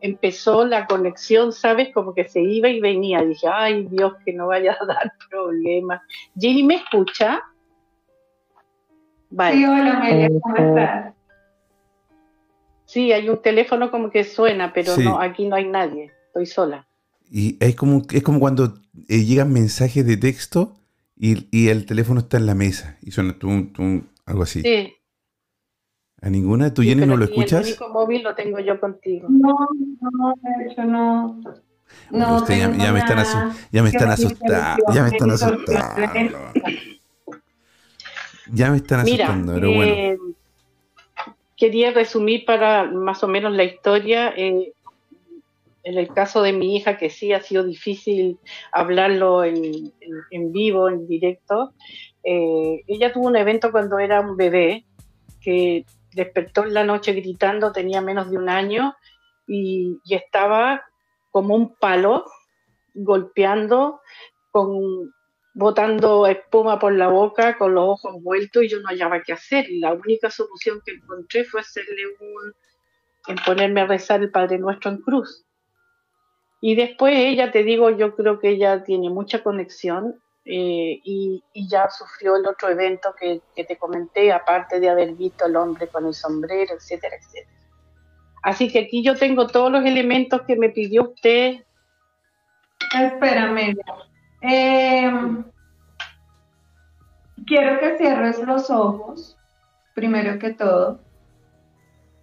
empezó 0.00 0.64
la 0.64 0.86
conexión, 0.86 1.52
¿sabes? 1.52 1.88
Como 1.92 2.14
que 2.14 2.28
se 2.28 2.40
iba 2.40 2.68
y 2.68 2.80
venía. 2.80 3.22
Dije, 3.22 3.48
ay, 3.52 3.86
Dios, 3.90 4.14
que 4.24 4.32
no 4.32 4.48
vaya 4.48 4.76
a 4.80 4.84
dar 4.84 5.12
problemas. 5.30 6.02
Jenny, 6.38 6.62
¿me 6.62 6.76
escucha? 6.76 7.42
Vale. 9.30 9.56
Sí, 9.56 9.64
hola, 9.64 9.96
Amelia, 9.98 10.28
¿cómo 10.42 10.56
estás? 10.56 11.14
Sí, 12.90 13.12
hay 13.12 13.28
un 13.28 13.40
teléfono 13.40 13.92
como 13.92 14.10
que 14.10 14.24
suena, 14.24 14.72
pero 14.72 14.96
Sí. 14.96 15.04
no, 15.04 15.20
aquí 15.20 15.46
no 15.46 15.54
hay 15.54 15.64
nadie. 15.68 16.10
Estoy 16.26 16.46
sola. 16.46 16.88
Y 17.30 17.56
es 17.60 17.76
como, 17.76 18.02
es 18.12 18.22
como 18.24 18.40
cuando 18.40 18.74
eh, 19.08 19.24
llegan 19.24 19.52
mensajes 19.52 20.04
de 20.04 20.16
texto 20.16 20.74
y, 21.16 21.46
y 21.56 21.68
el 21.68 21.86
teléfono 21.86 22.18
está 22.18 22.36
en 22.38 22.46
la 22.46 22.56
mesa 22.56 22.98
y 23.00 23.12
suena 23.12 23.38
tum, 23.38 23.72
tum, 23.72 24.02
algo 24.26 24.42
así. 24.42 24.62
Sí. 24.62 24.92
¿A 26.20 26.30
ninguna? 26.30 26.74
¿Tú, 26.74 26.82
sí, 26.82 26.88
Jenny, 26.88 27.06
no 27.06 27.16
lo 27.16 27.26
aquí 27.26 27.34
El 27.34 27.38
escuchas? 27.38 27.64
único 27.64 27.88
móvil 27.90 28.22
lo 28.24 28.34
tengo 28.34 28.58
yo 28.58 28.80
contigo. 28.80 29.28
No, 29.30 29.56
no, 30.00 30.34
de 30.42 30.72
hecho 30.72 30.82
no. 30.82 31.40
No, 32.10 32.36
usted 32.36 32.58
ya, 32.58 32.68
me 32.92 32.98
están, 32.98 33.18
nada 33.18 33.24
asu- 33.24 33.68
ya 33.70 33.82
me 33.84 33.88
están 33.90 34.10
asustando. 34.10 34.82
Ya 34.92 35.02
me 35.02 35.08
están 35.10 35.30
asustando. 35.30 35.72
Ya 38.52 38.70
me 38.72 38.76
están 38.78 39.04
Mira, 39.04 39.26
asustando, 39.26 39.54
pero 39.54 39.72
bueno. 39.72 39.94
Quería 41.60 41.92
resumir 41.92 42.44
para 42.46 42.84
más 42.84 43.22
o 43.22 43.28
menos 43.28 43.52
la 43.52 43.64
historia. 43.64 44.34
eh, 44.36 44.72
en 45.82 45.96
el 45.96 46.08
caso 46.08 46.42
de 46.42 46.52
mi 46.52 46.76
hija, 46.76 46.98
que 46.98 47.08
sí 47.08 47.32
ha 47.32 47.40
sido 47.40 47.64
difícil 47.64 48.38
hablarlo 48.70 49.44
en, 49.44 49.92
vivo, 50.52 50.90
en 50.90 51.06
directo, 51.06 51.72
eh, 52.22 52.82
ella 52.86 53.12
tuvo 53.12 53.28
un 53.28 53.36
evento 53.36 53.72
cuando 53.72 53.98
era 53.98 54.20
un 54.20 54.36
bebé 54.36 54.84
que 55.40 55.86
despertó 56.12 56.64
en 56.64 56.74
la 56.74 56.84
noche 56.84 57.14
gritando, 57.14 57.72
tenía 57.72 58.02
menos 58.02 58.30
de 58.30 58.36
un 58.36 58.50
año 58.50 58.94
y 59.46 59.98
estaba 60.10 60.82
como 61.30 61.54
un 61.54 61.74
palo 61.76 62.26
golpeando 62.94 64.00
con 64.50 65.14
botando 65.54 66.26
espuma 66.26 66.78
por 66.78 66.92
la 66.92 67.08
boca, 67.08 67.58
con 67.58 67.74
los 67.74 67.84
ojos 67.84 68.22
vueltos 68.22 68.62
y 68.62 68.68
yo 68.68 68.80
no 68.80 68.88
hallaba 68.88 69.22
qué 69.22 69.32
hacer. 69.32 69.66
La 69.70 69.92
única 69.92 70.30
solución 70.30 70.80
que 70.84 70.92
encontré 70.92 71.44
fue 71.44 71.60
hacerle 71.60 72.02
un, 72.20 72.54
en 73.28 73.36
ponerme 73.44 73.80
a 73.80 73.86
rezar 73.86 74.20
el 74.20 74.30
Padre 74.30 74.58
Nuestro 74.58 74.90
en 74.90 74.98
cruz. 74.98 75.44
Y 76.60 76.74
después 76.74 77.14
ella, 77.16 77.50
te 77.50 77.64
digo, 77.64 77.90
yo 77.90 78.14
creo 78.14 78.38
que 78.38 78.50
ella 78.50 78.84
tiene 78.84 79.08
mucha 79.08 79.42
conexión 79.42 80.20
eh, 80.44 81.00
y, 81.04 81.42
ya 81.54 81.88
sufrió 81.90 82.36
el 82.36 82.46
otro 82.46 82.68
evento 82.68 83.14
que, 83.18 83.40
te 83.64 83.76
comenté, 83.76 84.32
aparte 84.32 84.78
de 84.78 84.88
haber 84.88 85.14
visto 85.14 85.44
al 85.44 85.56
hombre 85.56 85.88
con 85.88 86.06
el 86.06 86.14
sombrero, 86.14 86.74
etcétera, 86.74 87.16
etcétera. 87.16 87.50
Así 88.42 88.70
que 88.70 88.80
aquí 88.80 89.02
yo 89.02 89.16
tengo 89.16 89.46
todos 89.46 89.70
los 89.70 89.84
elementos 89.84 90.42
que 90.42 90.56
me 90.56 90.70
pidió 90.70 91.10
usted. 91.10 91.64
Espérame. 92.94 93.76
Eh, 94.42 95.12
quiero 97.46 97.78
que 97.80 97.98
cierres 97.98 98.40
los 98.42 98.70
ojos, 98.70 99.36
primero 99.94 100.38
que 100.38 100.52
todo, 100.52 101.00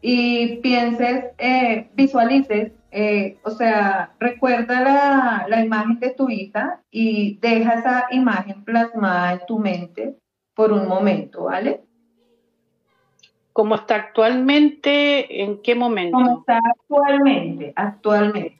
y 0.01 0.57
pienses, 0.57 1.25
eh, 1.37 1.89
visualices 1.93 2.71
eh, 2.91 3.37
o 3.43 3.51
sea, 3.51 4.15
recuerda 4.19 5.45
la, 5.47 5.63
imagen 5.63 5.99
de 5.99 6.11
tu 6.11 6.29
hija 6.29 6.81
y 6.89 7.37
deja 7.39 7.73
esa 7.75 8.05
imagen 8.11 8.63
plasmada 8.63 9.33
en 9.33 9.45
tu 9.45 9.59
mente 9.59 10.17
por 10.55 10.71
un 10.71 10.87
momento, 10.87 11.43
¿vale? 11.43 11.81
¿Cómo 13.51 13.75
está 13.75 13.95
actualmente? 13.95 15.43
¿En 15.43 15.61
qué 15.61 15.75
momento? 15.75 16.17
¿Cómo 16.17 16.39
está 16.39 16.59
actualmente? 16.63 17.73
Actualmente. 17.75 18.59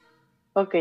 Ok. 0.54 0.76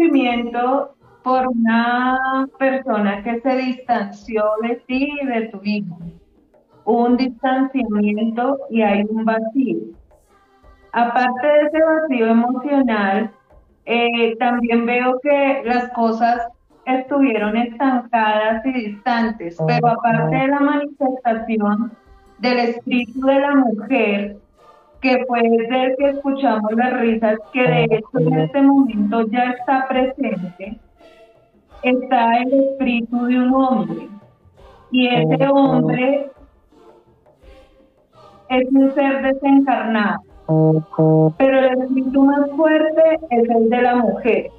Sufrimiento 0.00 0.94
por 1.22 1.46
una 1.48 2.48
persona 2.58 3.22
que 3.22 3.40
se 3.40 3.56
distanció 3.56 4.42
de 4.62 4.76
ti 4.86 5.12
y 5.20 5.26
de 5.26 5.48
tu 5.48 5.60
hijo. 5.62 5.98
Un 6.84 7.16
distanciamiento 7.16 8.58
y 8.70 8.82
hay 8.82 9.04
un 9.10 9.24
vacío. 9.24 9.78
Aparte 10.92 11.46
de 11.46 11.60
ese 11.66 11.78
vacío 11.84 12.26
emocional, 12.26 13.30
eh, 13.84 14.36
también 14.38 14.86
veo 14.86 15.20
que 15.22 15.62
las 15.64 15.90
cosas 15.90 16.48
estuvieron 16.86 17.56
estancadas 17.56 18.64
y 18.64 18.72
distantes, 18.72 19.58
pero 19.66 19.88
aparte 19.88 20.34
de 20.34 20.48
la 20.48 20.60
manifestación 20.60 21.92
del 22.38 22.58
espíritu 22.58 23.20
de 23.20 23.38
la 23.38 23.54
mujer, 23.54 24.39
que 25.00 25.24
puede 25.26 25.68
ser 25.68 25.96
que 25.96 26.10
escuchamos 26.10 26.72
las 26.72 27.00
risas, 27.00 27.38
que 27.52 27.62
de 27.62 27.84
hecho 27.84 28.18
en 28.18 28.40
este 28.40 28.62
momento 28.62 29.26
ya 29.28 29.54
está 29.58 29.86
presente, 29.88 30.78
está 31.82 32.38
el 32.42 32.52
espíritu 32.52 33.24
de 33.26 33.38
un 33.38 33.54
hombre. 33.54 34.08
Y 34.92 35.06
ese 35.06 35.48
hombre 35.48 36.30
es 38.48 38.68
un 38.72 38.94
ser 38.94 39.22
desencarnado. 39.22 40.20
Pero 41.38 41.58
el 41.58 41.82
espíritu 41.82 42.24
más 42.24 42.50
fuerte 42.56 43.18
es 43.30 43.48
el 43.48 43.70
de 43.70 43.82
la 43.82 43.96
mujer. 43.96 44.50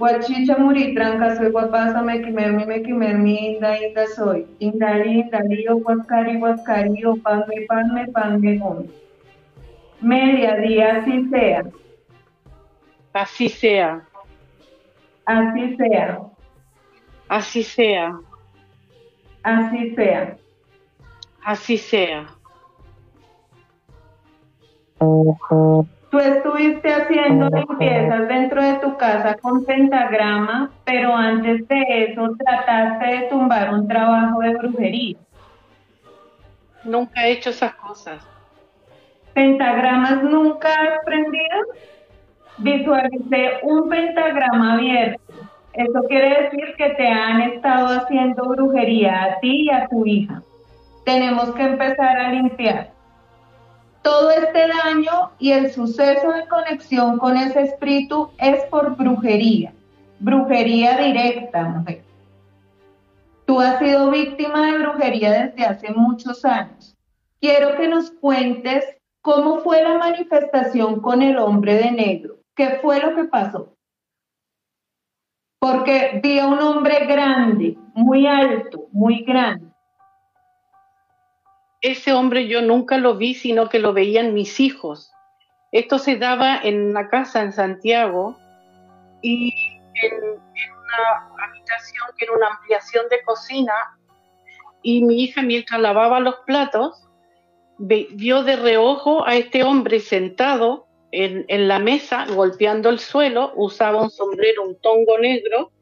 Guachicha 0.00 0.56
muritranca 0.56 1.36
soy 1.36 1.50
guapasa 1.50 2.00
me 2.02 2.22
quimermi 2.22 2.64
me 2.64 2.80
quimermi 2.82 3.34
inda 3.48 3.76
inda 3.76 4.06
soy. 4.06 4.46
Indali 4.58 5.20
indali 5.20 5.68
o 5.68 5.76
guascari 5.76 6.38
guascari 6.38 7.04
o 7.04 7.16
panme 7.16 7.66
panme 7.68 8.06
panme 8.08 8.58
home. 8.62 8.86
Media 10.00 10.56
día 10.56 10.96
así 10.96 11.28
sea. 11.28 11.64
Así 13.12 13.48
sea. 13.50 14.00
Así 15.26 15.76
sea. 15.76 16.18
Así 17.28 17.62
sea. 17.62 18.20
Así 19.42 19.94
sea. 19.94 20.36
Así 21.44 21.76
sea. 21.76 22.26
Tú 26.10 26.18
estuviste 26.18 26.92
haciendo 26.92 27.48
limpiezas 27.48 28.26
dentro 28.26 28.60
de 28.60 28.74
tu 28.80 28.96
casa 28.96 29.36
con 29.40 29.64
pentagrama, 29.64 30.72
pero 30.84 31.14
antes 31.14 31.68
de 31.68 31.84
eso 32.04 32.34
trataste 32.36 33.06
de 33.06 33.22
tumbar 33.28 33.72
un 33.72 33.86
trabajo 33.86 34.40
de 34.40 34.56
brujería. 34.56 35.16
Nunca 36.84 37.24
he 37.24 37.32
hecho 37.32 37.50
esas 37.50 37.74
cosas. 37.76 38.26
¿Pentagramas 39.34 40.24
nunca 40.24 40.68
has 40.68 41.04
prendido? 41.04 41.58
Visualicé 42.58 43.60
un 43.62 43.88
pentagrama 43.88 44.74
abierto. 44.74 45.22
Eso 45.74 46.02
quiere 46.08 46.42
decir 46.42 46.74
que 46.76 46.90
te 46.90 47.06
han 47.06 47.40
estado 47.42 47.86
haciendo 47.86 48.42
brujería 48.48 49.22
a 49.22 49.40
ti 49.40 49.66
y 49.66 49.70
a 49.70 49.86
tu 49.86 50.04
hija. 50.04 50.42
Tenemos 51.04 51.54
que 51.54 51.62
empezar 51.62 52.16
a 52.16 52.32
limpiar 52.32 52.99
todo 54.02 54.30
este 54.30 54.68
daño 54.68 55.30
y 55.38 55.52
el 55.52 55.70
suceso 55.70 56.32
de 56.32 56.46
conexión 56.48 57.18
con 57.18 57.36
ese 57.36 57.62
espíritu 57.62 58.30
es 58.38 58.64
por 58.64 58.96
brujería, 58.96 59.72
brujería 60.18 60.96
directa, 60.98 61.64
mujer. 61.64 62.02
Tú 63.46 63.60
has 63.60 63.78
sido 63.78 64.10
víctima 64.10 64.66
de 64.66 64.78
brujería 64.78 65.32
desde 65.32 65.64
hace 65.64 65.92
muchos 65.92 66.44
años. 66.44 66.96
Quiero 67.40 67.76
que 67.76 67.88
nos 67.88 68.10
cuentes 68.10 68.84
cómo 69.22 69.58
fue 69.58 69.82
la 69.82 69.98
manifestación 69.98 71.00
con 71.00 71.20
el 71.22 71.36
hombre 71.38 71.74
de 71.74 71.90
negro. 71.90 72.36
¿Qué 72.54 72.78
fue 72.82 73.00
lo 73.00 73.14
que 73.16 73.24
pasó? 73.24 73.74
Porque 75.58 76.20
vi 76.22 76.38
a 76.38 76.46
un 76.46 76.60
hombre 76.60 77.06
grande, 77.06 77.76
muy 77.94 78.26
alto, 78.26 78.86
muy 78.92 79.24
grande 79.24 79.69
ese 81.80 82.12
hombre 82.12 82.46
yo 82.46 82.62
nunca 82.62 82.98
lo 82.98 83.16
vi, 83.16 83.34
sino 83.34 83.68
que 83.68 83.78
lo 83.78 83.92
veían 83.92 84.34
mis 84.34 84.60
hijos. 84.60 85.12
Esto 85.72 85.98
se 85.98 86.16
daba 86.16 86.58
en 86.62 86.90
una 86.90 87.08
casa 87.08 87.42
en 87.42 87.52
Santiago 87.52 88.36
y 89.22 89.54
en, 89.94 90.14
una 90.24 91.46
habitación 91.46 92.08
que 92.16 92.24
era 92.24 92.34
una 92.34 92.48
ampliación 92.48 93.08
de 93.08 93.22
cocina 93.22 93.72
y 94.82 95.04
mi 95.04 95.22
hija 95.22 95.42
mientras 95.42 95.80
lavaba 95.80 96.20
los 96.20 96.36
platos 96.46 97.06
vio 97.78 98.42
de 98.42 98.56
reojo 98.56 99.26
a 99.26 99.36
este 99.36 99.62
hombre 99.62 100.00
sentado 100.00 100.86
en, 101.12 101.68
la 101.68 101.78
mesa 101.78 102.26
golpeando 102.26 102.88
el 102.88 102.98
suelo, 102.98 103.52
usaba 103.56 104.02
un 104.02 104.10
sombrero, 104.10 104.64
un 104.64 104.80
tongo 104.80 105.18
negro 105.18 105.72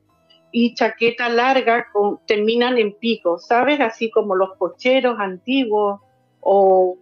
y 0.51 0.75
chaqueta 0.75 1.29
larga 1.29 1.89
con, 1.93 2.21
terminan 2.27 2.79
en 2.79 2.93
pico, 2.93 3.39
¿sabes? 3.39 3.81
Así 3.81 4.11
como 4.11 4.35
los 4.35 4.57
cocheros 4.57 5.19
antiguos 5.19 6.01
o 6.41 6.97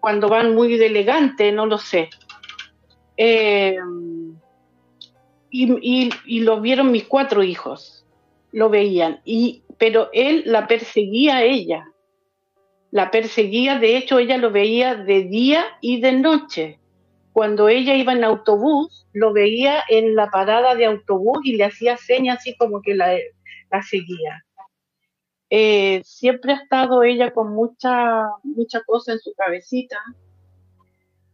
cuando 0.00 0.28
van 0.28 0.54
muy 0.54 0.76
de 0.76 0.86
elegante, 0.86 1.50
no 1.50 1.66
lo 1.66 1.78
sé. 1.78 2.10
Eh, 3.16 3.78
y, 5.50 6.10
y, 6.24 6.40
lo 6.40 6.60
vieron 6.60 6.90
mis 6.90 7.04
cuatro 7.04 7.42
hijos, 7.44 8.04
lo 8.50 8.68
veían, 8.68 9.20
y, 9.24 9.62
pero 9.78 10.08
él 10.12 10.42
la 10.46 10.66
perseguía 10.66 11.36
a 11.36 11.42
ella, 11.44 11.86
la 12.90 13.12
perseguía, 13.12 13.78
de 13.78 13.96
hecho 13.96 14.18
ella 14.18 14.36
lo 14.36 14.50
veía 14.50 14.96
de 14.96 15.22
día 15.22 15.64
y 15.80 16.00
de 16.00 16.12
noche 16.12 16.80
cuando 17.34 17.68
ella 17.68 17.96
iba 17.96 18.12
en 18.12 18.22
autobús, 18.22 19.08
lo 19.12 19.32
veía 19.32 19.82
en 19.88 20.14
la 20.14 20.30
parada 20.30 20.76
de 20.76 20.84
autobús 20.84 21.40
y 21.42 21.56
le 21.56 21.64
hacía 21.64 21.96
señas 21.96 22.38
así 22.38 22.56
como 22.56 22.80
que 22.80 22.94
la, 22.94 23.18
seguía. 23.82 24.44
Eh, 25.50 26.00
siempre 26.04 26.52
ha 26.52 26.62
estado 26.62 27.02
ella 27.02 27.32
con 27.32 27.52
mucha, 27.52 28.28
mucha 28.44 28.82
cosa 28.84 29.14
en 29.14 29.18
su 29.18 29.34
cabecita. 29.34 29.98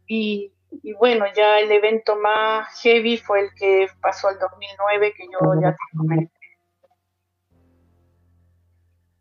Y, 0.07 0.51
bueno, 0.97 1.25
ya 1.35 1.59
el 1.59 1.71
evento 1.71 2.15
más 2.15 2.81
heavy 2.81 3.17
fue 3.17 3.41
el 3.41 3.49
que 3.53 3.85
pasó 4.01 4.31
el 4.31 4.39
2009, 4.39 5.13
que 5.15 5.25
yo 5.25 5.61
ya 5.61 5.69
te 5.69 5.97
comenté. 5.97 6.31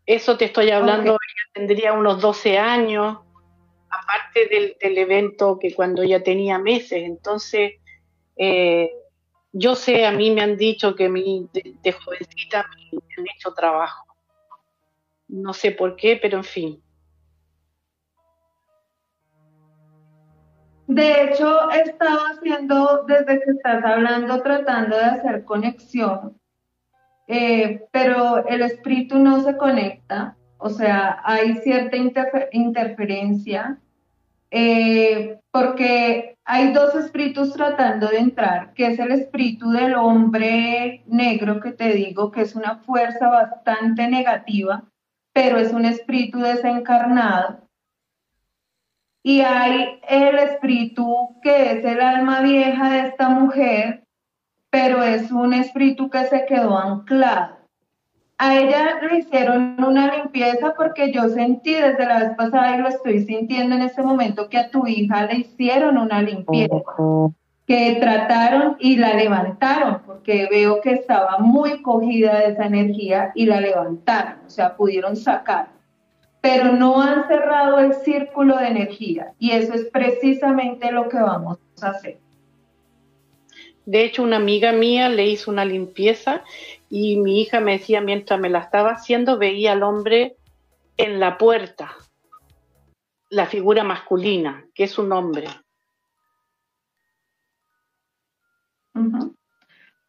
Eso 0.06 0.38
te 0.38 0.46
estoy 0.46 0.70
hablando, 0.70 1.12
ella 1.12 1.50
tendría 1.52 1.92
unos 1.92 2.22
12 2.22 2.56
años 2.56 3.18
aparte 3.90 4.76
del, 4.80 4.98
evento 4.98 5.58
que 5.58 5.74
cuando 5.74 6.02
ella 6.02 6.22
tenía 6.22 6.58
meses, 6.58 7.02
entonces 7.04 7.72
Eh, 8.42 8.90
yo 9.52 9.74
sé, 9.74 10.06
a 10.06 10.12
mí 10.12 10.30
me 10.30 10.40
han 10.40 10.56
dicho 10.56 10.94
que 10.94 11.10
mi, 11.10 11.46
de, 11.52 11.92
jovencita 11.92 12.64
me 12.90 12.98
han 13.18 13.26
hecho 13.36 13.52
trabajo. 13.52 14.06
No 15.28 15.52
sé 15.52 15.72
por 15.72 15.94
qué, 15.96 16.18
pero 16.20 16.38
en 16.38 16.44
fin. 16.44 16.82
De 20.86 21.24
hecho, 21.24 21.70
he 21.70 21.82
estado 21.82 22.18
haciendo, 22.32 23.04
desde 23.06 23.40
que 23.40 23.50
estás 23.50 23.84
hablando, 23.84 24.42
tratando 24.42 24.96
de 24.96 25.04
hacer 25.04 25.44
conexión, 25.44 26.40
eh, 27.28 27.86
pero 27.92 28.44
el 28.46 28.62
espíritu 28.62 29.18
no 29.18 29.42
se 29.42 29.56
conecta, 29.56 30.36
o 30.60 30.68
sea, 30.68 31.20
hay 31.24 31.56
cierta 31.58 31.96
interferencia, 32.52 33.78
eh, 34.50 35.40
porque 35.50 36.36
hay 36.44 36.72
dos 36.72 36.94
espíritus 36.94 37.52
tratando 37.54 38.08
de 38.08 38.18
entrar, 38.18 38.74
que 38.74 38.88
es 38.88 38.98
el 38.98 39.12
espíritu 39.12 39.70
del 39.70 39.94
hombre 39.94 41.02
negro, 41.06 41.60
que 41.60 41.72
te 41.72 41.94
digo 41.94 42.30
que 42.30 42.42
es 42.42 42.54
una 42.54 42.76
fuerza 42.78 43.28
bastante 43.28 44.06
negativa, 44.08 44.84
pero 45.32 45.58
es 45.58 45.72
un 45.72 45.84
espíritu 45.84 46.40
desencarnado. 46.40 47.60
Y 49.22 49.40
hay 49.40 50.00
el 50.08 50.38
espíritu 50.38 51.38
que 51.42 51.72
es 51.72 51.84
el 51.84 52.00
alma 52.00 52.40
vieja 52.40 52.90
de 52.90 53.08
esta 53.08 53.28
mujer, 53.28 54.04
pero 54.70 55.02
es 55.02 55.30
un 55.30 55.54
espíritu 55.54 56.10
que 56.10 56.24
se 56.24 56.44
quedó 56.46 56.76
anclado. 56.76 57.59
A 58.42 58.56
ella 58.56 58.98
le 59.02 59.18
hicieron 59.18 59.76
una 59.84 60.16
limpieza 60.16 60.72
porque 60.74 61.12
yo 61.12 61.28
sentí 61.28 61.74
desde 61.74 62.06
la 62.06 62.20
vez 62.20 62.36
pasada 62.38 62.74
y 62.74 62.80
lo 62.80 62.88
estoy 62.88 63.22
sintiendo 63.26 63.74
en 63.74 63.82
este 63.82 64.00
momento 64.00 64.48
que 64.48 64.56
a 64.56 64.70
tu 64.70 64.86
hija 64.86 65.26
le 65.26 65.40
hicieron 65.40 65.98
una 65.98 66.22
limpieza, 66.22 66.76
que 67.66 67.98
trataron 68.00 68.78
y 68.80 68.96
la 68.96 69.12
levantaron, 69.12 70.00
porque 70.06 70.48
veo 70.50 70.80
que 70.80 70.92
estaba 70.92 71.36
muy 71.38 71.82
cogida 71.82 72.38
de 72.38 72.52
esa 72.52 72.64
energía 72.64 73.30
y 73.34 73.44
la 73.44 73.60
levantaron, 73.60 74.38
o 74.46 74.48
sea, 74.48 74.74
pudieron 74.74 75.16
sacar. 75.16 75.68
Pero 76.40 76.72
no 76.72 77.02
han 77.02 77.28
cerrado 77.28 77.78
el 77.78 77.92
círculo 77.92 78.56
de 78.56 78.68
energía 78.68 79.34
y 79.38 79.50
eso 79.50 79.74
es 79.74 79.84
precisamente 79.92 80.90
lo 80.90 81.10
que 81.10 81.18
vamos 81.18 81.58
a 81.82 81.88
hacer. 81.88 82.16
De 83.84 84.04
hecho, 84.04 84.22
una 84.22 84.36
amiga 84.36 84.72
mía 84.72 85.10
le 85.10 85.26
hizo 85.26 85.50
una 85.50 85.66
limpieza 85.66 86.42
y 86.90 87.16
mi 87.18 87.40
hija 87.40 87.60
me 87.60 87.78
decía, 87.78 88.00
mientras 88.00 88.38
me 88.40 88.50
la 88.50 88.58
estaba 88.58 88.90
haciendo, 88.90 89.38
veía 89.38 89.72
al 89.72 89.84
hombre 89.84 90.36
en 90.96 91.20
la 91.20 91.38
puerta, 91.38 91.96
la 93.30 93.46
figura 93.46 93.84
masculina, 93.84 94.66
que 94.74 94.84
es 94.84 94.98
un 94.98 95.12
hombre. 95.12 95.46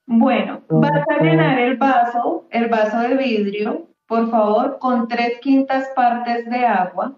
Bueno, 0.07 0.63
vas 0.69 1.07
a 1.07 1.23
llenar 1.23 1.59
el 1.59 1.77
vaso, 1.77 2.47
el 2.49 2.67
vaso 2.67 2.99
de 3.01 3.15
vidrio, 3.15 3.87
por 4.07 4.29
favor, 4.31 4.79
con 4.79 5.07
tres 5.07 5.39
quintas 5.39 5.87
partes 5.95 6.49
de 6.49 6.65
agua. 6.65 7.15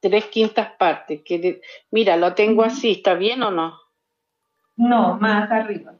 Tres 0.00 0.26
quintas 0.26 0.70
partes. 0.78 1.20
Que 1.24 1.60
Mira, 1.90 2.16
lo 2.16 2.32
tengo 2.34 2.62
así, 2.62 2.92
¿está 2.92 3.14
bien 3.14 3.42
o 3.42 3.50
no? 3.50 3.76
No, 4.76 5.18
más 5.18 5.50
arriba. 5.50 5.96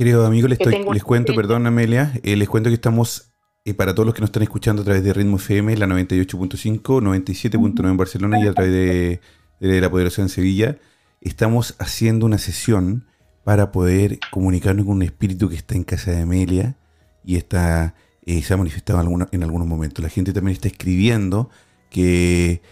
Querido 0.00 0.24
amigo, 0.24 0.48
les, 0.48 0.58
les 0.58 1.04
cuento, 1.04 1.34
perdón 1.34 1.66
Amelia, 1.66 2.14
eh, 2.22 2.34
les 2.34 2.48
cuento 2.48 2.70
que 2.70 2.74
estamos, 2.74 3.34
eh, 3.66 3.74
para 3.74 3.94
todos 3.94 4.06
los 4.06 4.14
que 4.14 4.22
nos 4.22 4.28
están 4.28 4.42
escuchando 4.42 4.80
a 4.80 4.84
través 4.86 5.04
de 5.04 5.12
Ritmo 5.12 5.36
FM, 5.36 5.76
la 5.76 5.86
98.5, 5.86 6.80
97.9 6.80 7.90
en 7.90 7.96
Barcelona 7.98 8.42
y 8.42 8.46
a 8.46 8.54
través 8.54 8.72
de, 8.72 9.20
La 9.60 9.90
Poderosa 9.90 10.22
en 10.22 10.30
Sevilla, 10.30 10.78
estamos 11.20 11.76
haciendo 11.78 12.24
una 12.24 12.38
sesión 12.38 13.08
para 13.44 13.72
poder 13.72 14.20
comunicarnos 14.30 14.86
con 14.86 14.96
un 14.96 15.02
espíritu 15.02 15.50
que 15.50 15.56
está 15.56 15.74
en 15.74 15.84
casa 15.84 16.12
de 16.12 16.22
Amelia 16.22 16.78
y 17.22 17.36
está, 17.36 17.94
eh, 18.24 18.40
se 18.40 18.54
ha 18.54 18.56
manifestado 18.56 19.02
en 19.30 19.42
algunos 19.42 19.68
momentos. 19.68 20.02
La 20.02 20.08
gente 20.08 20.32
también 20.32 20.54
está 20.54 20.68
escribiendo 20.68 21.50
que 21.90 22.62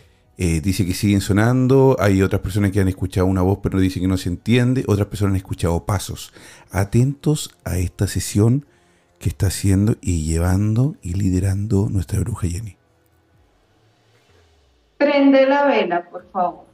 eh, 0.41 0.61
dice 0.61 0.87
que 0.87 0.95
siguen 0.95 1.21
sonando, 1.21 1.97
hay 1.99 2.23
otras 2.23 2.41
personas 2.41 2.71
que 2.71 2.79
han 2.81 2.87
escuchado 2.87 3.27
una 3.27 3.43
voz 3.43 3.59
pero 3.61 3.81
dicen 3.81 4.03
que 4.03 4.09
no 4.09 4.17
se 4.17 4.29
entiende, 4.29 4.85
otras 4.87 5.09
personas 5.09 5.33
han 5.33 5.39
escuchado 5.39 5.85
pasos. 5.85 6.33
Atentos 6.71 7.51
a 7.65 7.79
esta 7.79 8.07
sesión 8.07 8.65
que 9.19 9.31
está 9.31 9.49
haciendo 9.49 9.97
y 10.01 10.25
llevando 10.25 10.95
y 11.03 11.15
liderando 11.15 11.89
nuestra 11.91 12.21
bruja 12.21 12.47
Jenny. 12.47 12.77
Prende 14.97 15.45
la 15.45 15.67
vela, 15.67 16.09
por 16.09 16.31
favor. 16.31 16.67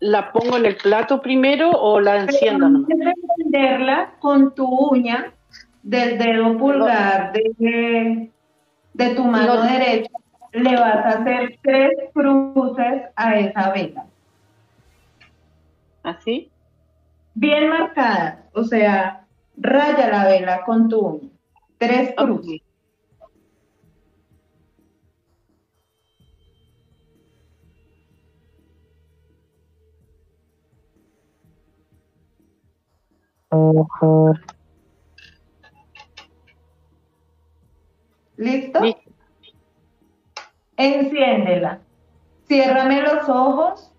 ¿La 0.00 0.32
pongo 0.32 0.56
en 0.56 0.64
el 0.64 0.76
plato 0.76 1.20
primero 1.20 1.70
o 1.70 2.00
la 2.00 2.22
enciendo? 2.22 2.86
Prenderla 2.86 4.14
con 4.20 4.54
tu 4.54 4.64
uña 4.64 5.34
del 5.82 6.16
dedo 6.16 6.56
pulgar 6.56 7.34
de 7.34 8.31
de 8.94 9.14
tu 9.14 9.24
mano 9.24 9.62
derecha 9.62 10.10
le 10.52 10.76
vas 10.76 10.96
a 10.96 11.08
hacer 11.08 11.58
tres 11.62 11.90
cruces 12.12 13.02
a 13.16 13.38
esa 13.38 13.72
vela. 13.72 14.06
¿Así? 16.02 16.50
Bien 17.34 17.68
marcadas, 17.68 18.40
o 18.52 18.64
sea, 18.64 19.26
raya 19.56 20.10
la 20.10 20.24
vela 20.26 20.64
con 20.64 20.88
tu 20.88 20.98
uña. 20.98 21.30
Tres 21.78 22.14
cruces. 22.16 22.60
¿Listo? 38.42 38.80
Enciéndela. 40.76 41.78
Ciérrame 42.48 43.00
los 43.02 43.28
ojos. 43.28 43.92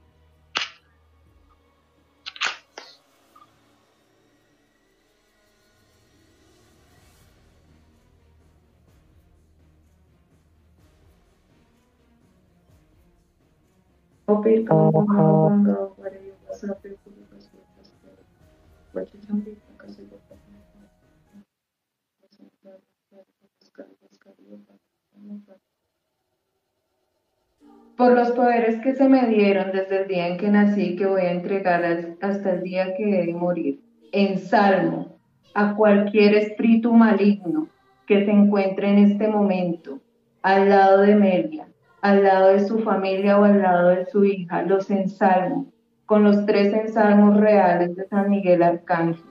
Por 27.95 28.13
los 28.13 28.31
poderes 28.31 28.81
que 28.81 28.95
se 28.95 29.07
me 29.07 29.27
dieron 29.27 29.71
desde 29.71 30.01
el 30.01 30.07
día 30.07 30.27
en 30.27 30.37
que 30.37 30.49
nací, 30.49 30.95
que 30.95 31.05
voy 31.05 31.21
a 31.21 31.31
entregar 31.31 31.83
hasta 32.21 32.51
el 32.51 32.63
día 32.63 32.95
que 32.95 33.03
he 33.03 33.25
de 33.27 33.33
morir, 33.33 33.79
en 34.11 34.39
salmo 34.39 35.17
a 35.53 35.75
cualquier 35.75 36.35
espíritu 36.35 36.93
maligno 36.93 37.67
que 38.07 38.25
se 38.25 38.31
encuentre 38.31 38.89
en 38.89 38.97
este 38.97 39.27
momento 39.27 39.99
al 40.41 40.69
lado 40.69 41.01
de 41.01 41.15
Melia, 41.15 41.67
al 42.01 42.23
lado 42.23 42.49
de 42.49 42.67
su 42.67 42.79
familia 42.79 43.39
o 43.39 43.43
al 43.43 43.61
lado 43.61 43.89
de 43.89 44.05
su 44.05 44.25
hija, 44.25 44.63
los 44.63 44.89
ensalmo 44.89 45.67
con 46.05 46.23
los 46.23 46.45
tres 46.45 46.73
ensalmos 46.73 47.39
reales 47.39 47.95
de 47.95 48.07
San 48.07 48.29
Miguel 48.29 48.61
Arcángel. 48.61 49.23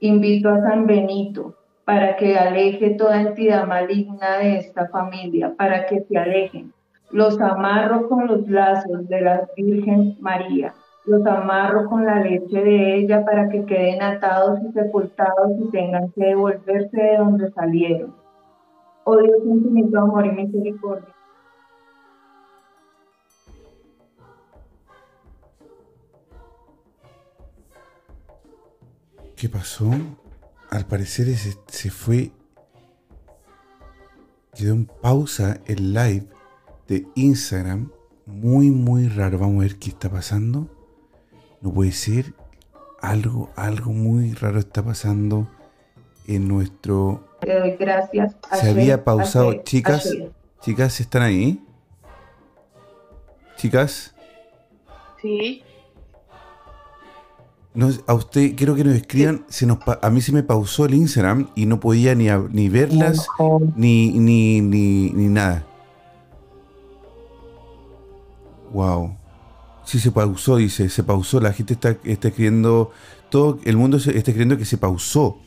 Invito 0.00 0.50
a 0.50 0.60
San 0.60 0.86
Benito 0.86 1.56
para 1.90 2.14
que 2.14 2.38
aleje 2.38 2.90
toda 2.90 3.20
entidad 3.20 3.66
maligna 3.66 4.38
de 4.38 4.58
esta 4.58 4.86
familia, 4.90 5.52
para 5.56 5.86
que 5.86 6.00
se 6.02 6.16
alejen 6.16 6.72
los 7.10 7.40
amarro 7.40 8.08
con 8.08 8.28
los 8.28 8.48
lazos 8.48 9.08
de 9.08 9.20
la 9.20 9.48
Virgen 9.56 10.16
María. 10.20 10.72
Los 11.04 11.26
amarro 11.26 11.88
con 11.88 12.06
la 12.06 12.20
leche 12.20 12.62
de 12.62 12.94
ella 12.94 13.24
para 13.24 13.48
que 13.48 13.64
queden 13.64 14.02
atados 14.02 14.60
y 14.62 14.72
sepultados 14.72 15.50
y 15.58 15.68
tengan 15.72 16.12
que 16.12 16.26
devolverse 16.26 16.96
de 16.96 17.16
donde 17.16 17.50
salieron. 17.50 18.14
Oh 19.02 19.16
Dios 19.16 19.38
infinito, 19.44 19.98
amor 19.98 20.26
y 20.26 20.30
misericordia. 20.30 21.08
¿Qué 29.34 29.48
pasó? 29.48 29.90
Al 30.70 30.86
parecer 30.86 31.34
se, 31.36 31.56
se 31.66 31.90
fue. 31.90 32.32
Quedó 34.54 34.74
en 34.74 34.86
pausa 34.86 35.60
el 35.66 35.92
live 35.92 36.26
de 36.88 37.06
Instagram. 37.14 37.90
Muy, 38.26 38.70
muy 38.70 39.08
raro. 39.08 39.38
Vamos 39.38 39.58
a 39.58 39.68
ver 39.68 39.78
qué 39.78 39.90
está 39.90 40.08
pasando. 40.08 40.68
No 41.60 41.72
puede 41.72 41.92
ser. 41.92 42.34
Algo, 43.00 43.50
algo 43.56 43.92
muy 43.92 44.34
raro 44.34 44.58
está 44.58 44.82
pasando 44.82 45.48
en 46.26 46.48
nuestro 46.48 47.30
te 47.40 47.58
doy 47.58 47.76
gracias. 47.76 48.36
Se 48.60 48.70
había 48.70 49.02
pausado. 49.02 49.62
Chicas, 49.62 50.14
chicas, 50.60 51.00
¿están 51.00 51.22
ahí? 51.22 51.64
Chicas. 53.56 54.14
Sí. 55.20 55.62
No, 57.72 57.88
a 58.06 58.14
usted 58.14 58.56
quiero 58.56 58.74
que 58.74 58.82
nos 58.82 58.94
escriban, 58.96 59.44
se 59.48 59.64
nos 59.64 59.78
a 60.02 60.10
mí 60.10 60.20
se 60.20 60.32
me 60.32 60.42
pausó 60.42 60.86
el 60.86 60.94
Instagram 60.94 61.50
y 61.54 61.66
no 61.66 61.78
podía 61.78 62.16
ni, 62.16 62.26
ni 62.50 62.68
verlas 62.68 63.28
ni, 63.76 64.10
ni, 64.10 64.60
ni, 64.60 65.10
ni 65.10 65.28
nada. 65.28 65.64
Wow. 68.72 69.16
Sí 69.84 70.00
se 70.00 70.10
pausó, 70.10 70.56
dice, 70.56 70.88
se 70.88 71.04
pausó. 71.04 71.40
La 71.40 71.52
gente 71.52 71.74
está, 71.74 71.96
está 72.04 72.28
escribiendo, 72.28 72.90
todo 73.28 73.58
el 73.64 73.76
mundo 73.76 73.98
está 73.98 74.10
escribiendo 74.10 74.56
que 74.56 74.64
se 74.64 74.78
pausó. 74.78 75.38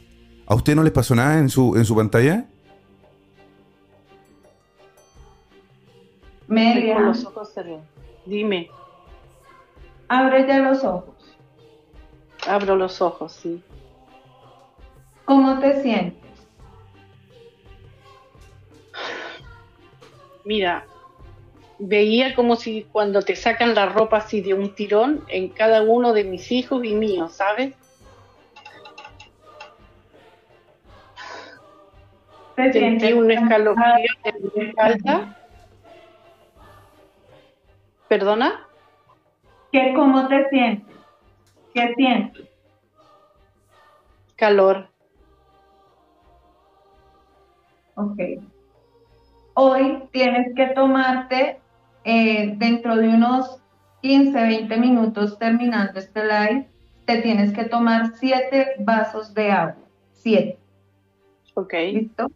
¿A 0.45 0.55
usted 0.55 0.76
no 0.76 0.84
les 0.84 0.93
pasó 0.93 1.15
nada 1.15 1.39
en 1.39 1.49
su, 1.49 1.76
en 1.76 1.86
su 1.86 1.95
pantalla? 1.95 2.45
Media. 6.47 6.99
los 6.99 7.24
ojos 7.26 7.53
cerrados. 7.53 7.82
Dime. 8.26 8.69
Abre 10.07 10.45
ya 10.47 10.59
los 10.59 10.84
ojos. 10.84 11.12
Abro 12.47 12.75
los 12.75 13.01
ojos, 13.01 13.31
sí. 13.31 13.63
¿Cómo 15.25 15.59
te 15.59 15.81
sientes? 15.81 16.21
Mira, 20.43 20.85
veía 21.79 22.35
como 22.35 22.55
si 22.55 22.83
cuando 22.91 23.21
te 23.21 23.35
sacan 23.35 23.75
la 23.75 23.85
ropa 23.85 24.17
así 24.17 24.41
de 24.41 24.53
un 24.53 24.75
tirón 24.75 25.23
en 25.29 25.49
cada 25.49 25.83
uno 25.83 26.13
de 26.13 26.25
mis 26.25 26.51
hijos 26.51 26.83
y 26.83 26.93
míos, 26.93 27.33
¿sabes? 27.33 27.73
Sentí 32.55 33.13
un 33.13 33.31
escalofrío 33.31 34.11
en 34.25 34.51
mi 34.53 34.65
espalda. 34.65 35.37
¿Perdona? 38.07 38.67
¿Qué, 39.71 39.93
¿Cómo 39.95 40.27
te 40.27 40.49
sientes? 40.49 41.03
¿Qué 41.74 41.93
sientes? 41.95 42.47
Calor. 44.36 44.89
Ok. 47.95 48.19
Hoy 49.55 50.03
tienes 50.11 50.53
que 50.55 50.67
tomarte 50.67 51.59
eh, 52.03 52.53
dentro 52.57 52.95
de 52.95 53.07
unos 53.09 53.61
15, 54.01 54.34
20 54.34 54.78
minutos 54.78 55.39
terminando 55.39 55.99
este 55.99 56.24
live, 56.24 56.67
te 57.05 57.21
tienes 57.21 57.53
que 57.53 57.63
tomar 57.63 58.11
7 58.15 58.76
vasos 58.80 59.34
de 59.34 59.51
agua. 59.51 59.78
7. 60.11 60.57
Ok. 61.53 61.74
¿Listo? 61.74 62.32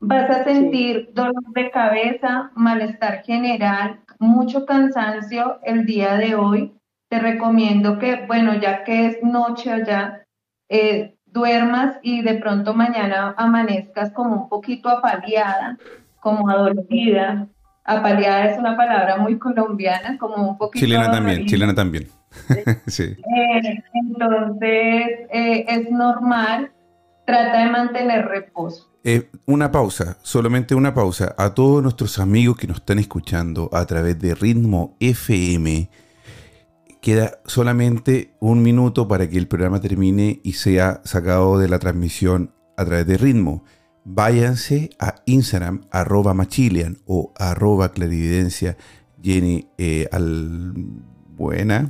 Vas 0.00 0.30
a 0.30 0.44
sentir 0.44 1.10
dolor 1.14 1.42
de 1.54 1.70
cabeza, 1.70 2.50
malestar 2.54 3.22
general, 3.22 4.00
mucho 4.18 4.66
cansancio 4.66 5.58
el 5.62 5.86
día 5.86 6.16
de 6.16 6.34
hoy. 6.34 6.72
Te 7.08 7.18
recomiendo 7.20 7.98
que, 7.98 8.26
bueno, 8.26 8.54
ya 8.54 8.84
que 8.84 9.06
es 9.06 9.22
noche 9.22 9.70
allá, 9.70 10.26
eh, 10.68 11.16
duermas 11.26 11.98
y 12.02 12.22
de 12.22 12.34
pronto 12.34 12.74
mañana 12.74 13.34
amanezcas 13.36 14.10
como 14.12 14.34
un 14.34 14.48
poquito 14.48 14.88
apaleada, 14.88 15.78
como 16.20 16.48
adolorida, 16.48 17.48
apaleada 17.84 18.46
es 18.46 18.58
una 18.58 18.76
palabra 18.76 19.16
muy 19.16 19.38
colombiana, 19.38 20.18
como 20.18 20.48
un 20.48 20.58
poquito... 20.58 20.84
Chilena 20.84 21.10
también, 21.10 21.46
chilena 21.46 21.74
también. 21.74 22.08
sí. 22.86 23.04
Eh, 23.04 23.82
entonces, 23.92 25.06
eh, 25.30 25.64
es 25.68 25.90
normal, 25.90 26.72
trata 27.24 27.64
de 27.64 27.70
mantener 27.70 28.26
reposo. 28.26 28.90
Eh, 29.04 29.30
una 29.46 29.70
pausa, 29.70 30.16
solamente 30.22 30.74
una 30.74 30.92
pausa. 30.92 31.34
A 31.38 31.54
todos 31.54 31.80
nuestros 31.82 32.18
amigos 32.18 32.56
que 32.56 32.66
nos 32.66 32.78
están 32.78 32.98
escuchando 32.98 33.70
a 33.72 33.86
través 33.86 34.18
de 34.18 34.34
Ritmo 34.34 34.96
FM, 34.98 35.88
queda 37.06 37.38
solamente 37.44 38.32
un 38.40 38.64
minuto 38.64 39.06
para 39.06 39.30
que 39.30 39.38
el 39.38 39.46
programa 39.46 39.80
termine 39.80 40.40
y 40.42 40.54
sea 40.54 41.02
sacado 41.04 41.56
de 41.56 41.68
la 41.68 41.78
transmisión 41.78 42.50
a 42.76 42.84
través 42.84 43.06
de 43.06 43.16
Ritmo 43.16 43.62
váyanse 44.04 44.90
a 44.98 45.14
Instagram, 45.24 45.82
arroba 45.92 46.34
machilian 46.34 46.98
o 47.06 47.32
arroba 47.38 47.92
clarividencia 47.92 48.76
Jenny 49.22 49.68
eh, 49.78 50.08
al 50.10 50.74
buena, 51.36 51.86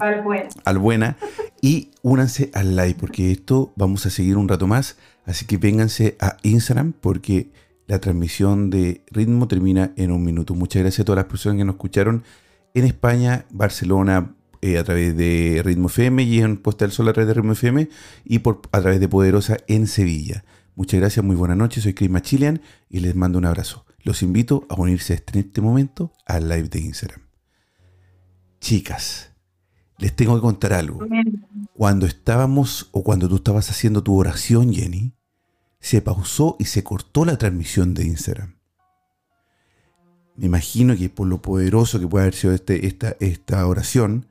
al 0.67 0.79
buena. 0.79 1.17
y 1.63 1.93
únanse 2.03 2.51
al 2.53 2.77
live 2.77 2.97
porque 3.01 3.33
esto 3.33 3.73
vamos 3.75 4.05
a 4.05 4.11
seguir 4.11 4.37
un 4.37 4.49
rato 4.49 4.67
más. 4.67 4.99
Así 5.25 5.47
que 5.47 5.57
vénganse 5.57 6.19
a 6.21 6.37
Instagram 6.43 6.93
porque 6.93 7.53
la 7.87 8.01
transmisión 8.01 8.69
de 8.69 9.01
ritmo 9.11 9.49
termina 9.49 9.93
en 9.97 10.13
un 10.13 10.23
minuto. 10.23 10.55
Muchas 10.55 10.83
gracias 10.83 11.01
a 11.01 11.05
todas 11.07 11.25
las 11.25 11.31
personas 11.31 11.57
que 11.57 11.65
nos 11.65 11.77
escucharon 11.77 12.23
en 12.75 12.85
España, 12.85 13.47
Barcelona, 13.51 14.36
eh, 14.63 14.79
a 14.79 14.85
través 14.85 15.17
de 15.17 15.63
Ritmo 15.65 15.89
FM 15.89 16.23
y 16.23 16.41
en 16.41 16.57
Postal 16.57 16.93
Sol 16.93 17.09
a 17.09 17.13
través 17.13 17.29
de 17.29 17.35
Ritmo 17.35 17.53
FM 17.53 17.89
y 18.25 18.39
por, 18.41 18.63
a 18.73 18.81
través 18.81 19.01
de 19.01 19.09
Poderosa 19.09 19.57
en 19.69 19.87
Sevilla. 19.87 20.45
Muchas 20.75 21.01
gracias, 21.01 21.25
muy 21.25 21.37
buenas 21.37 21.57
noches, 21.57 21.83
soy 21.83 21.95
Chris 21.95 22.11
Machilian 22.11 22.61
y 22.91 23.01
les 23.01 23.15
mando 23.15 23.39
un 23.39 23.47
abrazo. 23.47 23.87
Los 24.03 24.23
invito 24.23 24.67
a 24.69 24.75
unirse 24.75 25.23
en 25.33 25.41
este 25.41 25.61
momento 25.61 26.13
al 26.27 26.49
live 26.49 26.69
de 26.69 26.81
Instagram. 26.81 27.23
Chicas, 28.61 29.33
les 29.99 30.15
tengo 30.15 30.35
que 30.35 30.43
contar 30.43 30.73
algo. 30.73 31.07
Cuando 31.73 32.07
estábamos 32.07 32.89
o 32.93 33.03
cuando 33.03 33.29
tú 33.29 33.37
estabas 33.37 33.71
haciendo 33.71 34.03
tu 34.03 34.17
oración, 34.17 34.73
Jenny, 34.73 35.15
se 35.81 36.03
pausó 36.03 36.57
y 36.59 36.65
se 36.65 36.85
cortó 36.85 37.25
la 37.25 37.39
transmisión 37.39 37.95
de 37.95 38.05
Instagram. 38.05 38.57
Me 40.37 40.47
imagino 40.47 40.97
que 40.97 41.09
por 41.09 41.27
lo 41.27 41.41
poderoso 41.41 41.99
que 41.99 42.07
puede 42.07 42.25
haber 42.25 42.35
sido 42.35 42.53
este, 42.53 42.87
esta, 42.87 43.17
esta 43.21 43.67
oración, 43.67 44.27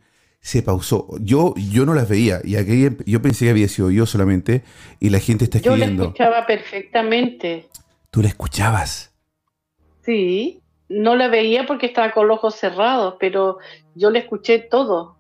se 0.46 0.62
pausó. 0.62 1.08
Yo, 1.22 1.56
yo 1.58 1.88
no 1.88 1.96
las 1.96 2.08
veía 2.08 2.40
y 2.44 2.56
aquí 2.56 2.88
yo 3.08 3.20
pensé 3.20 3.46
que 3.46 3.50
había 3.50 3.68
sido 3.68 3.90
yo 3.90 4.06
solamente 4.06 4.62
y 5.00 5.10
la 5.10 5.18
gente 5.18 5.46
está 5.46 5.58
escribiendo. 5.58 5.96
Yo 5.96 5.98
la 5.98 6.06
escuchaba 6.10 6.46
perfectamente. 6.46 7.68
¿Tú 8.12 8.22
la 8.22 8.28
escuchabas? 8.28 9.12
Sí, 10.04 10.62
no 10.88 11.16
la 11.16 11.30
veía 11.30 11.66
porque 11.66 11.88
estaba 11.88 12.12
con 12.12 12.28
los 12.28 12.38
ojos 12.38 12.58
cerrados, 12.58 13.16
pero 13.20 13.58
yo 13.96 14.12
la 14.12 14.20
escuché 14.20 14.60
todo. 14.60 15.18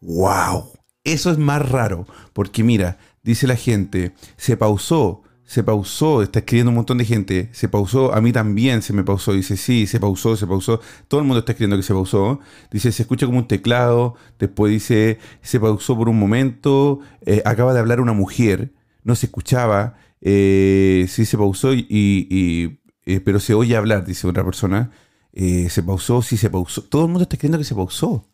¡Wow! 0.00 0.72
Eso 1.04 1.30
es 1.30 1.38
más 1.38 1.70
raro, 1.70 2.06
porque 2.32 2.64
mira, 2.64 2.98
dice 3.22 3.46
la 3.46 3.54
gente, 3.54 4.14
se 4.36 4.56
pausó, 4.56 5.22
se 5.48 5.64
pausó, 5.64 6.20
está 6.22 6.40
escribiendo 6.40 6.68
un 6.68 6.74
montón 6.74 6.98
de 6.98 7.06
gente, 7.06 7.48
se 7.52 7.70
pausó, 7.70 8.14
a 8.14 8.20
mí 8.20 8.32
también 8.32 8.82
se 8.82 8.92
me 8.92 9.02
pausó, 9.02 9.32
dice, 9.32 9.56
sí, 9.56 9.86
se 9.86 9.98
pausó, 9.98 10.36
se 10.36 10.46
pausó, 10.46 10.78
todo 11.08 11.20
el 11.20 11.26
mundo 11.26 11.38
está 11.38 11.52
escribiendo 11.52 11.78
que 11.78 11.82
se 11.82 11.94
pausó, 11.94 12.40
dice, 12.70 12.92
se 12.92 13.04
escucha 13.04 13.24
como 13.24 13.38
un 13.38 13.48
teclado, 13.48 14.14
después 14.38 14.70
dice, 14.70 15.18
se 15.40 15.58
pausó 15.58 15.96
por 15.96 16.10
un 16.10 16.18
momento, 16.18 17.00
eh, 17.24 17.40
acaba 17.46 17.72
de 17.72 17.80
hablar 17.80 18.02
una 18.02 18.12
mujer, 18.12 18.72
no 19.04 19.14
se 19.14 19.24
escuchaba, 19.24 19.96
eh, 20.20 21.06
sí 21.08 21.24
se 21.24 21.38
pausó, 21.38 21.72
y, 21.72 22.78
eh, 23.06 23.20
pero 23.20 23.40
se 23.40 23.54
oye 23.54 23.74
hablar, 23.74 24.04
dice 24.04 24.28
otra 24.28 24.44
persona, 24.44 24.90
se 25.32 25.82
pausó, 25.82 26.20
sí 26.20 26.36
se 26.36 26.50
pausó, 26.50 26.82
todo 26.82 27.04
el 27.04 27.08
mundo 27.08 27.22
está 27.22 27.36
escribiendo 27.36 27.56
que 27.56 27.64
se 27.64 27.74
pausó. 27.74 28.28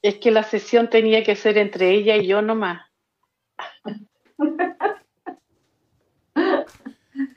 Es 0.00 0.14
que 0.18 0.30
la 0.30 0.44
sesión 0.44 0.90
tenía 0.90 1.24
que 1.24 1.34
ser 1.34 1.58
entre 1.58 1.90
ella 1.90 2.16
y 2.16 2.28
yo 2.28 2.40
nomás. 2.40 2.82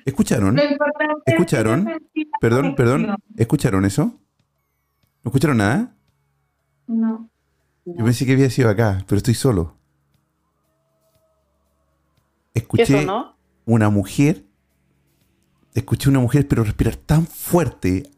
¿Escucharon? 0.05 0.59
¿Escucharon? 1.25 1.89
Perdón, 2.39 2.75
perdón. 2.75 3.15
¿Escucharon 3.37 3.85
eso? 3.85 4.19
¿No 5.23 5.29
escucharon 5.29 5.57
nada? 5.57 5.95
No. 6.87 7.29
Yo 7.85 8.05
pensé 8.05 8.25
que 8.25 8.33
había 8.33 8.49
sido 8.49 8.69
acá, 8.69 9.03
pero 9.07 9.17
estoy 9.17 9.33
solo. 9.33 9.77
Escuché 12.53 13.07
una 13.65 13.89
mujer, 13.89 14.43
escuché 15.73 16.09
una 16.09 16.19
mujer, 16.19 16.47
pero 16.47 16.63
respirar 16.63 16.95
tan 16.95 17.25
fuerte 17.25 18.09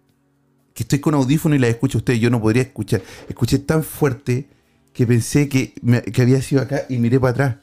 que 0.73 0.83
estoy 0.83 0.99
con 0.99 1.13
audífono 1.13 1.55
y 1.55 1.59
la 1.59 1.67
escucho 1.67 1.97
a 1.97 1.99
usted. 1.99 2.15
Yo 2.15 2.29
no 2.29 2.41
podría 2.41 2.63
escuchar. 2.63 3.01
Escuché 3.29 3.59
tan 3.59 3.83
fuerte 3.83 4.49
que 4.91 5.05
pensé 5.05 5.49
que, 5.49 5.73
que 6.11 6.21
había 6.21 6.41
sido 6.41 6.61
acá 6.61 6.83
y 6.89 6.97
miré 6.97 7.19
para 7.19 7.31
atrás 7.31 7.55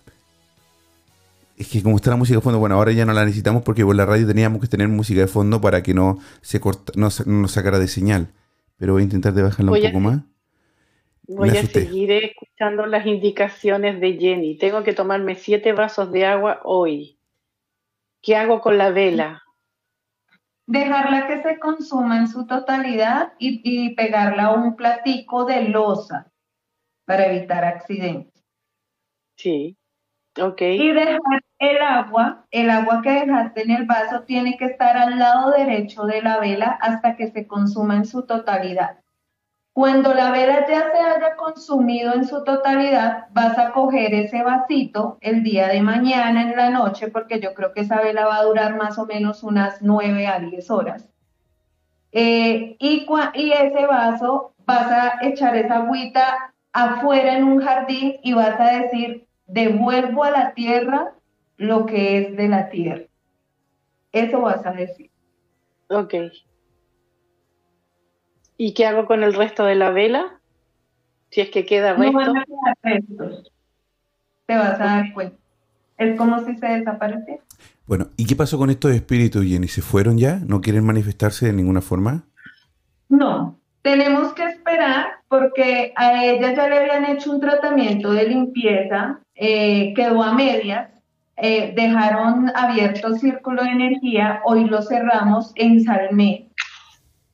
es 1.60 1.68
que 1.68 1.82
como 1.82 1.96
está 1.96 2.08
la 2.08 2.16
música 2.16 2.38
de 2.38 2.42
fondo, 2.42 2.58
bueno, 2.58 2.76
ahora 2.76 2.90
ya 2.92 3.04
no 3.04 3.12
la 3.12 3.22
necesitamos 3.22 3.62
porque 3.62 3.84
por 3.84 3.94
la 3.94 4.06
radio 4.06 4.26
teníamos 4.26 4.62
que 4.62 4.66
tener 4.66 4.88
música 4.88 5.20
de 5.20 5.26
fondo 5.26 5.60
para 5.60 5.82
que 5.82 5.92
no 5.92 6.16
se 6.40 6.58
corta, 6.58 6.90
no, 6.96 7.10
nos 7.26 7.52
sacara 7.52 7.78
de 7.78 7.86
señal. 7.86 8.32
Pero 8.78 8.94
voy 8.94 9.02
a 9.02 9.04
intentar 9.04 9.34
de 9.34 9.42
bajarla 9.42 9.72
un 9.72 9.82
poco 9.82 10.00
más. 10.00 10.22
Voy 11.28 11.50
a 11.50 11.62
seguir 11.66 12.12
escuchando 12.12 12.86
las 12.86 13.04
indicaciones 13.04 14.00
de 14.00 14.14
Jenny. 14.14 14.56
Tengo 14.56 14.82
que 14.82 14.94
tomarme 14.94 15.34
siete 15.34 15.74
vasos 15.74 16.10
de 16.12 16.24
agua 16.24 16.62
hoy. 16.64 17.18
¿Qué 18.22 18.36
hago 18.36 18.62
con 18.62 18.78
la 18.78 18.88
vela? 18.88 19.42
Dejarla 20.66 21.26
que 21.26 21.42
se 21.42 21.58
consuma 21.58 22.20
en 22.20 22.28
su 22.28 22.46
totalidad 22.46 23.34
y, 23.38 23.60
y 23.62 23.94
pegarla 23.94 24.46
a 24.46 24.54
un 24.54 24.76
platico 24.76 25.44
de 25.44 25.68
losa 25.68 26.32
para 27.04 27.26
evitar 27.26 27.66
accidentes. 27.66 28.42
Sí. 29.36 29.76
Y 30.76 30.92
dejar 30.92 31.42
el 31.58 31.82
agua, 31.82 32.46
el 32.50 32.70
agua 32.70 33.02
que 33.02 33.10
dejaste 33.10 33.62
en 33.62 33.70
el 33.72 33.84
vaso 33.84 34.22
tiene 34.22 34.56
que 34.56 34.66
estar 34.66 34.96
al 34.96 35.18
lado 35.18 35.50
derecho 35.50 36.04
de 36.04 36.22
la 36.22 36.38
vela 36.38 36.78
hasta 36.80 37.16
que 37.16 37.30
se 37.30 37.46
consuma 37.46 37.96
en 37.96 38.06
su 38.06 38.22
totalidad. 38.22 38.98
Cuando 39.72 40.14
la 40.14 40.30
vela 40.30 40.66
ya 40.68 40.90
se 40.90 40.98
haya 40.98 41.36
consumido 41.36 42.14
en 42.14 42.26
su 42.26 42.44
totalidad, 42.44 43.26
vas 43.32 43.56
a 43.58 43.72
coger 43.72 44.14
ese 44.14 44.42
vasito 44.42 45.18
el 45.20 45.42
día 45.42 45.68
de 45.68 45.80
mañana 45.80 46.42
en 46.42 46.56
la 46.56 46.70
noche, 46.70 47.08
porque 47.08 47.40
yo 47.40 47.54
creo 47.54 47.72
que 47.72 47.82
esa 47.82 48.00
vela 48.00 48.26
va 48.26 48.36
a 48.36 48.44
durar 48.44 48.76
más 48.76 48.98
o 48.98 49.06
menos 49.06 49.42
unas 49.42 49.80
9 49.80 50.26
a 50.26 50.38
10 50.38 50.70
horas. 50.70 51.08
Eh, 52.12 52.76
y, 52.78 53.06
y 53.34 53.52
ese 53.52 53.86
vaso 53.86 54.54
vas 54.64 54.90
a 54.90 55.18
echar 55.22 55.56
esa 55.56 55.76
agüita 55.78 56.52
afuera 56.72 57.36
en 57.36 57.44
un 57.44 57.60
jardín 57.62 58.16
y 58.22 58.32
vas 58.32 58.58
a 58.58 58.80
decir, 58.80 59.26
devuelvo 59.52 60.24
a 60.24 60.30
la 60.30 60.54
tierra 60.54 61.12
lo 61.56 61.86
que 61.86 62.18
es 62.18 62.36
de 62.36 62.48
la 62.48 62.70
tierra. 62.70 63.04
Eso 64.12 64.40
vas 64.40 64.64
a 64.64 64.72
decir. 64.72 65.10
Ok. 65.88 66.14
¿Y 68.56 68.74
qué 68.74 68.86
hago 68.86 69.06
con 69.06 69.22
el 69.22 69.34
resto 69.34 69.64
de 69.64 69.74
la 69.74 69.90
vela? 69.90 70.40
Si 71.30 71.40
es 71.40 71.50
que 71.50 71.64
queda 71.64 71.94
resto. 71.94 72.12
No 72.12 72.18
van 72.18 72.38
a 72.38 72.44
quedar 72.44 72.78
restos. 72.82 73.52
Te 74.46 74.56
vas 74.56 74.80
a 74.80 74.84
dar 74.84 75.12
cuenta. 75.12 75.36
Es 75.96 76.16
como 76.16 76.44
si 76.44 76.56
se 76.56 76.66
desapareciera. 76.66 77.42
Bueno, 77.86 78.08
¿y 78.16 78.26
qué 78.26 78.36
pasó 78.36 78.56
con 78.56 78.70
estos 78.70 78.92
espíritus, 78.92 79.44
Jenny? 79.44 79.68
¿Se 79.68 79.82
fueron 79.82 80.16
ya? 80.16 80.36
¿No 80.46 80.60
quieren 80.60 80.84
manifestarse 80.84 81.46
de 81.46 81.52
ninguna 81.52 81.80
forma? 81.80 82.24
No, 83.08 83.59
tenemos 83.82 84.34
que 84.34 84.44
esperar 84.44 85.20
porque 85.28 85.92
a 85.96 86.24
ella 86.24 86.54
ya 86.54 86.68
le 86.68 86.78
habían 86.78 87.04
hecho 87.06 87.30
un 87.30 87.40
tratamiento 87.40 88.12
de 88.12 88.28
limpieza, 88.28 89.20
eh, 89.34 89.94
quedó 89.94 90.22
a 90.22 90.34
medias, 90.34 90.90
eh, 91.36 91.72
dejaron 91.74 92.52
abierto 92.54 93.14
círculo 93.14 93.62
de 93.62 93.70
energía, 93.70 94.42
hoy 94.44 94.64
lo 94.64 94.82
cerramos 94.82 95.52
en 95.54 95.82
Salmé. 95.82 96.48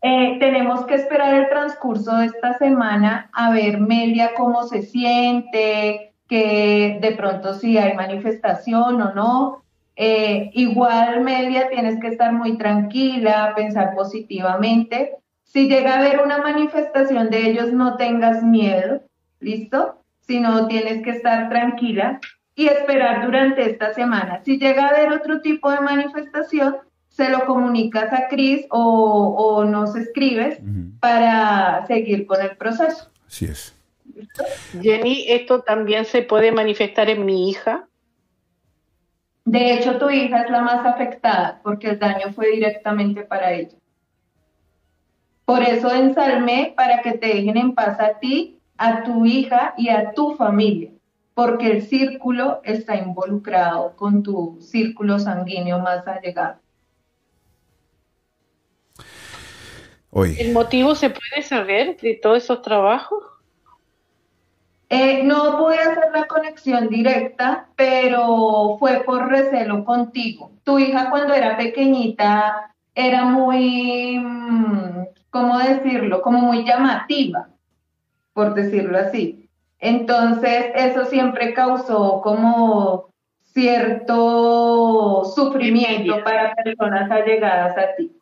Eh, 0.03 0.37
tenemos 0.39 0.85
que 0.87 0.95
esperar 0.95 1.35
el 1.35 1.49
transcurso 1.49 2.17
de 2.17 2.27
esta 2.27 2.57
semana 2.59 3.29
a 3.33 3.51
ver 3.51 3.81
Melia 3.81 4.33
cómo 4.37 4.63
se 4.65 4.83
siente, 4.83 6.13
que 6.29 6.99
de 7.01 7.13
pronto 7.13 7.55
si 7.55 7.79
hay 7.79 7.95
manifestación 7.95 9.01
o 9.03 9.15
no. 9.15 9.63
igual 9.97 11.23
Melia 11.23 11.71
tienes 11.71 11.99
que 11.99 12.09
estar 12.09 12.33
muy 12.33 12.59
tranquila, 12.59 13.55
pensar 13.57 13.95
positivamente 13.95 15.17
si 15.47 15.69
llega 15.69 15.95
a 15.95 15.99
haber 15.99 16.21
una 16.21 16.39
manifestación 16.39 17.31
de 17.31 17.51
ellos, 17.51 17.73
no 17.73 17.97
tengas 17.97 18.43
miedo, 18.43 19.01
¿listo? 19.41 20.03
Sino 20.21 20.67
tienes 20.67 21.03
que 21.03 21.11
estar 21.11 21.49
tranquila 21.49 22.21
y 22.55 22.67
esperar 22.67 23.25
durante 23.25 23.71
esta 23.71 23.95
semana. 23.95 24.43
Si 24.45 24.59
llega 24.59 24.87
a 24.87 24.89
haber 24.89 25.13
otro 25.13 25.41
tipo 25.41 25.71
de 25.71 25.81
manifestación, 25.81 26.77
se 27.09 27.31
lo 27.31 27.47
comunicas 27.47 28.13
a 28.13 28.29
Cris 28.29 28.67
o, 28.71 29.65
nos 29.65 29.97
escribes 29.97 30.61
para 31.01 31.87
seguir 31.87 32.27
con 32.27 32.43
el 32.43 32.57
proceso. 32.57 33.11
Así 33.27 33.47
es. 33.47 33.75
Jenny, 34.83 35.25
¿esto 35.29 35.63
también 35.63 36.05
se 36.05 36.23
puede 36.23 36.53
manifestar 36.53 37.09
en 37.09 37.25
mi 37.25 37.49
hija? 37.49 37.89
De 39.45 39.75
hecho, 39.75 39.99
tu 39.99 40.11
hija 40.11 40.43
es 40.43 40.51
la 40.51 40.61
más 40.61 40.85
afectada 40.85 41.61
porque 41.63 41.91
el 41.91 41.99
daño 41.99 42.33
fue 42.35 42.51
directamente 42.51 43.23
para 43.23 43.53
ella. 43.53 43.77
Por 45.47 45.63
eso 45.63 45.91
ensalmé 45.93 46.75
para 46.77 47.03
que 47.03 47.13
te 47.13 47.29
dejen 47.29 47.57
en 47.57 47.75
paz 47.75 47.99
a 48.01 48.19
ti, 48.19 48.59
a 48.77 49.05
tu 49.05 49.25
hija 49.25 49.75
y 49.79 49.89
a 49.89 50.13
tu 50.13 50.35
familia, 50.35 50.91
porque 51.35 51.71
el 51.71 51.83
círculo 51.83 52.61
está 52.65 52.97
involucrado 52.97 53.95
con 53.95 54.25
tu 54.25 54.59
círculo 54.61 55.21
sanguíneo 55.21 55.79
más 55.79 56.07
allegado. 56.07 56.59
¿El 60.13 60.53
motivo 60.53 60.95
se 60.95 61.11
puede 61.11 61.43
saber 61.43 61.97
de 61.99 62.15
todos 62.15 62.43
esos 62.43 62.63
trabajos? 62.63 63.23
Eh, 64.89 65.23
no 65.25 65.69
a 65.69 65.73
hacer 65.73 66.11
la 66.13 66.27
conexión 66.27 66.89
directa, 66.89 67.69
pero 67.77 68.77
fue 68.79 69.05
por 69.05 69.29
recelo 69.29 69.85
contigo. 69.85 70.53
Tu 70.65 70.79
hija 70.79 71.11
cuando 71.11 71.35
era 71.35 71.57
pequeñita 71.57 72.75
era 72.95 73.25
muy, 73.25 74.19
mm, 74.19 75.07
¿cómo 75.31 75.59
decirlo? 75.59 76.23
Como 76.23 76.41
muy 76.41 76.65
llamativa, 76.65 77.49
por 78.33 78.55
decirlo 78.55 78.99
así. 78.99 79.49
Entonces, 79.79 80.67
eso 80.75 81.05
siempre 81.07 81.53
causó 81.55 82.21
como 82.23 83.11
cierto 83.43 85.25
sufrimiento 85.35 86.23
para 86.25 86.55
personas 86.55 87.11
allegadas 87.11 87.77
a 87.77 87.95
ti. 87.97 88.13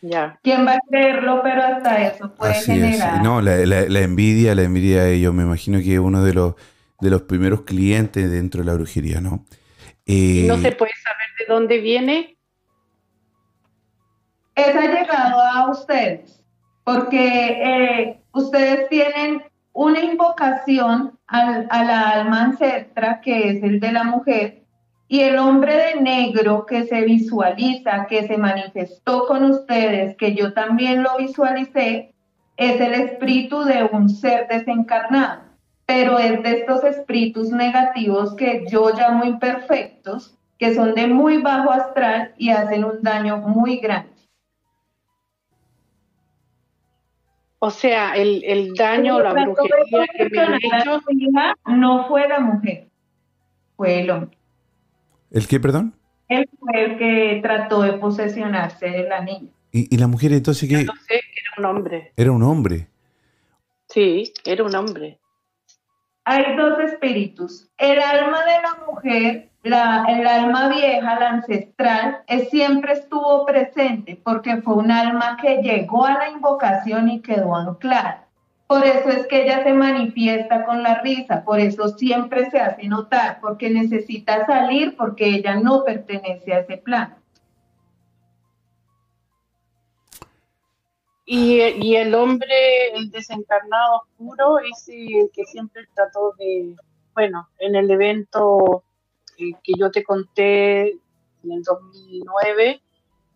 Ya. 0.00 0.38
¿Quién 0.42 0.66
va 0.66 0.74
a 0.74 0.80
creerlo? 0.86 1.40
Pero 1.42 1.62
hasta 1.62 2.06
eso 2.06 2.34
puede 2.34 2.54
generar. 2.54 3.22
No, 3.22 3.40
la, 3.40 3.56
envidia, 4.00 4.54
la 4.54 4.62
envidia, 4.62 5.14
yo 5.14 5.32
me 5.32 5.44
imagino 5.44 5.78
que 5.78 5.94
es 5.94 5.98
uno 5.98 6.22
de 6.22 6.34
los, 6.34 6.54
de 7.00 7.10
los 7.10 7.22
primeros 7.22 7.62
clientes 7.62 8.30
dentro 8.30 8.60
de 8.60 8.66
la 8.66 8.74
brujería, 8.74 9.20
¿no? 9.22 9.46
¿No 10.06 10.58
se 10.58 10.72
puede 10.72 10.92
saber 11.02 11.28
de 11.38 11.46
dónde 11.48 11.78
viene? 11.78 12.33
Es 14.54 14.74
llegado 14.74 15.40
a 15.40 15.70
ustedes, 15.70 16.40
porque 16.84 17.48
eh, 17.62 18.20
ustedes 18.32 18.88
tienen 18.88 19.42
una 19.72 20.00
invocación 20.00 21.18
a 21.26 21.84
la 21.84 22.10
alma 22.10 22.44
ancestra, 22.44 23.20
que 23.20 23.50
es 23.50 23.62
el 23.64 23.80
de 23.80 23.92
la 23.92 24.04
mujer, 24.04 24.64
y 25.08 25.20
el 25.20 25.38
hombre 25.38 25.76
de 25.76 26.00
negro 26.00 26.66
que 26.66 26.86
se 26.86 27.02
visualiza, 27.02 28.06
que 28.06 28.26
se 28.26 28.38
manifestó 28.38 29.26
con 29.26 29.44
ustedes, 29.44 30.16
que 30.16 30.34
yo 30.34 30.52
también 30.52 31.02
lo 31.02 31.16
visualicé, 31.16 32.14
es 32.56 32.80
el 32.80 32.94
espíritu 32.94 33.64
de 33.64 33.88
un 33.92 34.08
ser 34.08 34.46
desencarnado, 34.48 35.42
pero 35.86 36.18
es 36.18 36.42
de 36.42 36.60
estos 36.60 36.84
espíritus 36.84 37.50
negativos 37.50 38.34
que 38.36 38.64
yo 38.70 38.90
llamo 38.90 39.24
imperfectos, 39.24 40.38
que 40.58 40.74
son 40.74 40.94
de 40.94 41.08
muy 41.08 41.38
bajo 41.42 41.70
astral 41.70 42.32
y 42.38 42.50
hacen 42.50 42.84
un 42.84 43.02
daño 43.02 43.38
muy 43.38 43.78
grande. 43.78 44.13
O 47.58 47.70
sea, 47.70 48.14
el, 48.14 48.42
el 48.44 48.74
daño, 48.74 49.20
la 49.20 49.32
brujería 49.32 50.06
que 50.16 50.28
me 50.28 50.40
han 50.40 50.54
hecho... 50.54 51.00
No 51.66 52.06
fue 52.08 52.28
la 52.28 52.40
mujer, 52.40 52.88
fue 53.76 54.00
el 54.00 54.10
hombre. 54.10 54.36
¿El 55.30 55.48
qué, 55.48 55.58
perdón? 55.58 55.94
Él 56.28 56.48
fue 56.58 56.84
el 56.84 56.98
que 56.98 57.40
trató 57.42 57.82
de 57.82 57.94
posesionarse 57.94 58.86
de 58.86 59.08
la 59.08 59.20
niña. 59.22 59.50
¿Y, 59.72 59.96
la 59.96 60.06
mujer 60.06 60.32
entonces 60.32 60.68
qué? 60.68 60.84
no 60.84 60.94
sé, 61.08 61.14
era 61.14 61.54
un 61.58 61.64
hombre. 61.64 62.12
Era 62.16 62.30
un 62.30 62.42
hombre. 62.42 62.88
Sí, 63.88 64.32
era 64.44 64.62
un 64.62 64.74
hombre. 64.74 65.18
Hay 66.24 66.56
dos 66.56 66.78
espíritus. 66.78 67.68
El 67.76 67.98
alma 68.00 68.44
de 68.44 68.62
la 68.62 68.86
mujer 68.86 69.50
el 69.64 70.26
alma 70.26 70.68
vieja, 70.68 71.18
la 71.18 71.30
ancestral, 71.30 72.22
es, 72.26 72.50
siempre 72.50 72.92
estuvo 72.92 73.46
presente 73.46 74.20
porque 74.22 74.60
fue 74.60 74.74
un 74.74 74.90
alma 74.90 75.38
que 75.40 75.62
llegó 75.62 76.04
a 76.04 76.18
la 76.18 76.28
invocación 76.28 77.08
y 77.08 77.22
quedó 77.22 77.56
anclada. 77.56 78.28
Por 78.66 78.84
eso 78.84 79.08
es 79.08 79.26
que 79.26 79.42
ella 79.42 79.62
se 79.62 79.72
manifiesta 79.72 80.64
con 80.64 80.82
la 80.82 81.00
risa, 81.00 81.44
por 81.44 81.60
eso 81.60 81.88
siempre 81.88 82.50
se 82.50 82.60
hace 82.60 82.86
notar, 82.88 83.38
porque 83.40 83.70
necesita 83.70 84.44
salir 84.46 84.96
porque 84.96 85.26
ella 85.26 85.56
no 85.56 85.84
pertenece 85.84 86.52
a 86.52 86.60
ese 86.60 86.78
plan. 86.78 87.16
Y, 91.26 91.60
y 91.60 91.96
el 91.96 92.14
hombre, 92.14 92.94
el 92.94 93.10
desencarnado 93.10 94.02
oscuro, 94.02 94.58
es 94.58 94.88
el 94.88 95.30
que 95.32 95.44
siempre 95.44 95.86
trató 95.94 96.34
de, 96.38 96.74
bueno, 97.14 97.48
en 97.58 97.76
el 97.76 97.90
evento 97.90 98.84
que 99.36 99.72
yo 99.78 99.90
te 99.90 100.04
conté 100.04 100.98
en 101.44 101.52
el 101.52 101.62
2009, 101.62 102.82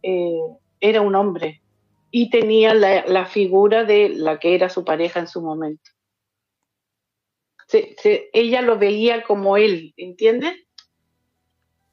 eh, 0.02 0.40
era 0.80 1.00
un 1.00 1.14
hombre 1.14 1.62
y 2.10 2.30
tenía 2.30 2.74
la, 2.74 3.26
figura 3.26 3.84
de 3.84 4.08
la 4.10 4.38
que 4.38 4.54
era 4.54 4.68
su 4.68 4.84
pareja 4.84 5.20
en 5.20 5.28
su 5.28 5.42
momento. 5.42 5.90
ella 8.32 8.62
lo 8.62 8.78
veía 8.78 9.22
como 9.24 9.56
él, 9.56 9.92
¿entiendes? 9.96 10.54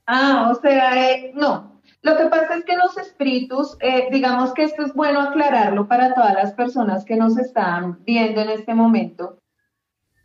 Ah, 0.05 0.51
o 0.51 0.61
sea, 0.61 1.11
eh, 1.11 1.31
no. 1.35 1.81
Lo 2.01 2.15
que 2.17 2.25
pasa 2.25 2.57
es 2.57 2.65
que 2.65 2.77
los 2.77 2.97
espíritus, 2.97 3.75
eh, 3.81 4.07
digamos 4.11 4.53
que 4.53 4.63
esto 4.63 4.83
es 4.83 4.93
bueno 4.93 5.19
aclararlo 5.21 5.87
para 5.87 6.13
todas 6.13 6.35
las 6.35 6.53
personas 6.53 7.03
que 7.03 7.15
nos 7.15 7.37
están 7.37 8.03
viendo 8.05 8.41
en 8.41 8.51
este 8.51 8.75
momento. 8.75 9.39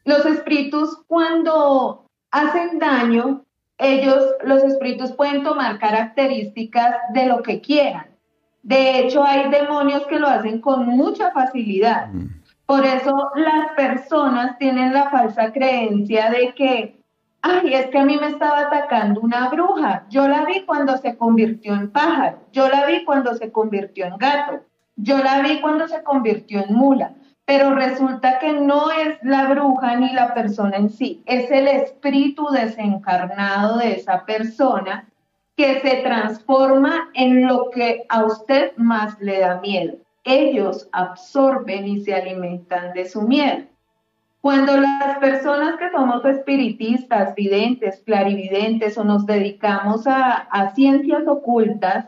Los 0.04 0.26
espíritus 0.26 1.02
cuando 1.06 2.06
hacen 2.30 2.78
daño 2.78 3.46
ellos, 3.80 4.24
los 4.44 4.62
espíritus 4.62 5.12
pueden 5.12 5.42
tomar 5.42 5.78
características 5.78 6.96
de 7.14 7.26
lo 7.26 7.42
que 7.42 7.60
quieran. 7.60 8.06
De 8.62 9.00
hecho, 9.00 9.24
hay 9.24 9.50
demonios 9.50 10.06
que 10.06 10.18
lo 10.18 10.28
hacen 10.28 10.60
con 10.60 10.86
mucha 10.86 11.30
facilidad. 11.32 12.08
Mm. 12.08 12.40
Por 12.66 12.84
eso 12.86 13.30
las 13.34 13.72
personas 13.74 14.56
tienen 14.58 14.92
la 14.92 15.10
falsa 15.10 15.52
creencia 15.52 16.30
de 16.30 16.54
que, 16.54 17.02
ay, 17.42 17.74
es 17.74 17.86
que 17.86 17.98
a 17.98 18.04
mí 18.04 18.16
me 18.16 18.28
estaba 18.28 18.60
atacando 18.60 19.20
una 19.22 19.48
bruja. 19.48 20.06
Yo 20.08 20.28
la 20.28 20.44
vi 20.44 20.64
cuando 20.66 20.96
se 20.98 21.16
convirtió 21.16 21.74
en 21.74 21.90
pájaro, 21.90 22.38
yo 22.52 22.68
la 22.68 22.86
vi 22.86 23.04
cuando 23.04 23.34
se 23.34 23.50
convirtió 23.50 24.04
en 24.04 24.16
gato, 24.18 24.60
yo 24.94 25.18
la 25.18 25.40
vi 25.40 25.60
cuando 25.60 25.88
se 25.88 26.02
convirtió 26.04 26.62
en 26.62 26.74
mula. 26.74 27.14
Pero 27.50 27.74
resulta 27.74 28.38
que 28.38 28.52
no 28.52 28.92
es 28.92 29.18
la 29.22 29.48
bruja 29.48 29.96
ni 29.96 30.12
la 30.12 30.34
persona 30.34 30.76
en 30.76 30.88
sí, 30.88 31.20
es 31.26 31.50
el 31.50 31.66
espíritu 31.66 32.46
desencarnado 32.50 33.78
de 33.78 33.94
esa 33.94 34.24
persona 34.24 35.08
que 35.56 35.80
se 35.80 35.96
transforma 36.02 37.10
en 37.14 37.48
lo 37.48 37.70
que 37.70 38.06
a 38.08 38.24
usted 38.24 38.70
más 38.76 39.20
le 39.20 39.40
da 39.40 39.60
miedo 39.60 39.96
ellos 40.24 40.88
absorben 40.92 41.86
y 41.86 42.00
se 42.00 42.14
alimentan 42.14 42.92
de 42.92 43.04
su 43.06 43.22
miel. 43.22 43.68
Cuando 44.40 44.76
las 44.76 45.18
personas 45.18 45.76
que 45.76 45.90
somos 45.90 46.24
espiritistas, 46.24 47.34
videntes, 47.34 48.02
clarividentes 48.06 48.96
o 48.96 49.04
nos 49.04 49.26
dedicamos 49.26 50.06
a, 50.06 50.72
ciencias 50.74 51.26
ocultas, 51.26 52.06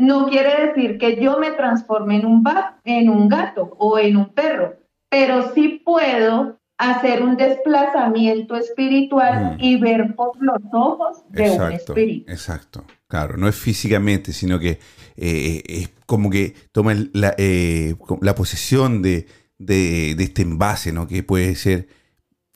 no 0.00 0.28
quiere 0.28 0.66
decir 0.66 0.98
que 0.98 1.22
yo 1.22 1.38
me 1.38 1.52
transforme 1.52 2.16
en 2.16 2.26
un, 2.26 2.44
en 2.84 3.08
un 3.08 3.28
gato 3.28 3.76
o 3.78 3.98
en 3.98 4.16
un 4.16 4.30
perro, 4.30 4.74
pero 5.08 5.52
sí 5.54 5.82
puedo 5.84 6.58
hacer 6.78 7.22
un 7.22 7.36
desplazamiento 7.36 8.56
espiritual 8.56 9.56
mm. 9.56 9.62
y 9.62 9.76
ver 9.76 10.16
por 10.16 10.42
los 10.42 10.60
ojos 10.72 11.18
de 11.28 11.50
un 11.50 11.72
espíritu. 11.72 12.32
Exacto, 12.32 12.84
claro, 13.06 13.36
no 13.36 13.46
es 13.46 13.54
físicamente, 13.54 14.32
sino 14.32 14.58
que 14.58 14.80
eh, 15.16 15.62
es 15.66 15.90
como 16.06 16.30
que 16.30 16.54
toma 16.72 16.94
la, 17.12 17.34
eh, 17.36 17.94
la 18.22 18.34
posesión 18.34 19.02
de, 19.02 19.26
de, 19.58 20.16
este 20.18 20.42
envase, 20.42 20.92
¿no? 20.92 21.06
Que 21.06 21.22
puede 21.22 21.54
ser 21.54 21.88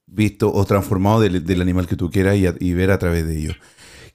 visto 0.06 0.52
o 0.52 0.64
transformado 0.64 1.20
del, 1.20 1.60
animal 1.60 1.86
que 1.86 1.96
tú 1.96 2.10
quieras 2.10 2.36
y, 2.36 2.72
ver 2.72 2.90
a 2.90 2.98
través 2.98 3.26
de 3.26 3.38
ello. 3.38 3.52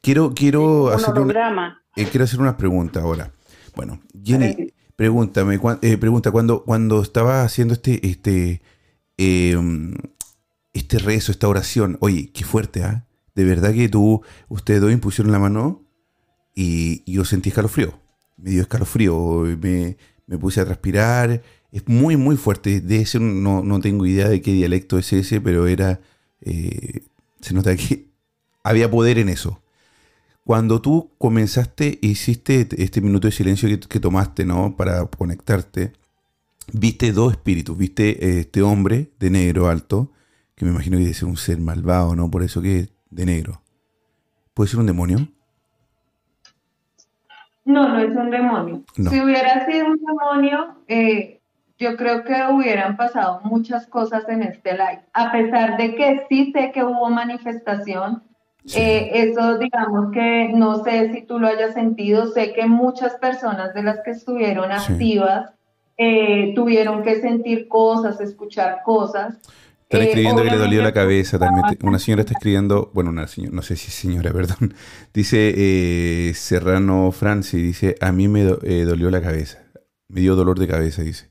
Quiero, 0.02 0.34
quiero 0.34 0.90
hacer 0.90 1.20
una, 1.20 1.82
eh, 1.96 2.06
quiero 2.06 2.24
hacer 2.24 2.40
unas 2.40 2.56
preguntas 2.56 3.04
ahora. 3.04 3.32
Bueno, 3.76 4.00
Jenny, 4.24 4.74
pregúntame, 4.96 5.60
pregunta, 5.98 6.32
cuando, 6.32 6.64
cuando 6.64 7.02
estaba 7.02 7.44
haciendo 7.44 7.74
este, 7.74 8.06
este 8.08 8.62
Em, 9.22 9.96
este 10.72 10.98
rezo, 10.98 11.34
esta 11.34 11.50
oración, 11.50 11.98
oye, 12.00 12.32
qué 12.32 12.46
fuerte, 12.46 12.84
¿ah? 12.84 13.06
De 13.36 13.44
verdad 13.44 13.74
que 13.74 13.90
tú, 13.90 14.22
ustedes 14.48 14.80
dos 14.80 14.94
impusieron 14.94 15.34
la 15.34 15.40
mano 15.40 15.84
y, 16.56 17.04
yo 17.12 17.26
sentí 17.26 17.50
escalofrío. 17.50 18.00
Me 18.38 18.52
dio 18.52 18.62
escalofrío, 18.62 19.44
me, 19.62 19.98
me 20.26 20.38
puse 20.38 20.62
a 20.62 20.66
transpirar. 20.66 21.42
Es 21.74 21.86
muy, 21.90 22.16
muy 22.16 22.38
fuerte. 22.38 22.80
De 22.80 23.02
ese 23.02 23.20
no, 23.20 23.62
no 23.62 23.82
tengo 23.82 24.06
idea 24.06 24.30
de 24.30 24.42
qué 24.42 24.54
dialecto 24.54 24.98
es 24.98 25.12
ese, 25.12 25.42
pero 25.42 25.68
era. 25.68 26.00
Eh, 26.40 27.02
se 27.42 27.54
nota 27.54 27.76
que 27.76 28.08
había 28.64 28.90
poder 28.90 29.18
en 29.18 29.28
eso. 29.28 29.62
Cuando 30.50 30.82
tú 30.82 31.12
comenzaste, 31.20 32.00
hiciste 32.02 32.68
este 32.80 33.02
minuto 33.02 33.28
de 33.28 33.32
silencio 33.32 33.70
que, 33.70 33.80
que 33.80 34.00
tomaste, 34.00 34.46
¿no? 34.46 34.76
Para 34.76 35.06
conectarte 35.06 35.94
viste 36.74 37.12
dos 37.12 37.34
espíritus, 37.34 37.78
viste 37.78 38.10
eh, 38.10 38.40
este 38.40 38.64
hombre 38.64 39.12
de 39.20 39.30
negro 39.30 39.70
alto, 39.70 40.12
que 40.56 40.66
me 40.66 40.72
imagino 40.72 40.98
que 40.98 41.04
debe 41.04 41.14
ser 41.14 41.28
un 41.28 41.38
ser 41.38 41.60
malvado, 41.60 42.16
¿no? 42.16 42.32
Por 42.32 42.42
eso 42.42 42.64
que 42.64 42.80
es 42.80 42.94
de 43.12 43.28
negro. 43.28 43.62
¿Puede 44.56 44.72
ser 44.72 44.80
un 44.80 44.88
demonio? 44.88 45.20
No, 47.66 47.88
no 47.88 48.00
es 48.00 48.10
un 48.16 48.32
demonio. 48.32 48.82
Si 48.96 49.22
hubiera 49.22 49.68
sido 49.68 49.86
un 49.86 50.00
demonio, 50.04 50.78
eh, 50.88 51.42
yo 51.78 51.96
creo 51.96 52.24
que 52.24 52.34
hubieran 52.52 52.98
pasado 52.98 53.42
muchas 53.44 53.86
cosas 53.86 54.28
en 54.28 54.42
este 54.42 54.72
live. 54.72 55.04
A 55.14 55.32
pesar 55.32 55.78
de 55.78 55.94
que 55.94 56.26
sí 56.28 56.52
sé 56.54 56.72
que 56.72 56.84
hubo 56.84 57.08
manifestación, 57.12 58.24
eh, 58.76 59.10
eso 59.14 59.58
digamos 59.58 60.12
que 60.12 60.50
no 60.54 60.84
sé 60.84 61.14
si 61.14 61.24
tú 61.24 61.40
lo 61.40 61.48
hayas 61.48 61.74
sentido, 61.74 62.28
sé 62.28 62.54
que 62.54 62.66
muchas 62.68 63.16
personas 63.16 63.74
de 63.74 63.84
las 63.84 64.02
que 64.04 64.12
estuvieron 64.12 64.72
activas 64.72 65.52
eh, 65.98 66.54
tuvieron 66.56 67.04
que 67.04 67.22
sentir 67.22 67.68
cosas, 67.68 68.20
escuchar 68.20 68.82
cosas. 68.84 69.40
Están 69.84 70.02
eh, 70.02 70.06
escribiendo 70.06 70.44
que 70.44 70.52
le 70.52 70.58
dolió 70.58 70.84
la 70.84 70.94
cabeza 70.94 71.40
también. 71.40 71.66
Una 71.84 72.00
señora 72.00 72.22
está 72.22 72.34
escribiendo, 72.34 72.92
bueno, 72.94 73.10
una 73.10 73.28
señora, 73.28 73.56
no 73.56 73.62
sé 73.62 73.76
si 73.76 73.88
es 73.88 73.94
señora, 73.94 74.32
perdón. 74.34 74.74
Dice 75.14 76.32
Serrano 76.36 77.12
Franci, 77.12 77.62
dice, 77.62 77.96
a 78.02 78.12
mí 78.12 78.28
me 78.28 78.44
dolió 78.44 79.10
la 79.10 79.22
cabeza. 79.22 79.60
Me 80.10 80.22
dio 80.22 80.36
dolor 80.36 80.60
de 80.60 80.68
cabeza, 80.68 81.02
dice. 81.02 81.30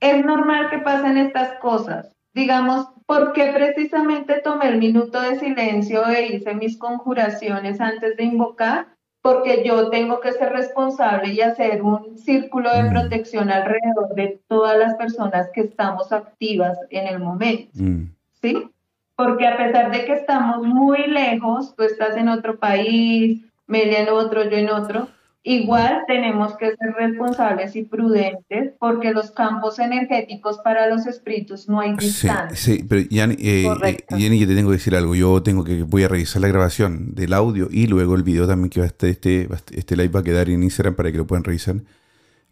Es 0.00 0.24
normal 0.24 0.70
que 0.70 0.78
pasen 0.78 1.16
estas 1.16 1.58
cosas. 1.60 2.14
Digamos, 2.34 2.86
porque 3.12 3.52
precisamente 3.52 4.40
tomé 4.40 4.68
el 4.68 4.78
minuto 4.78 5.20
de 5.20 5.38
silencio 5.38 6.06
e 6.06 6.28
hice 6.28 6.54
mis 6.54 6.78
conjuraciones 6.78 7.78
antes 7.80 8.16
de 8.16 8.24
invocar? 8.24 8.86
porque 9.22 9.62
yo 9.64 9.88
tengo 9.88 10.18
que 10.18 10.32
ser 10.32 10.52
responsable 10.52 11.32
y 11.32 11.40
hacer 11.40 11.80
un 11.80 12.18
círculo 12.18 12.74
de 12.74 12.82
mm. 12.82 12.90
protección 12.90 13.50
alrededor 13.50 14.14
de 14.16 14.40
todas 14.48 14.76
las 14.76 14.96
personas 14.96 15.48
que 15.54 15.60
estamos 15.60 16.12
activas 16.12 16.76
en 16.90 17.06
el 17.06 17.20
momento. 17.20 17.70
Mm. 17.74 18.06
¿Sí? 18.42 18.68
Porque 19.14 19.46
a 19.46 19.56
pesar 19.56 19.92
de 19.92 20.04
que 20.04 20.14
estamos 20.14 20.66
muy 20.66 21.06
lejos, 21.06 21.76
tú 21.76 21.84
estás 21.84 22.16
en 22.16 22.28
otro 22.28 22.58
país, 22.58 23.46
Melia 23.68 24.00
en 24.00 24.08
otro, 24.08 24.42
yo 24.42 24.56
en 24.56 24.70
otro, 24.70 25.06
Igual 25.44 26.04
tenemos 26.06 26.56
que 26.56 26.76
ser 26.76 26.94
responsables 26.96 27.74
y 27.74 27.82
prudentes 27.82 28.74
porque 28.78 29.10
los 29.10 29.32
campos 29.32 29.80
energéticos 29.80 30.58
para 30.62 30.86
los 30.86 31.06
espíritus 31.06 31.68
no 31.68 31.80
hay 31.80 31.96
distancia. 31.96 32.56
Sí, 32.56 32.76
sí 32.76 32.84
pero 32.88 33.02
Jenny, 33.10 33.34
eh, 33.40 33.66
eh, 33.82 34.04
Jenny, 34.10 34.38
yo 34.38 34.46
te 34.46 34.54
tengo 34.54 34.70
que 34.70 34.76
decir 34.76 34.94
algo. 34.94 35.16
Yo 35.16 35.42
tengo 35.42 35.64
que 35.64 35.82
voy 35.82 36.04
a 36.04 36.08
revisar 36.08 36.42
la 36.42 36.48
grabación 36.48 37.14
del 37.16 37.32
audio 37.32 37.68
y 37.72 37.88
luego 37.88 38.14
el 38.14 38.22
video 38.22 38.46
también 38.46 38.70
que 38.70 38.80
va 38.80 38.84
a 38.84 38.88
estar 38.88 39.10
este, 39.10 39.48
este 39.72 39.96
live 39.96 40.10
va 40.10 40.20
a 40.20 40.22
quedar 40.22 40.48
en 40.48 40.62
Instagram 40.62 40.94
para 40.94 41.10
que 41.10 41.18
lo 41.18 41.26
puedan 41.26 41.42
revisar. 41.42 41.76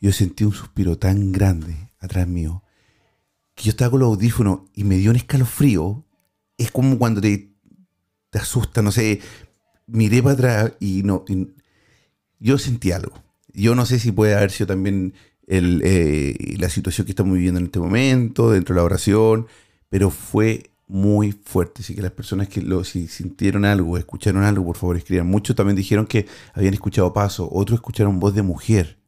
Yo 0.00 0.10
sentí 0.10 0.42
un 0.42 0.52
suspiro 0.52 0.98
tan 0.98 1.30
grande 1.30 1.76
atrás 2.00 2.26
mío 2.26 2.64
que 3.54 3.64
yo 3.64 3.70
estaba 3.70 3.90
con 3.90 4.00
los 4.00 4.08
audífonos 4.08 4.62
y 4.74 4.84
me 4.84 4.96
dio 4.96 5.10
un 5.10 5.16
escalofrío. 5.16 6.04
Es 6.56 6.70
como 6.70 6.98
cuando 6.98 7.20
te, 7.20 7.52
te 8.30 8.38
asusta, 8.38 8.82
no 8.82 8.90
sé. 8.90 9.20
Miré 9.86 10.22
para 10.22 10.32
atrás 10.32 10.72
y 10.80 11.02
no, 11.02 11.24
yo 12.40 12.58
sentí 12.58 12.90
algo. 12.90 13.22
Yo 13.52 13.74
no 13.74 13.86
sé 13.86 13.98
si 13.98 14.10
puede 14.10 14.34
haber 14.34 14.50
sido 14.50 14.68
también 14.68 15.14
eh, 15.46 16.56
la 16.58 16.68
situación 16.68 17.04
que 17.04 17.12
estamos 17.12 17.34
viviendo 17.34 17.60
en 17.60 17.66
este 17.66 17.78
momento, 17.78 18.50
dentro 18.50 18.74
de 18.74 18.80
la 18.80 18.84
oración, 18.84 19.46
pero 19.88 20.10
fue 20.10 20.70
muy 20.88 21.32
fuerte. 21.32 21.82
Así 21.82 21.94
que 21.94 22.02
las 22.02 22.12
personas 22.12 22.48
que 22.48 22.62
lo, 22.62 22.82
si 22.82 23.06
sintieron 23.08 23.64
algo, 23.64 23.98
escucharon 23.98 24.42
algo, 24.42 24.64
por 24.64 24.76
favor 24.76 24.96
escriban. 24.96 25.26
Muchos 25.26 25.54
también 25.54 25.76
dijeron 25.76 26.06
que 26.06 26.26
habían 26.54 26.74
escuchado 26.74 27.12
paso, 27.12 27.48
otros 27.52 27.78
escucharon 27.78 28.18
voz 28.18 28.34
de 28.34 28.42
mujer. 28.42 28.98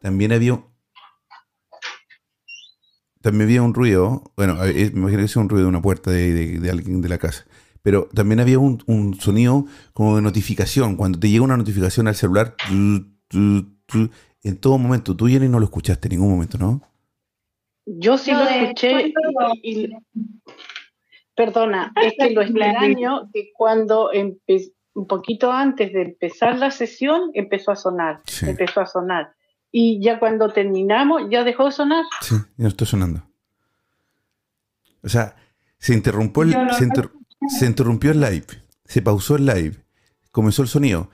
También 0.00 0.32
había, 0.32 0.64
también 3.20 3.48
había 3.48 3.62
un 3.62 3.74
ruido, 3.74 4.32
bueno, 4.36 4.64
eh, 4.64 4.90
me 4.92 5.00
imagino 5.00 5.18
que 5.18 5.24
es 5.24 5.36
un 5.36 5.48
ruido 5.48 5.64
de 5.64 5.68
una 5.68 5.82
puerta 5.82 6.10
de 6.10 6.70
alguien 6.70 7.00
de 7.02 7.08
la 7.08 7.18
casa 7.18 7.44
pero 7.86 8.08
también 8.12 8.40
había 8.40 8.58
un, 8.58 9.16
sonido 9.20 9.64
como 9.92 10.16
de 10.16 10.22
notificación. 10.22 10.96
Cuando 10.96 11.20
te 11.20 11.30
llega 11.30 11.44
una 11.44 11.56
notificación 11.56 12.08
al 12.08 12.16
celular, 12.16 12.56
en 12.68 14.56
todo 14.60 14.76
momento, 14.76 15.14
tú, 15.14 15.28
Jenny, 15.28 15.48
no 15.48 15.60
lo 15.60 15.66
escuchaste 15.66 16.08
en 16.08 16.14
ningún 16.14 16.30
momento, 16.30 16.58
¿no? 16.58 16.82
Yo 17.84 18.18
sí 18.18 18.32
lo 18.32 18.42
escuché 18.42 19.12
y, 19.62 19.88
perdona, 21.36 21.92
es 22.02 22.14
que 22.18 22.30
lo 22.30 22.42
extraño 22.42 23.30
que 23.32 23.52
cuando 23.56 24.10
un 24.94 25.06
poquito 25.06 25.52
antes 25.52 25.92
de 25.92 26.02
empezar 26.02 26.58
la 26.58 26.72
sesión 26.72 27.30
empezó 27.34 27.70
a 27.70 27.76
sonar, 27.76 28.20
empezó 28.42 28.80
a 28.80 28.86
sonar. 28.86 29.32
Y 29.70 30.02
ya 30.02 30.18
cuando 30.18 30.48
terminamos, 30.48 31.22
ya 31.30 31.44
dejó 31.44 31.66
de 31.66 31.70
sonar. 31.70 32.04
Sí, 32.20 32.34
ya 32.34 32.64
no 32.64 32.68
está 32.68 32.84
sonando. 32.84 33.22
O 35.04 35.08
sea, 35.08 35.36
se 35.78 35.94
interrumpió 35.94 36.42
el, 36.42 36.52
se 36.72 36.82
interrumpió 37.62 38.10
el 38.12 38.20
live, 38.20 38.46
se 38.84 39.02
pausó 39.02 39.36
el 39.36 39.46
live, 39.46 39.76
comenzó 40.30 40.62
el 40.62 40.68
sonido. 40.68 41.10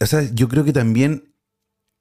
O 0.00 0.06
sea, 0.06 0.22
yo 0.32 0.48
creo 0.48 0.64
que 0.64 0.72
también 0.72 1.34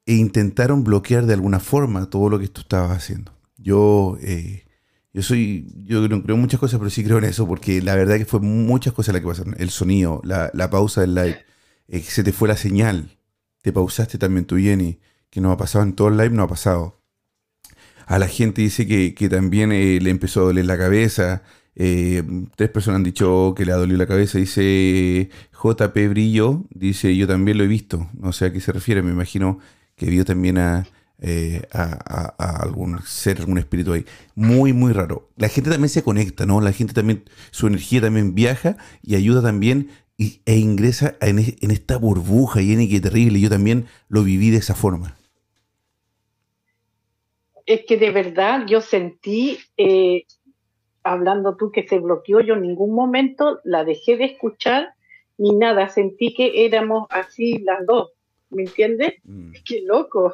intentaron 0.06 0.84
bloquear 0.84 1.26
de 1.26 1.34
alguna 1.34 1.60
forma 1.60 2.10
todo 2.10 2.30
lo 2.30 2.40
que 2.40 2.48
tú 2.48 2.62
estabas 2.62 2.92
haciendo. 2.92 3.34
Yo, 3.58 4.18
eh, 4.22 4.66
yo 5.14 5.22
soy, 5.22 5.68
yo 5.84 6.08
no 6.08 6.24
creo 6.24 6.36
en 6.36 6.42
muchas 6.42 6.60
cosas, 6.60 6.80
pero 6.80 6.90
sí 6.90 7.04
creo 7.04 7.18
en 7.18 7.26
eso, 7.26 7.48
porque 7.48 7.82
la 7.82 7.96
verdad 7.96 8.18
que 8.18 8.26
fue 8.26 8.40
muchas 8.40 8.94
cosas 8.94 9.14
las 9.14 9.22
que 9.22 9.28
pasaron. 9.28 9.56
El 9.60 9.70
sonido, 9.70 10.22
la, 10.24 10.70
pausa 10.70 11.02
del 11.02 11.16
live, 11.16 11.46
eh, 11.88 12.02
se 12.02 12.24
te 12.24 12.32
fue 12.32 12.48
la 12.48 12.58
señal, 12.58 13.18
te 13.62 13.72
pausaste 13.74 14.18
también 14.18 14.46
tu 14.46 14.58
Jenny, 14.58 15.00
que 15.30 15.42
no 15.42 15.52
ha 15.52 15.58
pasado 15.58 15.84
en 15.84 15.94
todo 15.94 16.08
el 16.08 16.18
live, 16.18 16.32
no 16.32 16.44
ha 16.44 16.48
pasado. 16.48 17.02
A 18.06 18.18
la 18.18 18.28
gente 18.28 18.62
dice 18.62 18.88
que, 18.88 19.30
también 19.30 19.72
eh, 19.72 20.00
le 20.02 20.10
empezó 20.10 20.42
a 20.42 20.44
doler 20.46 20.66
la 20.66 20.78
cabeza, 20.78 21.44
eh, 21.82 22.22
tres 22.58 22.70
personas 22.70 22.98
han 22.98 23.04
dicho 23.04 23.54
que 23.56 23.66
le 23.66 23.72
ha 23.72 23.78
dolido 23.78 23.98
la 23.98 24.06
cabeza. 24.06 24.38
Dice 24.38 25.30
JP 25.54 26.10
Brillo, 26.10 26.66
dice 26.72 27.16
yo 27.16 27.26
también 27.26 27.58
lo 27.58 27.64
he 27.64 27.68
visto. 27.68 28.10
No 28.20 28.34
sé 28.34 28.46
a 28.46 28.54
qué 28.54 28.60
se 28.60 28.74
refiere, 28.74 29.02
me 29.02 29.12
imagino 29.12 29.60
que 29.96 30.08
vio 30.08 30.26
también 30.26 30.58
a, 30.58 30.86
eh, 31.22 31.62
a, 31.72 32.62
algún 32.62 33.00
ser, 33.06 33.40
algún 33.40 33.60
espíritu 33.60 33.94
ahí. 33.94 34.06
Muy, 34.36 34.74
muy 34.74 34.92
raro. 34.92 35.30
La 35.38 35.48
gente 35.48 35.70
también 35.70 35.88
se 35.88 36.04
conecta, 36.04 36.46
¿no? 36.46 36.60
La 36.60 36.74
gente 36.74 36.94
también, 36.94 37.24
su 37.52 37.68
energía 37.68 38.02
también 38.02 38.36
viaja 38.36 38.76
y 39.02 39.16
ayuda 39.16 39.42
también 39.42 39.90
y, 40.18 40.42
e 40.46 40.58
ingresa 40.58 41.16
en, 41.22 41.40
en 41.40 41.72
esta 41.72 41.98
burbuja, 41.98 42.62
y 42.62 42.90
que 42.90 43.00
terrible. 43.00 43.40
Yo 43.40 43.50
también 43.50 43.86
lo 44.10 44.24
viví 44.24 44.50
de 44.50 44.58
esa 44.58 44.76
forma. 44.76 45.16
Es 47.66 47.82
que 47.88 47.98
de 47.98 48.10
verdad 48.10 48.66
yo 48.68 48.82
sentí, 48.82 49.60
eh, 49.78 50.26
hablando 51.04 51.56
tú 51.56 51.72
que 51.72 51.88
se 51.88 52.00
bloqueó, 52.00 52.42
yo 52.42 52.56
en 52.56 52.62
ningún 52.62 52.94
momento 52.94 53.60
la 53.64 53.84
dejé 53.84 54.18
de 54.18 54.26
escuchar 54.26 54.94
ni 55.38 55.56
nada, 55.56 55.90
sentí 55.90 56.34
que 56.34 56.66
éramos 56.66 57.08
así 57.10 57.60
las 57.60 57.86
dos, 57.86 58.12
¿me 58.50 58.64
entiendes? 58.64 59.14
Mm. 59.24 59.54
Qué 59.66 59.82
loco. 59.86 60.34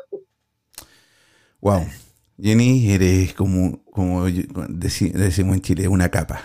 Wow. 1.61 1.85
Jenny, 2.41 2.91
eres 2.91 3.33
como, 3.33 3.83
como 3.85 4.25
decimos 4.25 5.55
en 5.55 5.61
Chile, 5.61 5.87
una 5.87 6.09
capa. 6.09 6.41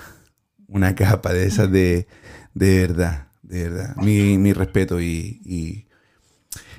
Una 0.68 0.94
capa 0.94 1.32
de 1.32 1.46
esas 1.46 1.70
de, 1.72 2.06
de 2.54 2.80
verdad, 2.80 3.28
de 3.42 3.68
verdad. 3.68 3.96
Mi, 3.96 4.38
mi 4.38 4.52
respeto 4.52 5.00
y, 5.00 5.86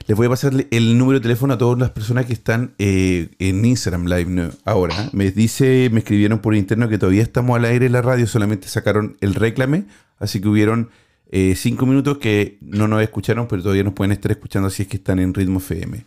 les 0.07 0.17
voy 0.17 0.27
a 0.27 0.29
pasar 0.29 0.53
el 0.71 0.97
número 0.97 1.19
de 1.19 1.23
teléfono 1.23 1.53
a 1.53 1.57
todas 1.57 1.79
las 1.79 1.91
personas 1.91 2.25
que 2.25 2.33
están 2.33 2.73
eh, 2.77 3.29
en 3.39 3.63
Instagram 3.63 4.05
Live 4.05 4.51
ahora. 4.65 5.09
Me 5.13 5.31
dice, 5.31 5.89
me 5.91 5.99
escribieron 5.99 6.39
por 6.39 6.55
interno 6.55 6.89
que 6.89 6.97
todavía 6.97 7.23
estamos 7.23 7.57
al 7.57 7.65
aire 7.65 7.85
en 7.85 7.91
la 7.91 8.01
radio, 8.01 8.27
solamente 8.27 8.67
sacaron 8.67 9.17
el 9.21 9.35
reclame, 9.35 9.85
así 10.17 10.41
que 10.41 10.47
hubieron 10.47 10.89
eh, 11.29 11.55
cinco 11.55 11.85
minutos 11.85 12.17
que 12.17 12.57
no 12.61 12.87
nos 12.87 13.01
escucharon, 13.01 13.47
pero 13.47 13.61
todavía 13.61 13.83
nos 13.83 13.93
pueden 13.93 14.11
estar 14.11 14.31
escuchando 14.31 14.69
si 14.69 14.83
es 14.83 14.87
que 14.87 14.97
están 14.97 15.19
en 15.19 15.33
ritmo 15.33 15.59
FM. 15.59 16.05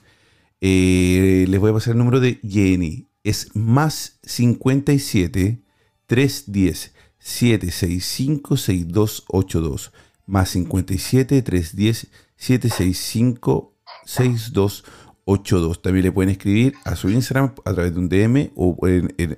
Eh, 0.61 1.47
les 1.49 1.61
voy 1.61 1.71
a 1.71 1.75
pasar 1.75 1.93
el 1.93 1.99
número 1.99 2.21
de 2.21 2.41
Jenny. 2.47 3.09
Es 3.23 3.55
más 3.55 4.19
57 4.23 5.63
310 6.07 6.95
765 7.19 8.57
6282. 8.57 9.93
Más 10.27 10.51
57 10.51 11.43
310 11.43 12.11
765 12.37 13.74
6282. 14.05 15.83
También 15.83 16.05
le 16.05 16.13
pueden 16.13 16.31
escribir 16.31 16.75
a 16.85 16.97
su 16.97 17.11
Instagram 17.11 17.55
a 17.65 17.73
través 17.73 17.95
de 17.95 18.01
un 18.01 18.09
DM 18.09 18.51
o 18.55 18.77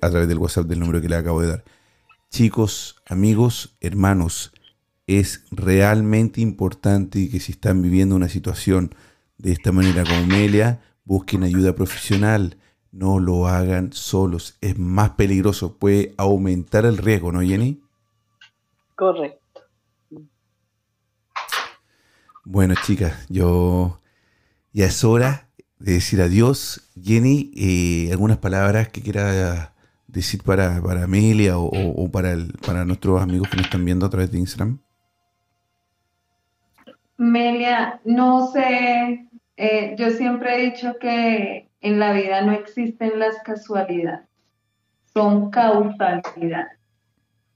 a 0.01 0.11
través 0.11 0.29
del 0.29 0.39
WhatsApp 0.39 0.67
del 0.67 0.81
número 0.81 1.01
que 1.01 1.09
le 1.09 1.17
acabo 1.17 1.41
de 1.43 1.49
dar. 1.49 1.64
Chicos, 2.31 2.97
amigos, 3.09 3.77
hermanos, 3.81 4.53
es 5.07 5.45
realmente 5.51 6.41
importante 6.41 7.29
que 7.31 7.41
si 7.41 7.53
están 7.53 7.83
viviendo 7.83 8.17
una 8.17 8.29
situación 8.29 8.95
de 9.39 9.53
esta 9.53 9.73
manera 9.73 10.05
como 10.05 10.27
Melia, 10.27 10.81
busquen 11.05 11.45
ayuda 11.45 11.75
profesional, 11.75 12.59
no 12.91 13.19
lo 13.19 13.47
hagan 13.47 13.93
solos, 13.93 14.57
es 14.61 14.79
más 14.79 15.11
peligroso, 15.11 15.77
puede 15.79 16.14
aumentar 16.17 16.87
el 16.87 16.97
riesgo, 16.97 17.31
¿no, 17.31 17.41
Jenny? 17.41 17.81
Correcto. 18.95 19.61
Bueno, 22.45 22.75
chicas, 22.85 23.27
yo 23.29 24.01
ya 24.77 24.85
es 24.85 25.05
hora 25.05 25.49
de 25.79 25.95
decir 25.95 26.20
adiós. 26.20 26.93
Jenny, 27.03 27.51
eh, 27.57 28.12
algunas 28.12 28.37
palabras 28.37 28.91
que 28.91 29.01
quiera 29.01 29.72
decir 30.07 30.43
para, 30.43 30.83
para 30.83 31.05
Amelia 31.05 31.57
o, 31.57 32.11
para, 32.11 32.33
el, 32.33 32.53
para 32.64 32.85
nuestros 32.85 33.22
amigos 33.22 33.49
que 33.49 33.57
nos 33.57 33.64
están 33.64 33.87
viendo 33.87 34.05
a 34.05 34.11
través 34.11 34.31
de 34.31 34.39
Instagram. 34.39 34.79
Melia, 37.16 38.03
no 38.05 38.49
sé 38.53 39.27
eh, 39.57 39.97
yo 39.99 40.11
siempre 40.11 40.57
he 40.57 40.70
dicho 40.70 40.99
que 40.99 41.70
en 41.81 41.99
la 41.99 42.12
vida 42.12 42.43
no 42.43 42.53
existen 42.53 43.18
las 43.18 43.39
casualidades, 43.43 44.29
son 45.14 45.51
causalidades. 45.51 46.79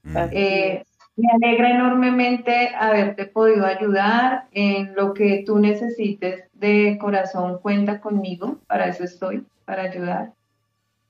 Mm. 0.02 0.16
Eh, 0.32 0.84
me 1.20 1.46
alegra 1.46 1.70
enormemente 1.70 2.74
haberte 2.74 3.26
podido 3.26 3.66
ayudar 3.66 4.48
en 4.52 4.94
lo 4.94 5.14
que 5.14 5.42
tú 5.46 5.58
necesites 5.58 6.44
de 6.54 6.98
corazón. 7.00 7.58
Cuenta 7.60 8.00
conmigo, 8.00 8.58
para 8.66 8.88
eso 8.88 9.04
estoy, 9.04 9.44
para 9.64 9.84
ayudar. 9.84 10.32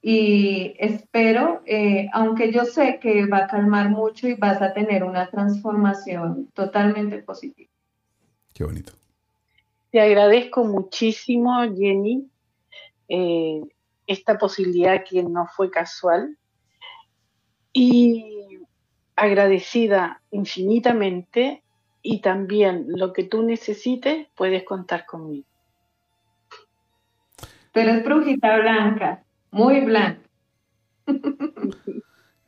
Y 0.02 0.74
espero, 0.78 1.62
eh, 1.66 2.08
aunque 2.12 2.52
yo 2.52 2.64
sé 2.64 2.98
que 3.00 3.26
va 3.26 3.44
a 3.44 3.46
calmar 3.46 3.90
mucho 3.90 4.28
y 4.28 4.34
vas 4.34 4.61
a 4.62 4.72
tener 4.72 5.04
una 5.04 5.28
transformación 5.28 6.48
totalmente 6.54 7.18
positiva. 7.18 7.70
Qué 8.54 8.64
bonito. 8.64 8.92
Te 9.90 10.00
agradezco 10.00 10.64
muchísimo, 10.64 11.61
Jenny, 11.76 12.28
eh, 13.08 13.61
esta 14.06 14.38
posibilidad 14.38 15.04
que 15.04 15.22
no 15.22 15.46
fue 15.54 15.70
casual 15.70 16.36
y 17.72 18.39
agradecida 19.20 20.22
infinitamente 20.30 21.62
y 22.02 22.20
también 22.20 22.86
lo 22.88 23.12
que 23.12 23.24
tú 23.24 23.42
necesites 23.42 24.26
puedes 24.34 24.64
contar 24.64 25.04
conmigo. 25.04 25.46
Tú 27.72 27.80
eres 27.80 28.02
brujita 28.02 28.58
blanca, 28.58 29.22
muy 29.50 29.80
blanca. 29.80 30.20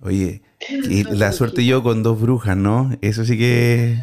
Oye, 0.01 0.43
y 0.69 1.05
la 1.05 1.31
suerte 1.33 1.65
yo 1.65 1.83
con 1.83 2.03
dos 2.03 2.21
brujas, 2.21 2.57
¿no? 2.57 2.91
Eso 3.03 3.25
sí 3.25 3.39
que, 3.39 3.99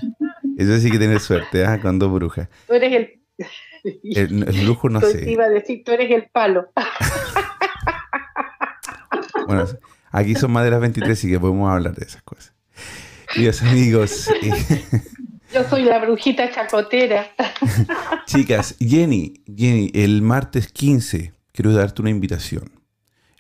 eso 0.57 0.77
sí 0.77 0.89
que 0.91 0.97
tienes 0.97 1.23
suerte, 1.23 1.65
¿ah? 1.65 1.81
Con 1.81 1.99
dos 1.99 2.11
brujas. 2.13 2.47
Tú 2.67 2.73
eres 2.75 2.93
el 2.93 3.19
el, 4.03 4.65
lujo 4.65 4.89
no 4.89 5.01
sé. 5.01 5.29
iba 5.29 5.45
a 5.45 5.49
decir, 5.49 5.83
tú 5.83 5.91
eres 5.91 6.11
el 6.11 6.29
palo. 6.29 6.71
bueno, 9.47 9.65
aquí 10.11 10.35
son 10.35 10.51
maderas 10.51 10.81
23 10.81 11.23
y 11.23 11.31
que 11.31 11.39
podemos 11.39 11.69
hablar 11.69 11.95
de 11.95 12.05
esas 12.05 12.21
cosas. 12.21 12.58
Dios 13.35 13.61
amigos. 13.61 14.27
Yo 15.53 15.67
soy 15.69 15.83
la 15.83 15.99
brujita 15.99 16.51
chacotera. 16.51 17.27
Chicas, 18.25 18.75
Jenny, 18.79 19.43
Jenny, 19.45 19.91
el 19.93 20.21
martes 20.21 20.71
15 20.71 21.33
quiero 21.51 21.73
darte 21.73 22.01
una 22.01 22.11
invitación. 22.11 22.71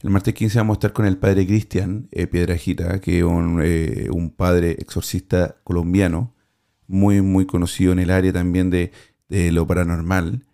El 0.01 0.09
martes 0.09 0.33
15 0.33 0.57
vamos 0.59 0.75
a 0.75 0.77
estar 0.77 0.93
con 0.93 1.05
el 1.05 1.17
padre 1.17 1.45
Cristian 1.45 2.07
eh, 2.11 2.25
Piedrajita, 2.27 2.99
que 3.01 3.19
es 3.19 3.23
un, 3.23 3.61
eh, 3.63 4.07
un, 4.11 4.29
padre 4.31 4.71
exorcista 4.79 5.57
colombiano, 5.63 6.33
muy, 6.87 7.21
muy 7.21 7.45
conocido 7.45 7.91
en 7.91 7.99
el 7.99 8.09
área 8.09 8.31
también 8.31 8.69
de 8.69 8.91
de 9.29 9.51
lo 9.51 9.65
paranormal 9.65 10.45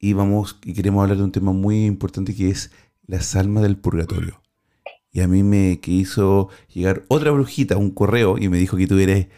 y 0.00 0.14
vamos 0.14 0.58
y 0.64 0.72
queremos 0.72 1.02
hablar 1.02 1.18
de 1.18 1.24
un 1.24 1.32
tema 1.32 1.52
muy 1.52 1.84
importante 1.84 2.34
que 2.34 2.50
es 2.50 2.72
las 3.06 3.36
almas 3.36 3.62
del 3.62 3.76
purgatorio. 3.76 4.40
Y 5.14 5.20
a 5.20 5.28
mí 5.28 5.44
me 5.44 5.80
hizo 5.86 6.50
llegar 6.74 7.04
otra 7.06 7.30
brujita, 7.30 7.76
un 7.76 7.92
correo, 7.92 8.36
y 8.36 8.48
me 8.48 8.58
dijo 8.58 8.76
que 8.76 8.88
tú 8.88 8.98
eres 8.98 9.28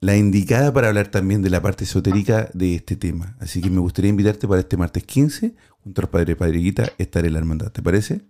la 0.00 0.16
indicada 0.16 0.72
para 0.72 0.88
hablar 0.88 1.06
también 1.06 1.40
de 1.40 1.50
la 1.50 1.62
parte 1.62 1.84
esotérica 1.84 2.50
de 2.52 2.74
este 2.74 2.96
tema. 2.96 3.36
Así 3.38 3.62
que 3.62 3.70
me 3.70 3.78
gustaría 3.78 4.08
invitarte 4.08 4.48
para 4.48 4.60
este 4.60 4.76
martes 4.76 5.04
15, 5.04 5.54
junto 5.84 6.02
al 6.02 6.08
Padre 6.08 6.34
Padriguita, 6.34 6.90
estar 6.98 7.24
en 7.24 7.34
la 7.34 7.38
hermandad. 7.38 7.70
¿Te 7.70 7.80
parece? 7.80 8.22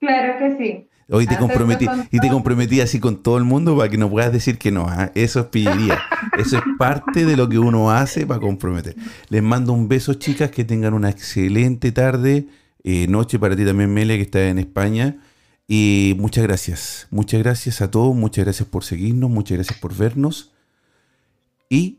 Claro 0.00 0.40
que 0.40 0.58
sí. 0.58 0.88
Hoy 1.08 1.28
te 1.28 1.38
comprometí, 1.38 1.86
y 2.10 2.18
te 2.18 2.28
comprometí 2.28 2.80
así 2.80 2.98
con 2.98 3.22
todo 3.22 3.38
el 3.38 3.44
mundo 3.44 3.76
para 3.76 3.88
que 3.88 3.98
no 3.98 4.10
puedas 4.10 4.32
decir 4.32 4.58
que 4.58 4.72
no. 4.72 4.86
¿ah? 4.88 5.12
Eso 5.14 5.38
es 5.38 5.46
pillería. 5.46 6.00
Eso 6.36 6.56
es 6.56 6.64
parte 6.80 7.24
de 7.24 7.36
lo 7.36 7.48
que 7.48 7.60
uno 7.60 7.92
hace 7.92 8.26
para 8.26 8.40
comprometer. 8.40 8.96
Les 9.28 9.40
mando 9.40 9.72
un 9.72 9.86
beso, 9.86 10.14
chicas, 10.14 10.50
que 10.50 10.64
tengan 10.64 10.94
una 10.94 11.10
excelente 11.10 11.92
tarde, 11.92 12.48
eh, 12.88 13.08
noche 13.08 13.36
para 13.40 13.56
ti 13.56 13.64
también, 13.64 13.92
Melia, 13.92 14.14
que 14.14 14.22
está 14.22 14.48
en 14.48 14.60
España. 14.60 15.16
Y 15.66 16.14
muchas 16.18 16.44
gracias. 16.44 17.08
Muchas 17.10 17.42
gracias 17.42 17.82
a 17.82 17.90
todos. 17.90 18.14
Muchas 18.14 18.44
gracias 18.44 18.68
por 18.68 18.84
seguirnos. 18.84 19.28
Muchas 19.28 19.58
gracias 19.58 19.76
por 19.80 19.92
vernos. 19.96 20.54
Y 21.68 21.98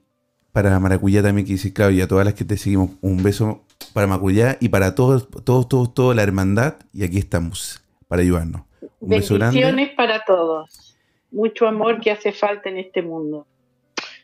para 0.54 0.80
Maracuyá 0.80 1.22
también, 1.22 1.46
que 1.46 1.52
dice 1.52 1.74
Claudia, 1.74 2.06
a 2.06 2.08
todas 2.08 2.24
las 2.24 2.36
que 2.36 2.46
te 2.46 2.56
seguimos, 2.56 2.92
un 3.02 3.22
beso 3.22 3.66
para 3.92 4.08
Maracuyá 4.08 4.58
y 4.62 4.70
para 4.70 4.96
todos, 4.96 5.28
todos, 5.44 5.68
todos, 5.68 5.94
toda 5.94 6.16
la 6.16 6.24
hermandad. 6.24 6.76
Y 6.94 7.04
aquí 7.04 7.18
estamos 7.18 7.84
para 8.08 8.22
ayudarnos. 8.22 8.62
Bendiciones 9.02 9.90
para 9.90 10.24
todos. 10.24 10.96
Mucho 11.32 11.68
amor 11.68 12.00
que 12.00 12.12
hace 12.12 12.32
falta 12.32 12.70
en 12.70 12.78
este 12.78 13.02
mundo. 13.02 13.46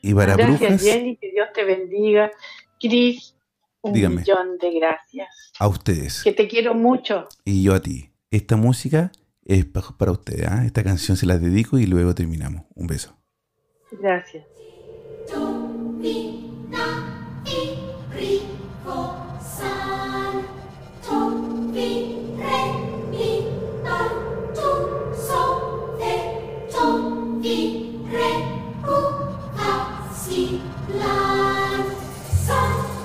Y 0.02 0.14
para 0.14 0.38
gracias, 0.38 0.82
Jenny, 0.82 1.18
que 1.18 1.30
Dios 1.30 1.50
te 1.54 1.66
bendiga. 1.66 2.32
Cris, 2.80 3.33
un 3.84 4.16
millón 4.16 4.58
de 4.58 4.72
gracias. 4.80 5.28
A 5.60 5.68
ustedes. 5.68 6.24
Que 6.24 6.32
te 6.32 6.48
quiero 6.48 6.74
mucho. 6.74 7.28
Y 7.46 7.64
yo 7.64 7.74
a 7.74 7.82
ti. 7.82 8.10
Esta 8.32 8.56
música 8.56 9.12
es 9.46 9.66
para 9.66 10.12
ustedes. 10.12 10.48
¿ah? 10.48 10.66
Esta 10.66 10.84
canción 10.84 11.18
se 11.18 11.26
la 11.26 11.38
dedico 11.38 11.78
y 11.78 11.86
luego 11.86 12.16
terminamos. 12.16 12.64
Un 12.76 12.88
beso. 12.88 13.16
Gracias. 13.92 14.46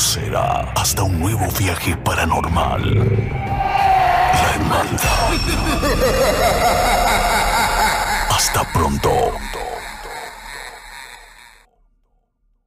Será 0.00 0.72
hasta 0.76 1.02
un 1.02 1.20
nuevo 1.20 1.46
viaje 1.58 1.94
paranormal. 1.94 2.94
La 4.32 4.54
hermandad. 4.54 4.98
Hasta 8.30 8.64
pronto. 8.72 9.10